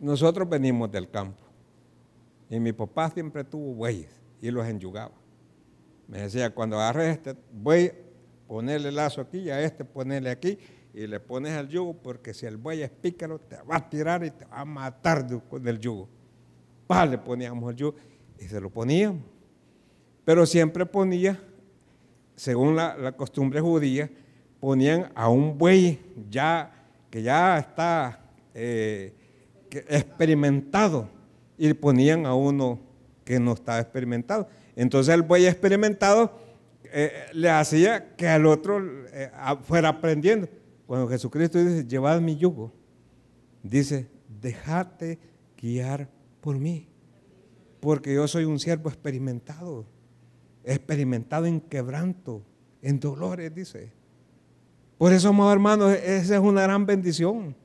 Nosotros 0.00 0.48
venimos 0.48 0.90
del 0.90 1.08
campo 1.08 1.44
y 2.50 2.58
mi 2.58 2.72
papá 2.72 3.08
siempre 3.10 3.44
tuvo 3.44 3.72
bueyes 3.74 4.10
y 4.42 4.50
los 4.50 4.66
enyugaba. 4.66 5.27
Me 6.08 6.22
decía, 6.22 6.50
cuando 6.50 6.80
agarres 6.80 7.18
este 7.18 7.36
buey, 7.52 7.92
ponerle 8.46 8.90
lazo 8.90 9.20
aquí 9.20 9.38
y 9.38 9.50
a 9.50 9.60
este 9.60 9.84
ponerle 9.84 10.30
aquí 10.30 10.58
y 10.94 11.06
le 11.06 11.20
pones 11.20 11.52
el 11.52 11.68
yugo 11.68 11.94
porque 11.94 12.32
si 12.32 12.46
el 12.46 12.56
buey 12.56 12.82
es 12.82 12.90
pícaro 12.90 13.38
te 13.38 13.56
va 13.62 13.76
a 13.76 13.88
tirar 13.88 14.24
y 14.24 14.30
te 14.30 14.46
va 14.46 14.60
a 14.60 14.64
matar 14.64 15.26
con 15.48 15.68
el 15.68 15.78
yugo. 15.78 16.08
pa, 16.86 17.04
le 17.04 17.18
poníamos 17.18 17.70
el 17.70 17.76
yugo 17.76 17.96
y 18.40 18.44
se 18.44 18.60
lo 18.60 18.70
poníamos. 18.70 19.22
Pero 20.24 20.46
siempre 20.46 20.86
ponía, 20.86 21.38
según 22.36 22.74
la, 22.74 23.12
costumbre 23.12 23.60
judía, 23.60 24.10
ponían 24.60 25.12
a 25.14 25.28
un 25.28 25.56
buey 25.56 26.00
ya 26.30 26.72
que 27.10 27.22
ya 27.22 27.58
está 27.58 28.20
eh, 28.54 29.14
experimentado 29.70 31.08
y 31.56 31.72
ponían 31.74 32.26
a 32.26 32.34
uno 32.34 32.80
que 33.24 33.38
no 33.38 33.52
estaba 33.52 33.78
experimentado. 33.78 34.48
Entonces 34.78 35.12
el 35.12 35.22
buey 35.22 35.44
experimentado 35.44 36.38
eh, 36.84 37.26
le 37.32 37.50
hacía 37.50 38.14
que 38.14 38.28
al 38.28 38.46
otro 38.46 38.80
eh, 39.12 39.28
fuera 39.64 39.88
aprendiendo. 39.88 40.48
Cuando 40.86 41.08
Jesucristo 41.08 41.58
dice, 41.58 41.84
llevad 41.84 42.20
mi 42.20 42.36
yugo, 42.36 42.72
dice, 43.60 44.08
dejate 44.40 45.18
guiar 45.60 46.08
por 46.40 46.56
mí, 46.60 46.86
porque 47.80 48.14
yo 48.14 48.28
soy 48.28 48.44
un 48.44 48.60
siervo 48.60 48.88
experimentado, 48.88 49.84
experimentado 50.62 51.46
en 51.46 51.60
quebranto, 51.60 52.44
en 52.80 53.00
dolores, 53.00 53.52
dice. 53.52 53.90
Por 54.96 55.12
eso, 55.12 55.30
amados 55.30 55.54
hermanos, 55.54 55.92
esa 55.92 56.36
es 56.36 56.40
una 56.40 56.62
gran 56.62 56.86
bendición. 56.86 57.56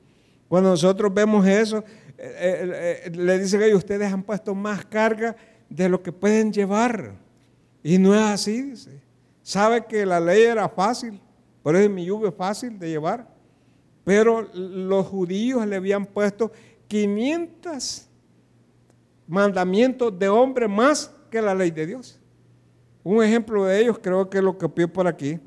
Cuando 0.48 0.70
nosotros 0.70 1.14
vemos 1.14 1.46
eso, 1.46 1.84
eh, 2.18 3.08
le 3.14 3.38
dicen 3.38 3.60
que 3.60 3.72
ustedes 3.72 4.12
han 4.12 4.24
puesto 4.24 4.52
más 4.52 4.84
carga 4.84 5.36
de 5.68 5.88
lo 5.88 6.02
que 6.02 6.12
pueden 6.12 6.52
llevar. 6.52 7.14
Y 7.82 7.98
no 7.98 8.14
es 8.14 8.20
así, 8.20 8.62
dice. 8.62 9.00
Sabe 9.42 9.84
que 9.84 10.06
la 10.06 10.20
ley 10.20 10.42
era 10.42 10.68
fácil, 10.68 11.20
por 11.62 11.76
eso 11.76 11.90
mi 11.90 12.06
lluvia 12.06 12.30
es 12.30 12.34
fácil 12.34 12.78
de 12.78 12.88
llevar. 12.88 13.28
Pero 14.04 14.48
los 14.52 15.06
judíos 15.06 15.66
le 15.66 15.76
habían 15.76 16.06
puesto 16.06 16.50
500 16.88 18.08
mandamientos 19.26 20.18
de 20.18 20.28
hombre 20.28 20.68
más 20.68 21.10
que 21.30 21.40
la 21.40 21.54
ley 21.54 21.70
de 21.70 21.86
Dios. 21.86 22.20
Un 23.02 23.22
ejemplo 23.22 23.64
de 23.64 23.80
ellos 23.80 23.98
creo 24.00 24.28
que 24.28 24.40
lo 24.40 24.56
copió 24.56 24.90
por 24.90 25.06
aquí. 25.06 25.38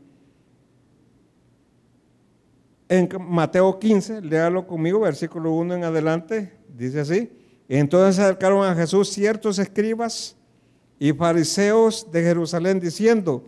En 2.90 3.10
Mateo 3.20 3.78
15, 3.78 4.22
léalo 4.22 4.66
conmigo, 4.66 5.02
versículo 5.02 5.52
1 5.54 5.76
en 5.76 5.84
adelante, 5.84 6.54
dice 6.70 7.02
así. 7.02 7.37
Entonces 7.70 8.20
acercaron 8.20 8.64
a 8.64 8.76
Jesús 8.76 9.10
ciertos 9.10 9.60
escribas 9.60 10.36
y 11.00 11.12
fariseos 11.14 12.10
de 12.12 12.24
Jerusalén 12.24 12.80
diciendo, 12.80 13.44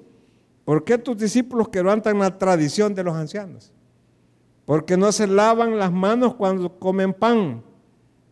¿por 0.65 0.83
qué 0.83 0.97
tus 0.97 1.17
discípulos 1.17 1.69
quebrantan 1.69 2.19
la 2.19 2.37
tradición 2.37 2.93
de 2.93 3.03
los 3.03 3.15
ancianos? 3.15 3.71
Porque 4.65 4.97
no 4.97 5.11
se 5.11 5.25
lavan 5.25 5.77
las 5.77 5.91
manos 5.91 6.35
cuando 6.35 6.77
comen 6.77 7.13
pan. 7.13 7.63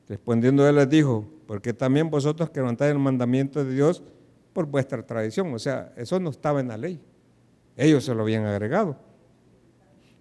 Respondiendo 0.08 0.68
él 0.68 0.76
les 0.76 0.90
dijo, 0.90 1.26
porque 1.48 1.74
también 1.74 2.10
vosotros 2.10 2.50
quebrantáis 2.50 2.92
el 2.92 3.00
mandamiento 3.00 3.64
de 3.64 3.74
Dios 3.74 4.04
por 4.54 4.66
vuestra 4.66 5.04
tradición. 5.06 5.54
O 5.54 5.60
sea, 5.60 5.94
eso 5.96 6.20
no 6.20 6.30
estaba 6.30 6.60
en 6.60 6.68
la 6.68 6.78
ley. 6.78 7.00
Ellos 7.76 8.04
se 8.04 8.14
lo 8.14 8.24
habían 8.24 8.46
agregado. 8.46 8.98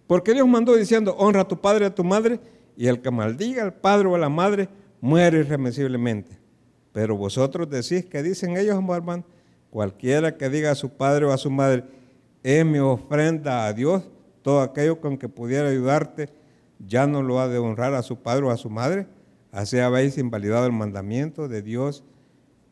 Porque 0.06 0.32
Dios 0.32 0.46
mandó 0.46 0.74
diciendo, 0.76 1.16
honra 1.18 1.42
a 1.42 1.48
tu 1.48 1.60
padre 1.60 1.84
y 1.84 1.88
a 1.88 1.94
tu 1.94 2.04
madre, 2.04 2.40
y 2.76 2.86
el 2.86 3.02
que 3.02 3.10
maldiga 3.10 3.62
al 3.62 3.74
padre 3.74 4.08
o 4.08 4.14
a 4.14 4.18
la 4.18 4.28
madre 4.28 4.68
muere 5.00 5.38
irremisiblemente. 5.38 6.38
Pero 6.92 7.16
vosotros 7.16 7.68
decís 7.68 8.06
que 8.06 8.22
dicen 8.22 8.56
ellos, 8.56 8.76
hermano, 8.76 9.24
cualquiera 9.70 10.36
que 10.36 10.48
diga 10.48 10.70
a 10.70 10.74
su 10.74 10.90
padre 10.90 11.26
o 11.26 11.32
a 11.32 11.36
su 11.36 11.50
madre, 11.50 11.84
es 12.42 12.64
mi 12.64 12.78
ofrenda 12.78 13.66
a 13.66 13.72
Dios, 13.72 14.04
todo 14.42 14.60
aquello 14.60 15.00
con 15.00 15.18
que 15.18 15.28
pudiera 15.28 15.68
ayudarte, 15.68 16.28
ya 16.78 17.06
no 17.06 17.22
lo 17.22 17.40
ha 17.40 17.48
de 17.48 17.58
honrar 17.58 17.94
a 17.94 18.02
su 18.02 18.16
padre 18.16 18.46
o 18.46 18.50
a 18.50 18.56
su 18.56 18.70
madre. 18.70 19.06
Así 19.50 19.78
habéis 19.78 20.18
invalidado 20.18 20.66
el 20.66 20.72
mandamiento 20.72 21.48
de 21.48 21.62
Dios 21.62 22.04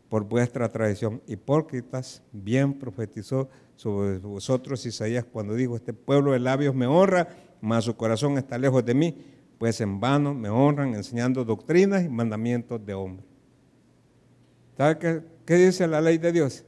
por 0.09 0.25
vuestra 0.25 0.71
tradición. 0.71 1.23
Hipócritas, 1.27 2.23
bien 2.31 2.75
profetizó 2.75 3.49
sobre 3.77 4.19
vosotros 4.19 4.87
Isaías 4.87 5.25
cuando 5.25 5.55
dijo, 5.55 5.77
este 5.77 5.93
pueblo 5.93 6.33
de 6.33 6.39
labios 6.39 6.75
me 6.75 6.87
honra, 6.87 7.29
mas 7.61 7.85
su 7.85 7.97
corazón 7.97 8.39
está 8.39 8.59
lejos 8.59 8.85
de 8.85 8.95
mí, 8.95 9.17
pues 9.59 9.81
en 9.81 10.01
vano 10.01 10.35
me 10.35 10.49
honran 10.49 10.95
enseñando 10.95 11.45
doctrinas 11.45 12.05
y 12.05 12.09
mandamientos 12.09 12.85
de 12.85 12.95
hombre. 12.95 13.25
¿Sabe 14.77 15.23
qué, 15.47 15.55
dice 15.57 15.87
la 15.87 16.01
ley 16.01 16.19
de 16.19 16.33
Dios? 16.33 16.65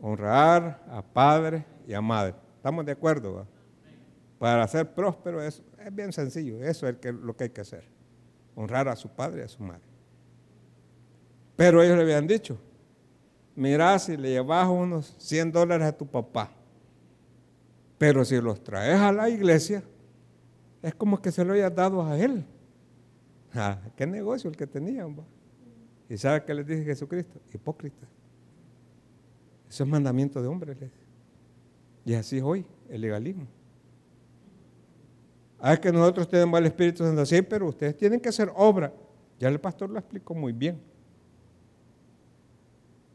Honrar 0.00 0.84
a 0.90 1.02
padre 1.02 1.64
y 1.86 1.94
a 1.94 2.00
madre. 2.00 2.34
¿Estamos 2.56 2.84
de 2.84 2.92
acuerdo? 2.92 3.46
Para 4.38 4.66
ser 4.68 4.92
próspero 4.92 5.42
es, 5.42 5.62
es, 5.84 5.94
bien 5.94 6.12
sencillo, 6.12 6.62
eso 6.62 6.88
es 6.88 6.96
lo 7.04 7.34
que 7.36 7.44
hay 7.44 7.50
que 7.50 7.60
hacer. 7.60 7.84
Honrar 8.54 8.88
a 8.88 8.96
su 8.96 9.08
padre 9.08 9.40
y 9.40 9.44
a 9.44 9.48
su 9.48 9.62
madre. 9.62 9.82
Pero 11.56 11.82
ellos 11.82 11.96
le 11.96 12.02
habían 12.02 12.26
dicho, 12.26 12.58
mira 13.54 13.98
si 13.98 14.16
le 14.16 14.30
llevas 14.30 14.68
unos 14.68 15.14
100 15.18 15.52
dólares 15.52 15.86
a 15.86 15.92
tu 15.96 16.06
papá, 16.06 16.50
pero 17.98 18.24
si 18.24 18.40
los 18.40 18.62
traes 18.62 18.98
a 18.98 19.12
la 19.12 19.28
iglesia, 19.28 19.82
es 20.82 20.94
como 20.94 21.22
que 21.22 21.30
se 21.30 21.44
lo 21.44 21.54
hayas 21.54 21.74
dado 21.74 22.04
a 22.04 22.18
él. 22.18 22.44
Ah, 23.54 23.78
¿Qué 23.96 24.06
negocio 24.06 24.48
el 24.48 24.56
que 24.56 24.66
tenían? 24.66 25.14
¿Y 26.08 26.16
sabe 26.16 26.42
qué 26.42 26.54
les 26.54 26.66
dice 26.66 26.84
Jesucristo? 26.84 27.38
Hipócrita. 27.52 28.06
Eso 29.68 29.84
es 29.84 29.90
mandamiento 29.90 30.40
de 30.40 30.48
hombres. 30.48 30.78
Y 32.02 32.14
así 32.14 32.38
es 32.38 32.42
hoy, 32.42 32.64
el 32.88 33.02
legalismo. 33.02 33.46
Ah, 35.58 35.74
es 35.74 35.80
que 35.80 35.92
nosotros 35.92 36.26
tenemos 36.28 36.58
el 36.58 36.64
Espíritu 36.64 37.04
Santo, 37.04 37.26
sí, 37.26 37.42
pero 37.42 37.68
ustedes 37.68 37.94
tienen 37.94 38.20
que 38.20 38.30
hacer 38.30 38.50
obra. 38.56 38.90
Ya 39.38 39.48
el 39.48 39.60
pastor 39.60 39.90
lo 39.90 39.98
explicó 39.98 40.34
muy 40.34 40.52
bien. 40.52 40.80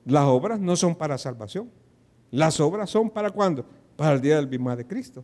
Las 0.05 0.25
obras 0.25 0.59
no 0.59 0.75
son 0.75 0.95
para 0.95 1.17
salvación. 1.17 1.69
Las 2.31 2.59
obras 2.59 2.89
son 2.89 3.09
para 3.09 3.29
cuándo? 3.31 3.65
Para 3.95 4.13
el 4.13 4.21
día 4.21 4.35
del 4.35 4.47
bimá 4.47 4.75
de 4.75 4.85
Cristo. 4.85 5.23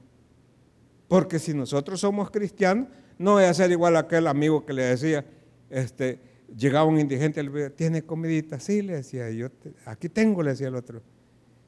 Porque 1.14 1.38
si 1.38 1.54
nosotros 1.54 2.00
somos 2.00 2.32
cristianos, 2.32 2.88
no 3.20 3.34
voy 3.34 3.44
a 3.44 3.54
ser 3.54 3.70
igual 3.70 3.98
a 3.98 4.00
aquel 4.00 4.26
amigo 4.26 4.66
que 4.66 4.74
le 4.74 4.82
decía, 4.82 5.24
este, 5.70 6.20
llegaba 6.58 6.86
un 6.86 7.00
indigente, 7.00 7.44
le 7.44 7.70
¿tiene 7.70 8.02
comidita? 8.02 8.60
Sí, 8.60 8.82
le 8.82 8.94
decía, 8.94 9.30
yo 9.30 9.50
aquí 9.86 10.10
tengo, 10.10 10.42
le 10.42 10.50
decía 10.50 10.70
el 10.70 10.76
otro. 10.76 11.04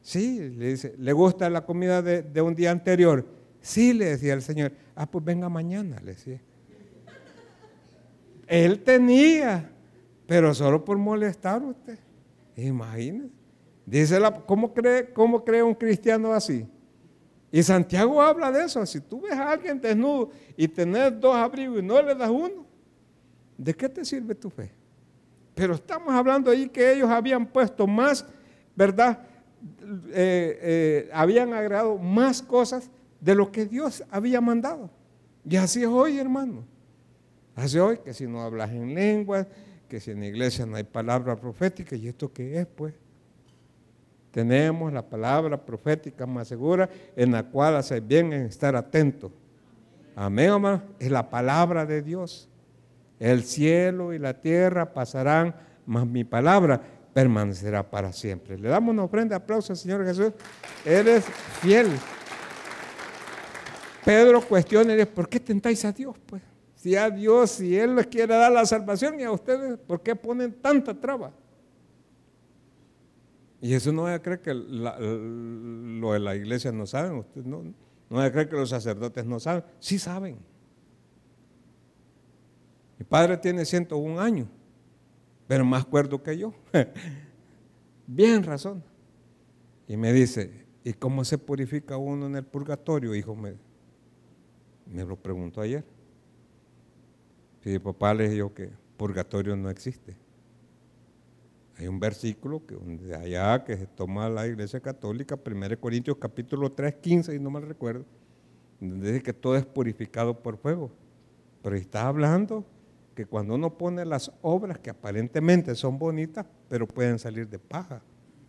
Sí, 0.02 0.40
le 0.50 0.70
dice, 0.70 0.96
¿le 0.98 1.14
gusta 1.14 1.48
la 1.52 1.64
comida 1.64 2.02
de, 2.02 2.42
un 2.42 2.56
día 2.56 2.72
anterior? 2.72 3.24
Sí, 3.62 3.94
le 3.94 4.06
decía 4.06 4.34
el 4.34 4.42
Señor. 4.42 4.72
Ah, 4.96 5.06
pues 5.06 5.24
venga 5.24 5.48
mañana, 5.48 6.00
le 6.04 6.14
decía. 6.14 6.42
Él 8.48 8.80
tenía, 8.80 9.70
pero 10.26 10.56
solo 10.56 10.84
por 10.84 10.98
molestar 10.98 11.62
a 11.62 11.68
usted. 11.68 12.00
Imagínense. 12.58 13.30
Dice 13.86 14.18
¿cómo, 14.48 14.74
cree, 14.74 15.14
¿Cómo 15.14 15.46
cree 15.46 15.62
un 15.62 15.76
cristiano 15.76 16.34
así? 16.34 16.68
Y 17.56 17.64
Santiago 17.64 18.22
habla 18.22 18.52
de 18.52 18.66
eso. 18.66 18.86
Si 18.86 19.00
tú 19.00 19.22
ves 19.22 19.32
a 19.32 19.50
alguien 19.50 19.80
desnudo 19.80 20.30
y 20.58 20.68
tenés 20.68 21.18
dos 21.18 21.34
abrigos 21.34 21.80
y 21.80 21.82
no 21.82 22.02
le 22.02 22.14
das 22.14 22.30
uno, 22.30 22.66
¿de 23.58 23.74
qué 23.74 23.88
te 23.88 24.04
sirve 24.04 24.36
tu 24.36 24.50
fe? 24.50 24.74
Pero 25.54 25.76
estamos 25.76 26.14
hablando 26.14 26.52
ahí 26.52 26.68
que 26.68 26.92
ellos 26.92 27.10
habían 27.10 27.46
puesto 27.46 27.88
más, 27.88 28.26
¿verdad? 28.76 29.20
Eh, 30.10 30.60
eh, 30.62 31.10
habían 31.14 31.54
agregado 31.54 31.98
más 31.98 32.42
cosas 32.42 32.90
de 33.22 33.34
lo 33.34 33.50
que 33.50 33.66
Dios 33.66 34.04
había 34.12 34.42
mandado. 34.42 34.90
Y 35.50 35.56
así 35.56 35.82
es 35.82 35.88
hoy, 35.88 36.20
hermano. 36.20 36.66
Así 37.56 37.78
es 37.78 37.84
hoy 37.84 38.00
que 38.00 38.14
si 38.14 38.28
no 38.28 38.42
hablas 38.42 38.70
en 38.72 38.94
lenguas, 38.94 39.48
que 39.88 40.02
si 40.02 40.12
en 40.12 40.20
la 40.20 40.26
iglesia 40.26 40.66
no 40.66 40.76
hay 40.76 40.84
palabra 40.84 41.38
profética, 41.38 41.96
¿y 41.96 42.10
esto 42.10 42.34
qué 42.34 42.60
es, 42.60 42.68
pues? 42.68 42.94
Tenemos 44.36 44.92
la 44.92 45.02
palabra 45.02 45.56
profética 45.56 46.26
más 46.26 46.50
segura 46.50 46.90
en 47.16 47.32
la 47.32 47.44
cual 47.44 47.78
hace 47.78 48.02
bien 48.02 48.34
en 48.34 48.48
estar 48.48 48.76
atento. 48.76 49.32
Amén, 50.14 50.48
hermano. 50.48 50.82
Es 51.00 51.10
la 51.10 51.30
palabra 51.30 51.86
de 51.86 52.02
Dios. 52.02 52.50
El 53.18 53.46
cielo 53.46 54.12
y 54.12 54.20
la 54.20 54.34
tierra 54.34 54.94
pasarán, 54.94 55.56
mas 55.86 56.06
mi 56.06 56.26
palabra 56.26 56.82
permanecerá 57.14 57.90
para 57.90 58.12
siempre. 58.12 58.58
Le 58.58 58.68
damos 58.68 58.92
una 58.92 59.06
ofrenda, 59.06 59.38
aplauso 59.38 59.72
al 59.72 59.78
Señor 59.78 60.06
Jesús. 60.06 60.34
Eres 60.84 61.24
fiel. 61.62 61.88
Pedro 64.04 64.42
cuestiona, 64.42 65.06
¿por 65.06 65.30
qué 65.30 65.40
tentáis 65.40 65.86
a 65.86 65.94
Dios? 65.94 66.14
Pues 66.26 66.42
si 66.76 66.98
a 66.98 67.10
Dios, 67.10 67.52
si 67.52 67.80
Él 67.80 67.96
les 67.96 68.08
quiere 68.08 68.36
dar 68.36 68.52
la 68.52 68.66
salvación 68.66 69.18
y 69.18 69.24
a 69.24 69.32
ustedes, 69.32 69.78
¿por 69.78 70.02
qué 70.02 70.14
ponen 70.14 70.52
tanta 70.62 70.94
traba? 70.94 71.32
Y 73.66 73.74
eso 73.74 73.92
no 73.92 74.06
a 74.06 74.20
creer 74.20 74.42
que 74.42 74.54
lo 74.54 76.14
de 76.14 76.20
la 76.20 76.36
iglesia 76.36 76.72
no 76.72 76.86
saben, 76.86 77.14
ustedes 77.18 77.48
no, 77.48 77.64
no 78.12 78.22
a 78.22 78.30
creer 78.30 78.48
que 78.48 78.56
los 78.56 78.70
sacerdotes 78.70 79.26
no 79.26 79.40
saben, 79.40 79.64
sí 79.80 79.98
saben. 79.98 80.38
Mi 83.00 83.06
padre 83.06 83.38
tiene 83.38 83.66
101 83.66 84.22
años, 84.22 84.48
pero 85.48 85.66
más 85.66 85.84
cuerdo 85.84 86.22
que 86.22 86.38
yo. 86.38 86.54
Bien 88.06 88.44
razón. 88.44 88.84
Y 89.88 89.98
me 89.98 90.14
dice, 90.14 90.68
¿y 90.84 90.94
cómo 90.94 91.26
se 91.26 91.40
purifica 91.40 91.98
uno 91.98 92.28
en 92.28 92.36
el 92.36 92.46
purgatorio, 92.46 93.16
hijo? 93.16 93.36
Me, 93.36 93.56
me 94.86 95.04
lo 95.04 95.16
preguntó 95.16 95.62
ayer. 95.62 95.84
Y 97.64 97.80
papá 97.80 98.14
le 98.14 98.30
dijo 98.30 98.54
que 98.54 98.70
purgatorio 98.96 99.56
no 99.56 99.72
existe. 99.72 100.16
Hay 101.78 101.88
un 101.88 102.00
versículo 102.00 102.66
que 102.66 102.76
de 102.76 103.16
allá 103.16 103.64
que 103.66 103.76
se 103.76 103.86
toma 103.86 104.30
la 104.30 104.48
iglesia 104.48 104.80
católica, 104.80 105.38
1 105.44 105.80
Corintios 105.80 106.18
capítulo 106.18 106.72
3, 106.72 106.96
15, 106.96 107.36
y 107.36 107.40
no 107.40 107.50
mal 107.50 107.64
recuerdo, 107.64 108.06
donde 108.80 109.12
dice 109.12 109.24
que 109.24 109.34
todo 109.34 109.58
es 109.58 109.66
purificado 109.66 110.42
por 110.42 110.58
fuego. 110.58 110.92
Pero 111.62 111.76
está 111.76 112.08
hablando 112.08 112.64
que 113.14 113.26
cuando 113.26 113.56
uno 113.56 113.78
pone 113.78 114.06
las 114.06 114.32
obras 114.42 114.80
que 114.80 114.90
aparentemente 114.90 115.76
son 115.76 116.00
bonitas, 116.00 116.46
pero 116.70 116.88
pueden 116.88 117.20
salir 117.20 117.50
de 117.50 117.60
paja, 117.60 118.02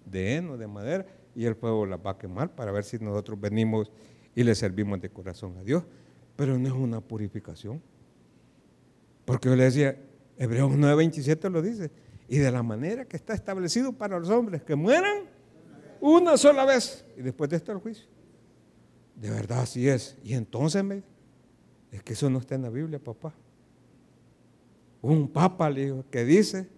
de 0.05 0.37
heno, 0.37 0.57
de 0.57 0.67
madera, 0.69 1.07
y 1.35 1.47
el 1.47 1.57
fuego 1.57 1.85
las 1.85 1.99
va 1.99 2.13
a 2.13 2.19
quemar 2.19 2.55
para 2.55 2.71
ver 2.71 2.85
si 2.85 2.99
nosotros 2.99 3.41
venimos 3.41 3.91
y 4.35 4.45
le 4.45 4.55
servimos 4.55 5.01
de 5.01 5.11
corazón 5.11 5.57
a 5.59 5.63
Dios. 5.63 5.85
Pero 6.37 6.59
no 6.59 6.69
es 6.69 6.75
una 6.75 7.01
purificación. 7.01 7.83
Porque 9.25 9.49
yo 9.49 9.57
le 9.57 9.65
decía, 9.65 9.97
Hebreos 10.39 10.71
9:27 10.73 11.51
lo 11.51 11.61
dice, 11.61 11.91
y 12.29 12.39
de 12.39 12.51
la 12.51 12.63
manera 12.63 13.05
que 13.05 13.17
está 13.17 13.35
establecido 13.35 13.93
para 13.93 14.19
los 14.19 14.31
hombres 14.31 14.63
que 14.63 14.75
mueran 14.75 15.25
una 16.01 16.37
sola 16.37 16.65
vez 16.65 17.05
y 17.17 17.23
después 17.23 17.51
de 17.51 17.57
esto 17.57 17.73
el 17.73 17.79
juicio. 17.79 18.07
De 19.15 19.31
verdad 19.31 19.61
así 19.61 19.89
es. 19.89 20.17
Y 20.23 20.35
entonces 20.35 20.85
me 20.85 21.03
es 21.91 22.03
que 22.03 22.13
eso 22.13 22.29
no 22.29 22.39
está 22.39 22.55
en 22.55 22.63
la 22.63 22.71
Biblia, 22.71 22.99
papá. 22.99 23.33
Un 25.03 25.29
papa 25.29 25.71
le 25.71 25.85
dijo 25.87 26.05
que 26.11 26.25
dice 26.25 26.69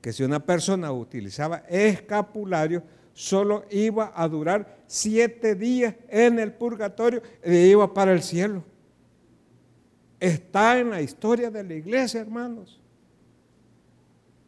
que 0.00 0.12
si 0.12 0.22
una 0.22 0.44
persona 0.44 0.92
utilizaba 0.92 1.58
escapulario, 1.68 2.82
solo 3.14 3.64
iba 3.70 4.12
a 4.14 4.28
durar 4.28 4.82
siete 4.86 5.54
días 5.54 5.94
en 6.08 6.38
el 6.38 6.52
purgatorio 6.52 7.22
y 7.44 7.54
iba 7.54 7.92
para 7.92 8.12
el 8.12 8.22
cielo. 8.22 8.64
Está 10.20 10.78
en 10.78 10.90
la 10.90 11.00
historia 11.00 11.50
de 11.50 11.64
la 11.64 11.74
iglesia, 11.74 12.20
hermanos. 12.20 12.81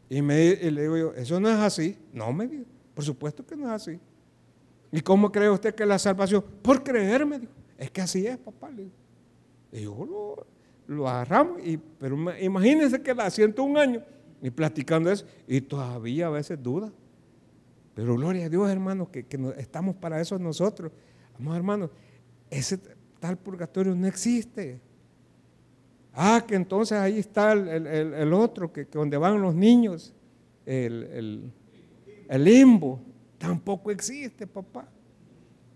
Y, 0.09 0.21
me, 0.21 0.55
le 0.55 0.81
digo 0.81 0.97
yo, 0.97 1.13
eso 1.13 1.39
no 1.39 1.49
es 1.49 1.57
así. 1.57 1.97
No, 2.13 2.31
me 2.31 2.47
dijo, 2.47 2.65
por 2.93 3.03
supuesto 3.03 3.45
que 3.45 3.55
no 3.55 3.67
es 3.67 3.71
así. 3.71 3.99
¿Y 4.91 5.01
cómo 5.01 5.31
cree 5.31 5.49
usted 5.49 5.73
que 5.73 5.85
la 5.85 5.99
salvación? 5.99 6.43
Por 6.61 6.83
creerme, 6.83 7.39
dijo. 7.39 7.53
Es 7.77 7.91
que 7.91 8.01
así 8.01 8.25
es, 8.25 8.37
papá. 8.37 8.69
Le 8.69 8.83
digo. 8.83 8.93
Y 9.71 9.81
yo 9.81 10.45
lo, 10.87 11.09
agarramos, 11.09 11.59
y, 11.65 11.77
pero 11.77 12.15
imagínense 12.39 13.01
que 13.01 13.13
la 13.13 13.29
siento 13.29 13.63
un 13.63 13.77
año 13.77 14.03
y 14.41 14.49
platicando 14.51 15.11
eso, 15.11 15.25
y 15.47 15.59
todavía 15.59 16.27
a 16.27 16.29
veces 16.29 16.61
duda. 16.61 16.91
Pero 17.95 18.15
gloria 18.15 18.45
a 18.45 18.49
Dios, 18.49 18.69
hermanos, 18.69 19.09
que, 19.09 19.25
estamos 19.57 19.95
para 19.95 20.21
eso 20.21 20.37
nosotros. 20.37 20.91
Vamos, 21.37 21.55
hermanos, 21.55 21.89
ese 22.49 22.77
tal 23.19 23.37
purgatorio 23.37 23.95
no 23.95 24.05
existe. 24.05 24.79
Ah, 26.15 26.43
que 26.47 26.55
entonces 26.55 26.97
ahí 26.97 27.19
está 27.19 27.51
el, 27.51 28.33
otro, 28.33 28.71
que, 28.71 28.85
donde 28.85 29.17
van 29.17 29.41
los 29.41 29.53
niños, 29.53 30.13
el, 30.65 31.51
limbo. 32.29 33.01
Tampoco 33.37 33.91
existe, 33.91 34.47
papá. 34.47 34.87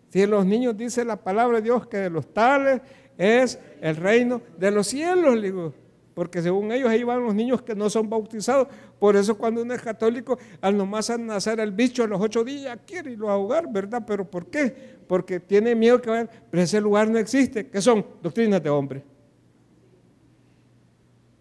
Si 0.09 0.25
los 0.25 0.45
niños 0.45 0.77
dice 0.77 1.03
la 1.03 1.17
palabra 1.17 1.57
de 1.57 1.63
Dios 1.63 1.85
que 1.87 1.97
de 1.97 2.09
los 2.09 2.33
tales 2.33 2.81
es 3.17 3.59
el 3.81 3.97
reino 3.97 4.41
de 4.57 4.71
los 4.71 4.87
cielos, 4.87 5.41
digo. 5.41 5.73
Porque 6.13 6.41
según 6.41 6.71
ellos 6.71 6.89
ahí 6.89 7.03
van 7.03 7.23
los 7.23 7.35
niños 7.35 7.61
que 7.61 7.75
no 7.75 7.89
son 7.89 8.09
bautizados. 8.09 8.67
Por 8.97 9.15
eso 9.15 9.37
cuando 9.37 9.61
uno 9.61 9.73
es 9.73 9.81
católico, 9.81 10.39
al 10.61 10.75
nomás 10.75 11.17
nacer 11.19 11.59
el 11.59 11.71
bicho 11.71 12.03
a 12.03 12.07
los 12.07 12.19
ocho 12.19 12.43
días, 12.43 12.79
quiere 12.87 13.11
irlo 13.11 13.29
a 13.29 13.33
ahogar, 13.33 13.71
¿verdad? 13.71 14.03
¿Pero 14.07 14.29
por 14.29 14.47
qué? 14.47 14.73
Porque 15.05 15.39
tiene 15.39 15.75
miedo 15.75 16.01
que 16.01 16.09
vayan, 16.09 16.29
pero 16.49 16.63
ese 16.63 16.81
lugar 16.81 17.09
no 17.09 17.19
existe. 17.19 17.67
¿Qué 17.67 17.81
son? 17.81 18.05
Doctrinas 18.21 18.63
de 18.63 18.69
hombre. 18.69 19.03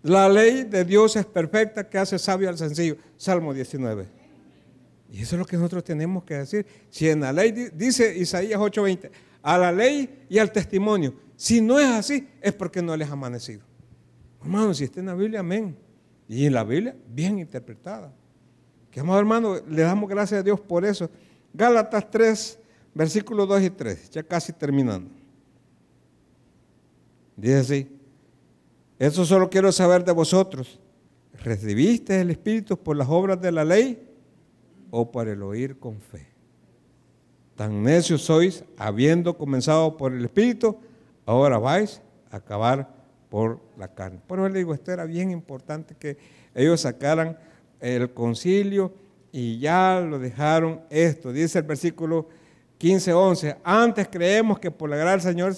La 0.03 0.29
ley 0.29 0.65
de 0.65 0.85
Dios 0.85 1.17
es 1.17 1.27
perfecta 1.27 1.89
que 1.89 1.99
hace 1.99 2.19
sabio 2.19 2.49
al 2.49 2.57
sencillo. 2.57 2.97
Salmo 3.17 3.53
19. 3.53 4.07
Y 5.11 5.23
eso 5.23 5.37
es 5.37 5.39
lo 5.41 5.47
que 5.47 5.57
nosotros 5.57 5.85
tenemos 5.85 6.25
que 6.25 6.35
decir. 6.35 6.67
Si 6.91 7.09
en 7.09 7.21
la 7.21 7.33
ley 7.33 7.53
dice 7.75 8.17
Isaías 8.17 8.61
8:20, 8.61 9.11
a 9.43 9.59
la 9.59 9.73
ley 9.73 10.27
y 10.29 10.39
al 10.39 10.53
testimonio, 10.53 11.15
si 11.37 11.61
no 11.61 11.79
es 11.79 11.87
así, 11.87 12.29
es 12.41 12.53
porque 12.53 12.83
no 12.83 12.97
les 12.97 13.09
ha 13.09 13.13
amanecido. 13.13 13.63
Hermano, 14.41 14.75
si 14.75 14.85
está 14.85 15.01
en 15.01 15.07
la 15.07 15.15
Biblia, 15.15 15.41
amén. 15.41 15.77
Y 16.29 16.47
en 16.47 16.53
la 16.53 16.63
Biblia, 16.63 16.95
bien 17.09 17.39
interpretada. 17.39 18.13
Que 18.91 19.01
amado 19.01 19.19
hermano, 19.19 19.57
le 19.67 19.83
damos 19.83 20.09
gracias 20.09 20.41
a 20.41 20.43
Dios 20.43 20.61
por 20.61 20.85
eso. 20.85 21.11
Gálatas 21.53 22.11
3, 22.11 22.59
versículos 22.95 23.49
2 23.49 23.63
y 23.63 23.71
3, 23.71 24.11
ya 24.11 24.23
casi 24.23 24.53
terminando. 24.53 25.11
Dice 27.37 27.57
así. 27.57 27.98
Eso 28.99 29.25
solo 29.25 29.49
quiero 29.49 29.71
saber 29.71 30.05
de 30.05 30.13
vosotros. 30.13 30.81
¿Recibiste 31.45 32.21
el 32.21 32.31
Espíritu 32.31 32.77
por 32.77 32.97
las 32.97 33.09
obras 33.09 33.41
de 33.41 33.53
la 33.53 33.65
ley 33.65 34.09
o 34.91 35.11
por 35.11 35.29
el 35.29 35.43
oír 35.43 35.79
con 35.79 36.01
fe? 36.01 36.27
Tan 37.55 37.83
necios 37.83 38.23
sois, 38.23 38.65
habiendo 38.77 39.37
comenzado 39.37 39.97
por 39.97 40.13
el 40.13 40.25
Espíritu, 40.25 40.79
ahora 41.27 41.59
vais 41.59 42.03
a 42.31 42.37
acabar 42.39 42.89
por 43.29 43.61
la 43.77 43.89
carne. 43.89 44.21
Por 44.27 44.39
eso 44.41 44.49
le 44.49 44.59
digo, 44.59 44.75
esto 44.75 44.93
era 44.93 45.05
bien 45.05 45.31
importante 45.31 45.95
que 45.95 46.17
ellos 46.55 46.81
sacaran 46.81 47.39
el 47.81 48.13
concilio 48.13 48.93
y 49.31 49.59
ya 49.61 50.01
lo 50.01 50.19
dejaron 50.19 50.81
esto. 50.91 51.33
Dice 51.33 51.59
el 51.59 51.65
versículo 51.65 52.29
15, 52.79 53.13
11, 53.13 53.57
antes 53.63 54.09
creemos 54.11 54.59
que 54.59 54.71
por 54.71 54.91
la 54.91 54.97
gracia 54.97 55.31
del 55.31 55.37
Señor 55.37 55.55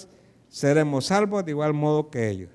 seremos 0.49 1.05
salvos 1.05 1.43
de 1.45 1.51
igual 1.51 1.73
modo 1.73 2.09
que 2.09 2.29
ellos. 2.29 2.49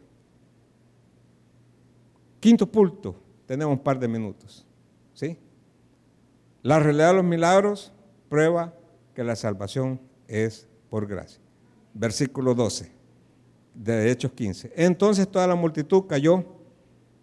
Quinto 2.40 2.66
punto, 2.66 3.16
tenemos 3.46 3.72
un 3.72 3.82
par 3.82 3.98
de 3.98 4.08
minutos. 4.08 4.66
¿sí? 5.14 5.38
La 6.62 6.78
realidad 6.78 7.08
de 7.08 7.14
los 7.14 7.24
milagros 7.24 7.92
prueba 8.28 8.74
que 9.14 9.24
la 9.24 9.36
salvación 9.36 10.00
es 10.28 10.68
por 10.90 11.06
gracia. 11.06 11.40
Versículo 11.94 12.54
12 12.54 12.90
de 13.74 14.10
Hechos 14.10 14.32
15. 14.32 14.72
Entonces 14.76 15.28
toda 15.28 15.46
la 15.46 15.54
multitud 15.54 16.04
cayó 16.06 16.44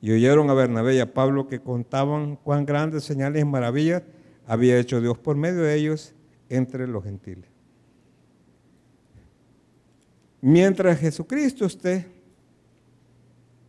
y 0.01 0.11
oyeron 0.11 0.49
a 0.49 0.53
Bernabé 0.53 0.95
y 0.95 0.99
a 0.99 1.13
Pablo 1.13 1.47
que 1.47 1.59
contaban 1.59 2.35
cuán 2.35 2.65
grandes 2.65 3.03
señales 3.03 3.41
y 3.41 3.45
maravillas 3.45 4.03
había 4.45 4.77
hecho 4.77 4.99
Dios 4.99 5.17
por 5.17 5.35
medio 5.35 5.61
de 5.61 5.75
ellos 5.75 6.13
entre 6.49 6.87
los 6.87 7.03
gentiles. 7.03 7.49
Mientras 10.41 10.99
Jesucristo 10.99 11.65
esté 11.65 12.05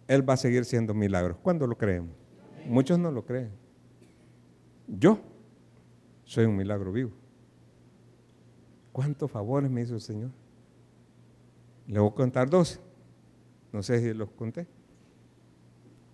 él 0.09 0.29
va 0.29 0.35
a 0.35 0.37
seguir 0.37 0.65
siendo 0.65 0.95
milagros. 0.95 1.39
¿Cuándo 1.43 1.67
lo 1.67 1.77
creemos? 1.77 2.15
Muchos 2.67 2.99
no 2.99 3.11
lo 3.11 3.25
creen. 3.25 3.51
Yo 4.87 5.19
soy 6.25 6.45
un 6.45 6.57
milagro 6.57 6.93
vivo. 6.93 7.13
¿Cuántos 8.93 9.31
favores 9.31 9.71
me 9.71 9.83
hizo 9.83 9.95
el 9.95 10.01
Señor? 10.01 10.31
Le 11.87 11.99
voy 11.99 12.11
a 12.11 12.15
contar 12.15 12.49
dos. 12.49 12.81
No 13.73 13.83
sé 13.83 14.01
si 14.01 14.15
los 14.15 14.31
conté. 14.31 14.67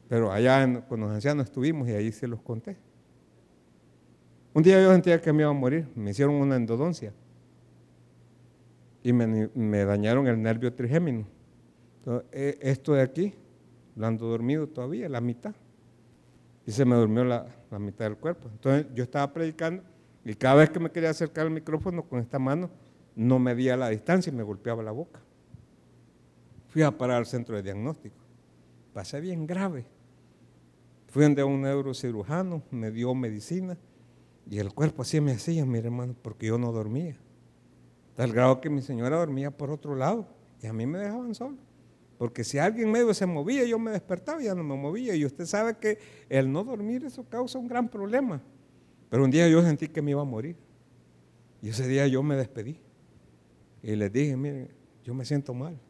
Pero 0.09 0.32
allá 0.32 0.86
con 0.88 1.01
los 1.01 1.11
ancianos 1.11 1.45
estuvimos 1.45 1.88
y 1.88 1.93
ahí 1.93 2.11
se 2.11 2.26
los 2.26 2.41
conté. 2.41 2.76
Un 4.53 4.62
día 4.62 4.82
yo 4.82 4.91
sentía 4.91 5.20
que 5.20 5.32
me 5.32 5.43
iba 5.43 5.51
a 5.51 5.55
morir. 5.55 5.86
Me 5.95 6.11
hicieron 6.11 6.34
una 6.34 6.57
endodoncia. 6.57 7.12
Y 9.03 9.12
me, 9.12 9.84
dañaron 9.84 10.26
el 10.26 10.41
nervio 10.41 10.72
trigémino. 10.72 11.26
Entonces, 11.99 12.28
e, 12.32 12.59
esto 12.61 12.95
de 12.95 13.03
aquí 13.03 13.34
ando 14.01 14.26
dormido 14.26 14.66
todavía, 14.66 15.09
la 15.09 15.20
mitad. 15.20 15.55
Y 16.66 16.72
se 16.72 16.84
me 16.84 16.97
durmió 16.97 17.24
la, 17.24 17.47
mitad 17.78 18.05
del 18.05 18.16
cuerpo. 18.16 18.49
Entonces 18.51 18.86
yo 18.95 19.05
estaba 19.05 19.32
predicando 19.32 19.82
y 20.24 20.34
cada 20.34 20.57
vez 20.57 20.70
que 20.70 20.80
me 20.80 20.91
quería 20.91 21.11
acercar 21.11 21.47
al 21.47 21.53
micrófono 21.53 22.03
con 22.03 22.20
esta 22.20 22.38
mano, 22.38 22.70
no 23.16 23.38
medía 23.38 23.76
la 23.76 23.88
distancia 23.88 24.32
y 24.32 24.36
me 24.36 24.43
golpeaba 24.43 24.82
la 24.82 24.93
boca. 24.93 25.20
Fui 26.68 26.82
a 26.82 26.97
parar 26.97 27.18
al 27.18 27.26
centro 27.26 27.57
de 27.57 27.62
diagnóstico. 27.62 28.16
Pasé 28.93 29.20
bien 29.20 29.47
grave. 29.47 29.86
Fui 31.09 31.24
a 31.24 31.45
un 31.45 31.62
neurocirujano, 31.62 32.62
me 32.70 32.91
dio 32.91 33.14
medicina 33.14 33.76
y 34.49 34.59
el 34.59 34.72
cuerpo 34.72 35.03
así 35.03 35.20
me 35.20 35.32
hacía, 35.32 35.66
mi 35.66 35.78
hermano, 35.78 36.14
porque 36.22 36.47
yo 36.47 36.59
no 36.59 36.70
dormía. 36.70 37.16
Tal 38.14 38.32
grado 38.32 38.61
que 38.61 38.70
mi 38.70 38.82
señora 38.82 39.16
dormía 39.16 39.51
por 39.51 39.70
otro 39.70 39.95
lado 39.95 40.26
y 40.62 40.66
a 40.66 40.72
mí 40.72 40.86
me 40.86 40.99
dejaban 40.99 41.34
solo. 41.34 41.57
Porque 42.21 42.45
si 42.45 42.59
alguien 42.59 42.91
medio 42.91 43.14
se 43.14 43.25
movía, 43.25 43.64
yo 43.64 43.79
me 43.79 43.93
despertaba 43.93 44.43
y 44.43 44.45
ya 44.45 44.55
no 44.55 44.62
me 44.62 44.77
movía. 44.77 45.16
Y 45.16 45.25
usted 45.25 45.47
sabe 45.47 45.79
que 45.79 45.99
el 46.29 46.53
no 46.53 46.62
dormir 46.64 47.03
eso 47.03 47.25
causa 47.27 47.59
un 47.59 47.66
gran 47.66 47.89
problema. 47.89 48.43
Pero 49.09 49.25
un 49.25 49.31
día 49.31 49.49
yo 49.49 49.62
sentí 49.62 49.89
que 49.89 50.03
me 50.03 50.11
iba 50.11 50.21
a 50.21 50.27
morir. 50.27 50.55
Y 51.62 51.71
ese 51.71 51.89
día 51.89 52.07
yo 52.09 52.23
me 52.23 52.37
despedí. 52.37 52.79
Y 53.83 53.97
les 53.97 54.12
dije, 54.12 54.37
miren, 54.37 54.68
yo 55.03 55.14
me 55.14 55.25
siento 55.25 55.55
mal. 55.55 55.81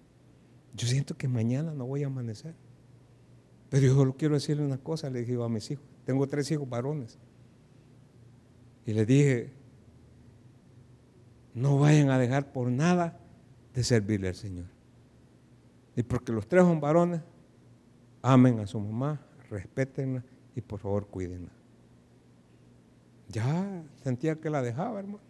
Yo 0.73 0.87
siento 0.87 1.17
que 1.17 1.27
mañana 1.27 1.75
no 1.75 1.85
voy 1.85 2.05
a 2.05 2.07
amanecer. 2.07 2.55
Pero 3.69 3.89
yo 3.89 3.95
solo 3.97 4.15
quiero 4.17 4.35
decirle 4.35 4.65
una 4.65 4.79
cosa, 4.79 5.11
le 5.11 5.25
dije 5.25 5.43
a 5.43 5.49
mis 5.49 5.69
hijos. 5.73 5.85
Tengo 6.05 6.29
tres 6.29 6.49
hijos 6.53 6.69
varones. 6.69 7.19
Y 8.87 8.93
les 8.93 9.05
dije, 9.05 9.51
no 11.55 11.81
vayan 11.81 12.09
a 12.09 12.21
dejar 12.21 12.53
por 12.53 12.71
nada 12.71 13.19
de 13.75 13.83
servirle 13.83 14.29
al 14.29 14.37
Señor. 14.37 14.67
Y 16.01 16.03
porque 16.03 16.33
los 16.33 16.49
tres 16.49 16.63
son 16.63 16.81
varones, 16.81 17.21
amen 18.23 18.59
a 18.61 18.67
su 18.67 18.81
mamá, 18.81 19.21
respétenla 19.51 20.25
y 20.57 20.63
por 20.63 20.81
favor 20.81 21.07
cuídenla. 21.07 21.51
Ya 23.29 23.85
sentía 24.03 24.37
que 24.37 24.49
la 24.49 24.63
dejaba, 24.63 25.01
hermano. 25.01 25.21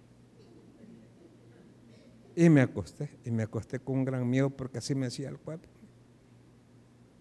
Y 2.37 2.49
me 2.49 2.61
acosté, 2.61 3.11
y 3.25 3.33
me 3.33 3.43
acosté 3.43 3.81
con 3.81 3.99
un 3.99 4.05
gran 4.05 4.31
miedo 4.31 4.49
porque 4.49 4.79
así 4.79 4.95
me 4.95 5.07
hacía 5.07 5.29
el 5.29 5.39
cuerpo. 5.39 5.67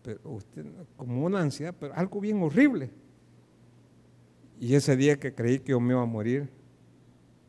Pero 0.03 0.19
usted, 0.29 0.67
como 0.95 1.25
una 1.25 1.41
ansiedad, 1.41 1.73
pero 1.79 1.95
algo 1.95 2.21
bien 2.21 2.43
horrible. 2.43 2.91
Y 4.59 4.75
ese 4.75 4.95
día 4.95 5.19
que 5.19 5.33
creí 5.33 5.57
que 5.57 5.71
yo 5.71 5.79
me 5.79 5.93
iba 5.93 6.03
a 6.03 6.05
morir, 6.05 6.51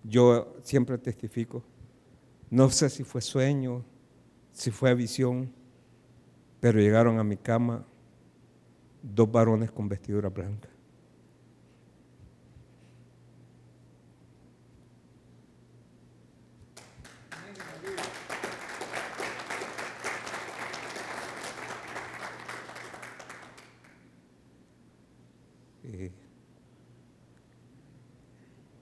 yo 0.02 0.56
siempre 0.62 0.96
testifico, 0.96 1.62
no 2.48 2.70
sé 2.70 2.88
si 2.88 3.04
fue 3.04 3.20
sueño, 3.20 3.84
si 4.50 4.70
fue 4.70 4.94
visión, 4.94 5.59
pero 6.60 6.78
llegaron 6.78 7.18
a 7.18 7.24
mi 7.24 7.36
cama 7.36 7.84
dos 9.02 9.30
varones 9.30 9.70
con 9.70 9.88
vestidura 9.88 10.28
blanca. 10.28 10.68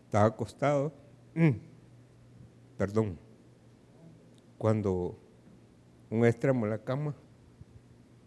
estaba 0.09 0.24
acostado, 0.24 0.93
mm, 1.35 1.51
perdón, 2.79 3.18
cuando 4.57 5.18
un 6.09 6.24
extremo 6.24 6.64
de 6.64 6.70
la 6.70 6.79
cama 6.79 7.14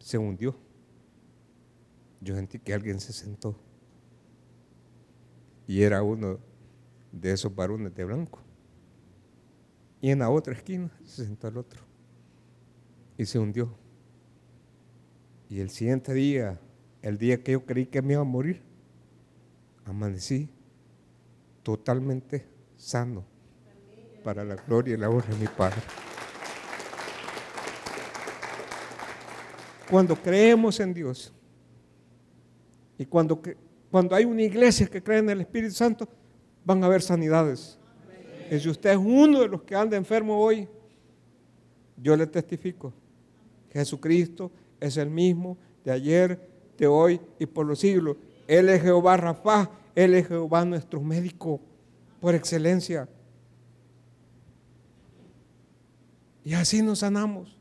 se 0.01 0.17
hundió. 0.17 0.55
Yo 2.19 2.35
sentí 2.35 2.59
que 2.59 2.73
alguien 2.73 2.99
se 2.99 3.13
sentó 3.13 3.55
y 5.67 5.83
era 5.83 6.03
uno 6.03 6.39
de 7.11 7.31
esos 7.31 7.55
varones 7.55 7.95
de 7.95 8.03
blanco. 8.03 8.41
Y 10.01 10.09
en 10.09 10.19
la 10.19 10.29
otra 10.29 10.53
esquina 10.53 10.91
se 11.05 11.25
sentó 11.25 11.47
el 11.47 11.57
otro 11.57 11.81
y 13.17 13.25
se 13.25 13.39
hundió. 13.39 13.73
Y 15.49 15.59
el 15.59 15.69
siguiente 15.69 16.13
día, 16.13 16.59
el 17.01 17.17
día 17.17 17.43
que 17.43 17.53
yo 17.53 17.65
creí 17.65 17.85
que 17.85 18.01
me 18.01 18.13
iba 18.13 18.21
a 18.21 18.25
morir, 18.25 18.61
amanecí 19.85 20.49
totalmente 21.63 22.45
sano 22.75 23.23
para 24.23 24.43
la 24.43 24.55
gloria 24.55 24.95
y 24.95 24.97
la 24.97 25.09
honra 25.09 25.29
de 25.33 25.39
mi 25.39 25.47
Padre. 25.47 25.81
Cuando 29.91 30.15
creemos 30.15 30.79
en 30.79 30.93
Dios 30.93 31.33
y 32.97 33.05
cuando, 33.05 33.41
cuando 33.91 34.15
hay 34.15 34.23
una 34.23 34.41
iglesia 34.41 34.87
que 34.87 35.03
cree 35.03 35.19
en 35.19 35.29
el 35.29 35.41
Espíritu 35.41 35.73
Santo, 35.73 36.07
van 36.63 36.81
a 36.81 36.85
haber 36.85 37.01
sanidades. 37.01 37.77
Y 38.49 38.57
si 38.57 38.69
usted 38.69 38.91
es 38.91 38.97
uno 38.97 39.41
de 39.41 39.49
los 39.49 39.63
que 39.63 39.75
anda 39.75 39.97
enfermo 39.97 40.39
hoy, 40.39 40.65
yo 41.97 42.15
le 42.15 42.25
testifico. 42.25 42.93
Jesucristo 43.69 44.49
es 44.79 44.95
el 44.95 45.09
mismo 45.09 45.57
de 45.83 45.91
ayer, 45.91 46.49
de 46.77 46.87
hoy 46.87 47.19
y 47.37 47.45
por 47.45 47.65
los 47.65 47.79
siglos. 47.79 48.15
Él 48.47 48.69
es 48.69 48.81
Jehová 48.81 49.17
Rafa, 49.17 49.69
Él 49.93 50.13
es 50.13 50.25
Jehová 50.25 50.63
nuestro 50.63 51.01
médico 51.01 51.59
por 52.21 52.33
excelencia. 52.33 53.09
Y 56.45 56.53
así 56.53 56.81
nos 56.81 56.99
sanamos. 56.99 57.57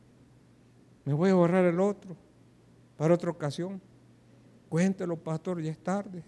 Me 1.04 1.12
voy 1.12 1.30
a 1.30 1.34
borrar 1.34 1.64
el 1.64 1.80
otro 1.80 2.19
para 3.00 3.14
otra 3.14 3.30
ocasión. 3.30 3.80
Cuéntelo, 4.68 5.16
pastor, 5.16 5.62
ya 5.62 5.70
es 5.70 5.78
tarde. 5.78 6.22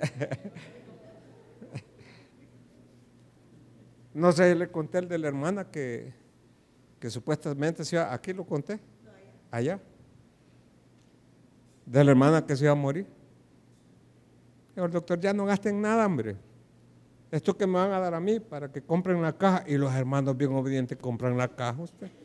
No 4.12 4.30
sé, 4.30 4.54
le 4.54 4.70
conté 4.70 4.98
el 4.98 5.08
de 5.08 5.18
la 5.18 5.26
hermana 5.26 5.68
que, 5.68 6.12
que 7.00 7.10
supuestamente 7.10 7.84
se 7.84 7.98
aquí 7.98 8.32
lo 8.32 8.44
conté, 8.44 8.78
allá, 9.50 9.80
de 11.84 12.04
la 12.04 12.12
hermana 12.12 12.46
que 12.46 12.54
se 12.54 12.62
iba 12.62 12.72
a 12.72 12.76
morir. 12.76 13.08
El 14.76 14.88
doctor, 14.92 15.18
ya 15.18 15.32
no 15.32 15.46
gasten 15.46 15.80
nada, 15.80 16.06
hombre. 16.06 16.36
Esto 17.32 17.56
que 17.56 17.66
me 17.66 17.74
van 17.74 17.90
a 17.90 17.98
dar 17.98 18.14
a 18.14 18.20
mí 18.20 18.38
para 18.38 18.70
que 18.70 18.82
compren 18.82 19.20
la 19.20 19.36
caja 19.36 19.64
y 19.66 19.76
los 19.76 19.92
hermanos 19.92 20.36
bien 20.36 20.52
obedientes 20.52 20.96
compran 20.96 21.36
la 21.36 21.48
caja 21.48 21.82
usted. 21.82 22.23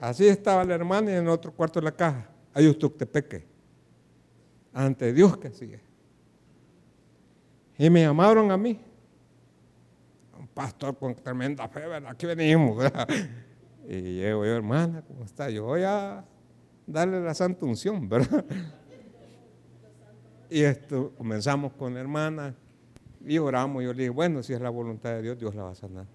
Así 0.00 0.26
estaba 0.26 0.64
la 0.64 0.74
hermana 0.74 1.10
y 1.10 1.14
en 1.14 1.28
otro 1.28 1.52
cuarto 1.52 1.80
de 1.80 1.84
la 1.84 1.92
caja. 1.92 2.28
Hay 2.52 2.68
usted 2.68 2.90
te 2.90 3.06
peque. 3.06 3.46
Ante 4.72 5.12
Dios 5.12 5.36
que 5.38 5.50
sigue. 5.50 5.80
Y 7.78 7.88
me 7.90 8.02
llamaron 8.02 8.50
a 8.50 8.56
mí. 8.56 8.78
Un 10.38 10.48
pastor 10.48 10.96
con 10.96 11.14
tremenda 11.14 11.68
fe, 11.68 11.80
¿verdad? 11.86 12.10
Aquí 12.10 12.26
venimos, 12.26 12.84
Y 13.88 14.00
llego 14.00 14.44
yo, 14.44 14.56
hermana, 14.56 15.02
¿cómo 15.06 15.24
está? 15.24 15.48
Yo 15.48 15.64
voy 15.64 15.82
a 15.82 16.24
darle 16.86 17.20
la 17.20 17.34
santa 17.34 17.64
unción, 17.64 18.08
¿verdad? 18.08 18.44
Y 20.50 20.62
esto, 20.62 21.12
comenzamos 21.16 21.72
con 21.72 21.94
la 21.94 22.00
hermana 22.00 22.54
y 23.24 23.38
oramos. 23.38 23.82
Yo 23.82 23.92
le 23.92 24.04
dije, 24.04 24.10
bueno, 24.10 24.42
si 24.42 24.52
es 24.52 24.60
la 24.60 24.70
voluntad 24.70 25.10
de 25.10 25.22
Dios, 25.22 25.38
Dios 25.38 25.54
la 25.54 25.64
va 25.64 25.70
a 25.70 25.74
sanar. 25.74 26.06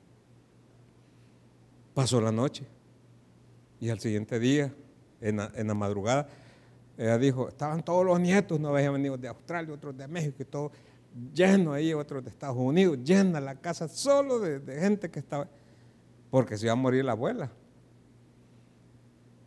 Pasó 1.94 2.22
la 2.22 2.32
noche 2.32 2.66
y 3.82 3.90
al 3.90 4.00
siguiente 4.00 4.40
día, 4.40 4.72
en 5.20 5.38
la, 5.38 5.74
madrugada, 5.74 6.30
ella 6.98 7.18
dijo, 7.18 7.50
estaban 7.50 7.84
todos 7.84 8.06
los 8.06 8.20
nietos, 8.20 8.60
no 8.60 8.70
habían 8.70 8.94
venido 8.94 9.18
de 9.18 9.28
Australia, 9.28 9.74
otros 9.74 9.98
de 9.98 10.08
México 10.08 10.38
y 10.40 10.46
todo, 10.46 10.72
lleno 11.34 11.74
ahí, 11.74 11.92
otros 11.92 12.24
de 12.24 12.30
Estados 12.30 12.58
Unidos, 12.58 13.00
llena 13.04 13.42
la 13.42 13.56
casa 13.56 13.88
solo 13.88 14.40
de, 14.40 14.80
gente 14.80 15.10
que 15.10 15.18
estaba, 15.18 15.48
porque 16.30 16.58
se 16.58 16.68
iba 16.68 16.74
a 16.74 16.76
morir 16.76 17.04
la 17.04 17.14
abuela. 17.14 17.52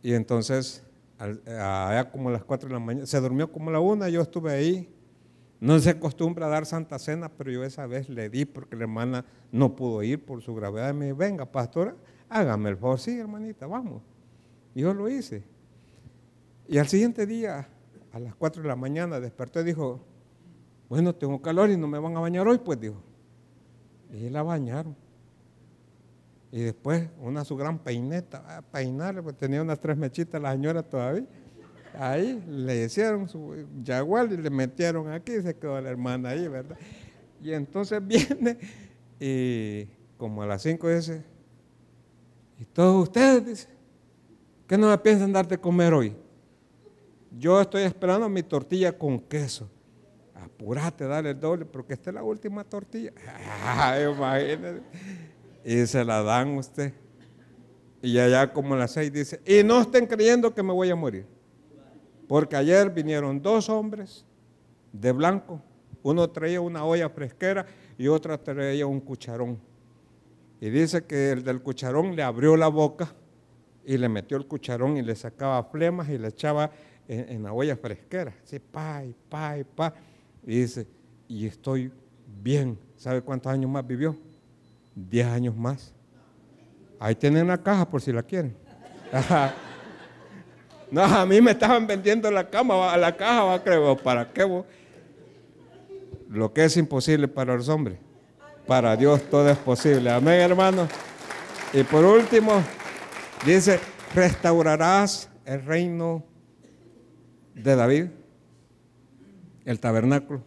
Y 0.03 0.13
entonces 0.13 0.83
allá 1.17 2.11
como 2.11 2.27
a 2.27 2.33
las 2.33 2.43
4 2.43 2.67
de 2.67 2.73
la 2.73 2.79
mañana, 2.79 3.05
se 3.05 3.19
durmió 3.21 3.49
como 3.49 3.71
la 3.71 3.79
1, 3.79 4.09
yo 4.09 4.21
estuve 4.21 4.51
ahí. 4.51 4.91
No 5.61 5.79
se 5.79 5.91
acostumbra 5.91 6.47
a 6.47 6.49
dar 6.49 6.65
Santa 6.65 6.99
Cena, 6.99 7.29
pero 7.29 7.49
yo 7.49 7.63
esa 7.63 7.87
vez 7.87 8.09
le 8.09 8.29
di 8.29 8.43
porque 8.43 8.75
la 8.75 8.83
hermana 8.83 9.25
no 9.53 9.75
pudo 9.77 10.03
ir 10.03 10.23
por 10.23 10.41
su 10.41 10.53
gravedad. 10.53 10.93
me 10.93 11.05
dijo, 11.05 11.17
venga, 11.17 11.45
pastora, 11.45 11.95
hágame 12.27 12.71
el 12.71 12.77
favor. 12.77 12.99
Sí, 12.99 13.17
hermanita, 13.17 13.65
vamos. 13.65 14.01
Y 14.75 14.81
yo 14.81 14.93
lo 14.93 15.09
hice. 15.09 15.43
Y 16.67 16.77
al 16.77 16.87
siguiente 16.87 17.25
día, 17.25 17.67
a 18.11 18.19
las 18.19 18.35
4 18.35 18.61
de 18.61 18.67
la 18.67 18.75
mañana, 18.75 19.19
despertó 19.19 19.61
y 19.61 19.63
dijo, 19.63 20.01
bueno, 20.89 21.15
tengo 21.15 21.41
calor 21.41 21.69
y 21.71 21.77
no 21.77 21.87
me 21.87 21.97
van 21.97 22.15
a 22.15 22.19
bañar 22.19 22.47
hoy, 22.47 22.59
pues 22.59 22.79
dijo. 22.79 23.01
Y 24.11 24.29
la 24.29 24.43
bañaron. 24.43 24.95
Y 26.51 26.61
después 26.61 27.09
una 27.19 27.43
su 27.43 27.55
gran 27.55 27.79
peineta, 27.79 28.57
a 28.57 28.61
peinarle, 28.61 29.23
pues 29.23 29.35
tenía 29.37 29.61
unas 29.61 29.79
tres 29.79 29.97
mechitas 29.97 30.41
la 30.41 30.51
señora 30.51 30.83
todavía. 30.83 31.25
Ahí 31.97 32.43
le 32.47 32.85
hicieron 32.85 33.29
su 33.29 33.55
jaguar 33.85 34.31
y 34.31 34.37
le 34.37 34.49
metieron 34.49 35.09
aquí 35.09 35.41
se 35.41 35.55
quedó 35.55 35.79
la 35.79 35.89
hermana 35.89 36.29
ahí, 36.29 36.47
¿verdad? 36.47 36.77
Y 37.41 37.53
entonces 37.53 37.99
viene 38.05 38.57
y 39.19 39.87
como 40.17 40.43
a 40.43 40.45
las 40.45 40.61
cinco 40.61 40.89
dice, 40.89 41.23
y 42.59 42.65
todos 42.65 43.03
ustedes, 43.03 43.45
dice, 43.45 43.74
¿qué 44.67 44.77
no 44.77 44.89
me 44.89 44.97
piensan 44.97 45.31
dar 45.31 45.47
de 45.47 45.57
comer 45.57 45.93
hoy? 45.93 46.15
Yo 47.37 47.59
estoy 47.59 47.83
esperando 47.83 48.29
mi 48.29 48.43
tortilla 48.43 48.97
con 48.97 49.19
queso. 49.19 49.69
Apúrate, 50.33 51.05
dale 51.05 51.31
el 51.31 51.39
doble, 51.39 51.65
porque 51.65 51.93
esta 51.93 52.09
es 52.09 52.13
la 52.13 52.23
última 52.23 52.63
tortilla. 52.63 53.11
Ay, 53.65 54.03
imagínate 54.03 54.81
y 55.65 55.87
se 55.87 56.05
la 56.05 56.21
dan 56.21 56.57
usted. 56.57 56.93
Y 58.01 58.19
allá 58.19 58.53
como 58.53 58.75
las 58.75 58.91
seis 58.91 59.11
dice, 59.11 59.41
y 59.43 59.63
no 59.63 59.81
estén 59.81 60.05
creyendo 60.05 60.53
que 60.53 60.61
me 60.61 60.71
voy 60.71 60.91
a 60.91 60.95
morir. 60.95 61.25
Porque 62.27 62.55
ayer 62.55 62.91
vinieron 62.91 63.41
dos 63.41 63.67
hombres 63.67 64.23
de 64.93 65.11
blanco. 65.11 65.59
Uno 66.03 66.29
traía 66.29 66.61
una 66.61 66.85
olla 66.85 67.09
fresquera 67.09 67.65
y 67.97 68.07
otro 68.07 68.39
traía 68.39 68.85
un 68.85 68.99
cucharón. 68.99 69.59
Y 70.61 70.69
dice 70.69 71.03
que 71.03 71.31
el 71.31 71.43
del 71.43 71.63
cucharón 71.63 72.15
le 72.15 72.21
abrió 72.21 72.55
la 72.55 72.67
boca 72.67 73.11
y 73.85 73.97
le 73.97 74.09
metió 74.09 74.37
el 74.37 74.47
cucharón 74.47 74.97
y 74.97 75.01
le 75.01 75.15
sacaba 75.15 75.63
flemas 75.63 76.09
y 76.09 76.17
le 76.17 76.29
echaba 76.29 76.71
en, 77.07 77.43
la 77.43 77.53
olla 77.53 77.75
fresquera. 77.75 78.33
Así, 78.43 78.59
pa, 78.59 79.03
y 79.03 79.15
pa, 79.29 79.57
y 79.57 79.63
pa. 79.63 79.93
Y 80.45 80.61
dice, 80.61 80.87
y 81.27 81.45
estoy 81.45 81.91
bien. 82.41 82.77
¿Sabe 82.95 83.21
cuántos 83.21 83.51
años 83.51 83.69
más 83.69 83.85
vivió? 83.85 84.17
10 84.95 85.27
años 85.27 85.55
más. 85.55 85.93
Ahí 86.99 87.15
tienen 87.15 87.47
la 87.47 87.61
caja 87.61 87.87
por 87.87 88.01
si 88.01 88.11
la 88.11 88.23
quieren. 88.23 88.55
no, 90.91 91.03
a 91.03 91.25
mí 91.25 91.41
me 91.41 91.51
estaban 91.51 91.85
vendiendo 91.85 92.31
la 92.31 92.49
cama, 92.49 92.91
a 92.91 92.97
la 92.97 93.15
caja, 93.15 93.43
va, 93.43 93.63
creo, 93.63 93.95
¿para 93.97 94.31
qué? 94.31 94.63
Lo 96.29 96.53
que 96.53 96.65
es 96.65 96.77
imposible 96.77 97.27
para 97.27 97.55
los 97.55 97.69
hombres, 97.69 97.99
para 98.65 98.95
Dios 98.95 99.21
todo 99.29 99.49
es 99.49 99.57
posible. 99.57 100.09
Amén, 100.09 100.39
hermano. 100.41 100.87
Y 101.73 101.83
por 101.83 102.03
último, 102.05 102.63
dice, 103.43 103.79
restaurarás 104.13 105.29
el 105.45 105.63
reino 105.65 106.23
de 107.53 107.75
David. 107.75 108.05
el 109.65 109.79
tabernáculo. 109.79 110.43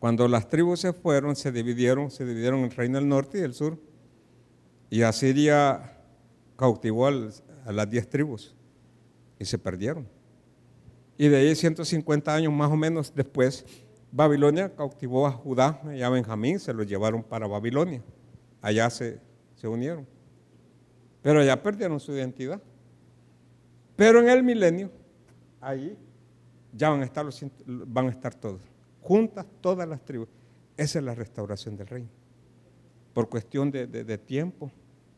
Cuando 0.00 0.26
las 0.26 0.48
tribus 0.48 0.80
se 0.80 0.92
fueron, 0.92 1.36
se 1.36 1.52
dividieron, 1.52 2.10
se 2.10 2.24
dividieron 2.26 2.60
el 2.60 2.70
reino 2.72 2.98
del 2.98 3.08
norte 3.08 3.38
y 3.38 3.42
el 3.42 3.54
sur. 3.54 3.78
Y 4.90 5.02
Asiria 5.02 5.96
cautivó 6.56 7.06
a 7.06 7.72
las 7.72 7.90
diez 7.90 8.08
tribus 8.08 8.54
y 9.38 9.44
se 9.44 9.58
perdieron. 9.58 10.06
Y 11.18 11.28
de 11.28 11.36
ahí 11.36 11.54
150 11.54 12.34
años 12.34 12.52
más 12.52 12.70
o 12.70 12.76
menos 12.76 13.12
después, 13.14 13.64
Babilonia 14.12 14.74
cautivó 14.74 15.26
a 15.26 15.32
Judá 15.32 15.80
y 15.94 16.02
a 16.02 16.08
Benjamín, 16.08 16.58
se 16.58 16.72
los 16.72 16.86
llevaron 16.86 17.22
para 17.22 17.46
Babilonia. 17.46 18.02
Allá 18.60 18.90
se, 18.90 19.20
se 19.54 19.68
unieron. 19.68 20.06
Pero 21.26 21.40
allá 21.40 21.60
perdieron 21.60 21.98
su 21.98 22.12
identidad. 22.12 22.62
Pero 23.96 24.20
en 24.20 24.28
el 24.28 24.44
milenio, 24.44 24.92
ahí 25.60 25.98
ya 26.72 26.90
van 26.90 27.00
a 27.02 27.04
estar, 27.04 27.24
los, 27.24 27.44
van 27.66 28.06
a 28.06 28.10
estar 28.10 28.32
todos, 28.32 28.60
juntas 29.00 29.44
todas 29.60 29.88
las 29.88 30.04
tribus. 30.04 30.28
Esa 30.76 31.00
es 31.00 31.04
la 31.04 31.16
restauración 31.16 31.76
del 31.76 31.88
reino. 31.88 32.08
Por 33.12 33.28
cuestión 33.28 33.72
de, 33.72 34.18
tiempo, 34.18 34.70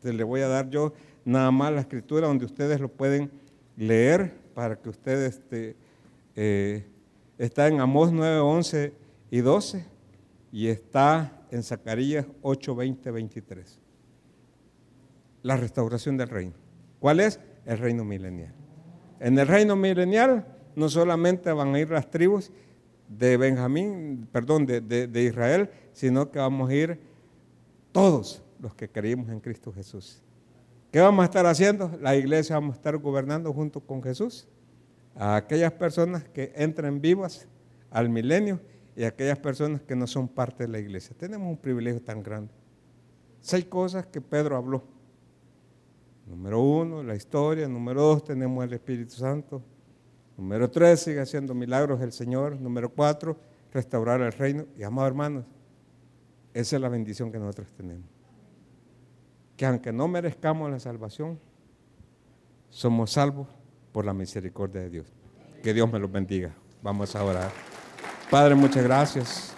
le 0.02 0.24
voy 0.24 0.40
a 0.40 0.48
dar 0.48 0.70
yo 0.70 0.94
nada 1.26 1.50
más 1.50 1.74
la 1.74 1.82
escritura 1.82 2.26
donde 2.26 2.46
ustedes 2.46 2.80
lo 2.80 2.88
pueden 2.88 3.30
leer 3.76 4.32
para 4.54 4.76
que 4.76 4.88
ustedes 4.88 5.34
este, 5.34 5.76
eh, 6.36 6.86
está 7.36 7.68
en 7.68 7.80
Amós 7.80 8.12
9, 8.12 8.38
11 8.38 8.94
y 9.30 9.40
12 9.40 9.84
y 10.52 10.68
está 10.68 11.42
en 11.50 11.62
Zacarías 11.62 12.24
8, 12.40 12.74
20, 12.74 13.10
23. 13.10 13.78
La 15.42 15.56
restauración 15.56 16.16
del 16.16 16.28
reino. 16.28 16.54
¿Cuál 17.00 17.20
es? 17.20 17.40
El 17.64 17.78
reino 17.78 18.04
milenial. 18.04 18.54
En 19.20 19.38
el 19.38 19.46
reino 19.46 19.76
milenial 19.76 20.46
no 20.76 20.88
solamente 20.88 21.52
van 21.52 21.74
a 21.74 21.80
ir 21.80 21.90
las 21.90 22.10
tribus 22.10 22.50
de 23.08 23.36
Benjamín, 23.36 24.28
perdón, 24.30 24.66
de, 24.66 25.22
Israel, 25.22 25.70
sino 25.92 26.30
que 26.30 26.38
vamos 26.38 26.70
a 26.70 26.74
ir 26.74 27.00
todos 27.92 28.42
los 28.60 28.74
que 28.74 28.88
creímos 28.88 29.28
en 29.30 29.40
Cristo 29.40 29.72
Jesús. 29.72 30.22
¿Qué 30.92 31.00
vamos 31.00 31.22
a 31.22 31.26
estar 31.26 31.46
haciendo? 31.46 31.90
La 32.00 32.16
iglesia 32.16 32.56
vamos 32.56 32.74
a 32.74 32.76
estar 32.76 32.96
gobernando 32.98 33.52
junto 33.52 33.80
con 33.80 34.02
Jesús 34.02 34.46
a 35.14 35.36
aquellas 35.36 35.72
personas 35.72 36.24
que 36.24 36.52
entren 36.54 37.00
vivas 37.00 37.48
al 37.90 38.08
milenio 38.08 38.60
y 38.96 39.04
a 39.04 39.08
aquellas 39.08 39.38
personas 39.38 39.82
que 39.82 39.96
no 39.96 40.06
son 40.06 40.28
parte 40.28 40.64
de 40.64 40.68
la 40.68 40.78
iglesia. 40.78 41.14
Tenemos 41.18 41.48
un 41.48 41.56
privilegio 41.56 42.00
tan 42.00 42.22
grande. 42.22 42.52
Seis 43.40 43.64
cosas 43.64 44.06
que 44.06 44.20
Pedro 44.20 44.56
habló. 44.56 44.84
Número 46.28 46.60
uno, 46.60 47.02
la 47.02 47.14
historia. 47.14 47.66
Número 47.68 48.02
dos, 48.02 48.24
tenemos 48.24 48.62
el 48.64 48.72
Espíritu 48.74 49.12
Santo. 49.12 49.62
Número 50.36 50.70
tres, 50.70 51.00
sigue 51.00 51.20
haciendo 51.20 51.54
milagros 51.54 52.00
el 52.00 52.12
Señor. 52.12 52.60
Número 52.60 52.90
cuatro, 52.90 53.38
restaurar 53.72 54.20
el 54.20 54.32
reino. 54.32 54.66
Y 54.76 54.82
amados 54.82 55.08
hermanos, 55.08 55.44
esa 56.54 56.76
es 56.76 56.82
la 56.82 56.88
bendición 56.88 57.32
que 57.32 57.38
nosotros 57.38 57.72
tenemos. 57.76 58.04
Que 59.56 59.66
aunque 59.66 59.92
no 59.92 60.06
merezcamos 60.06 60.70
la 60.70 60.78
salvación, 60.78 61.40
somos 62.70 63.12
salvos 63.12 63.48
por 63.92 64.04
la 64.04 64.12
misericordia 64.12 64.82
de 64.82 64.90
Dios. 64.90 65.06
Que 65.62 65.74
Dios 65.74 65.90
me 65.90 65.98
los 65.98 66.12
bendiga. 66.12 66.54
Vamos 66.82 67.16
a 67.16 67.24
orar. 67.24 67.50
Padre, 68.30 68.54
muchas 68.54 68.84
gracias. 68.84 69.57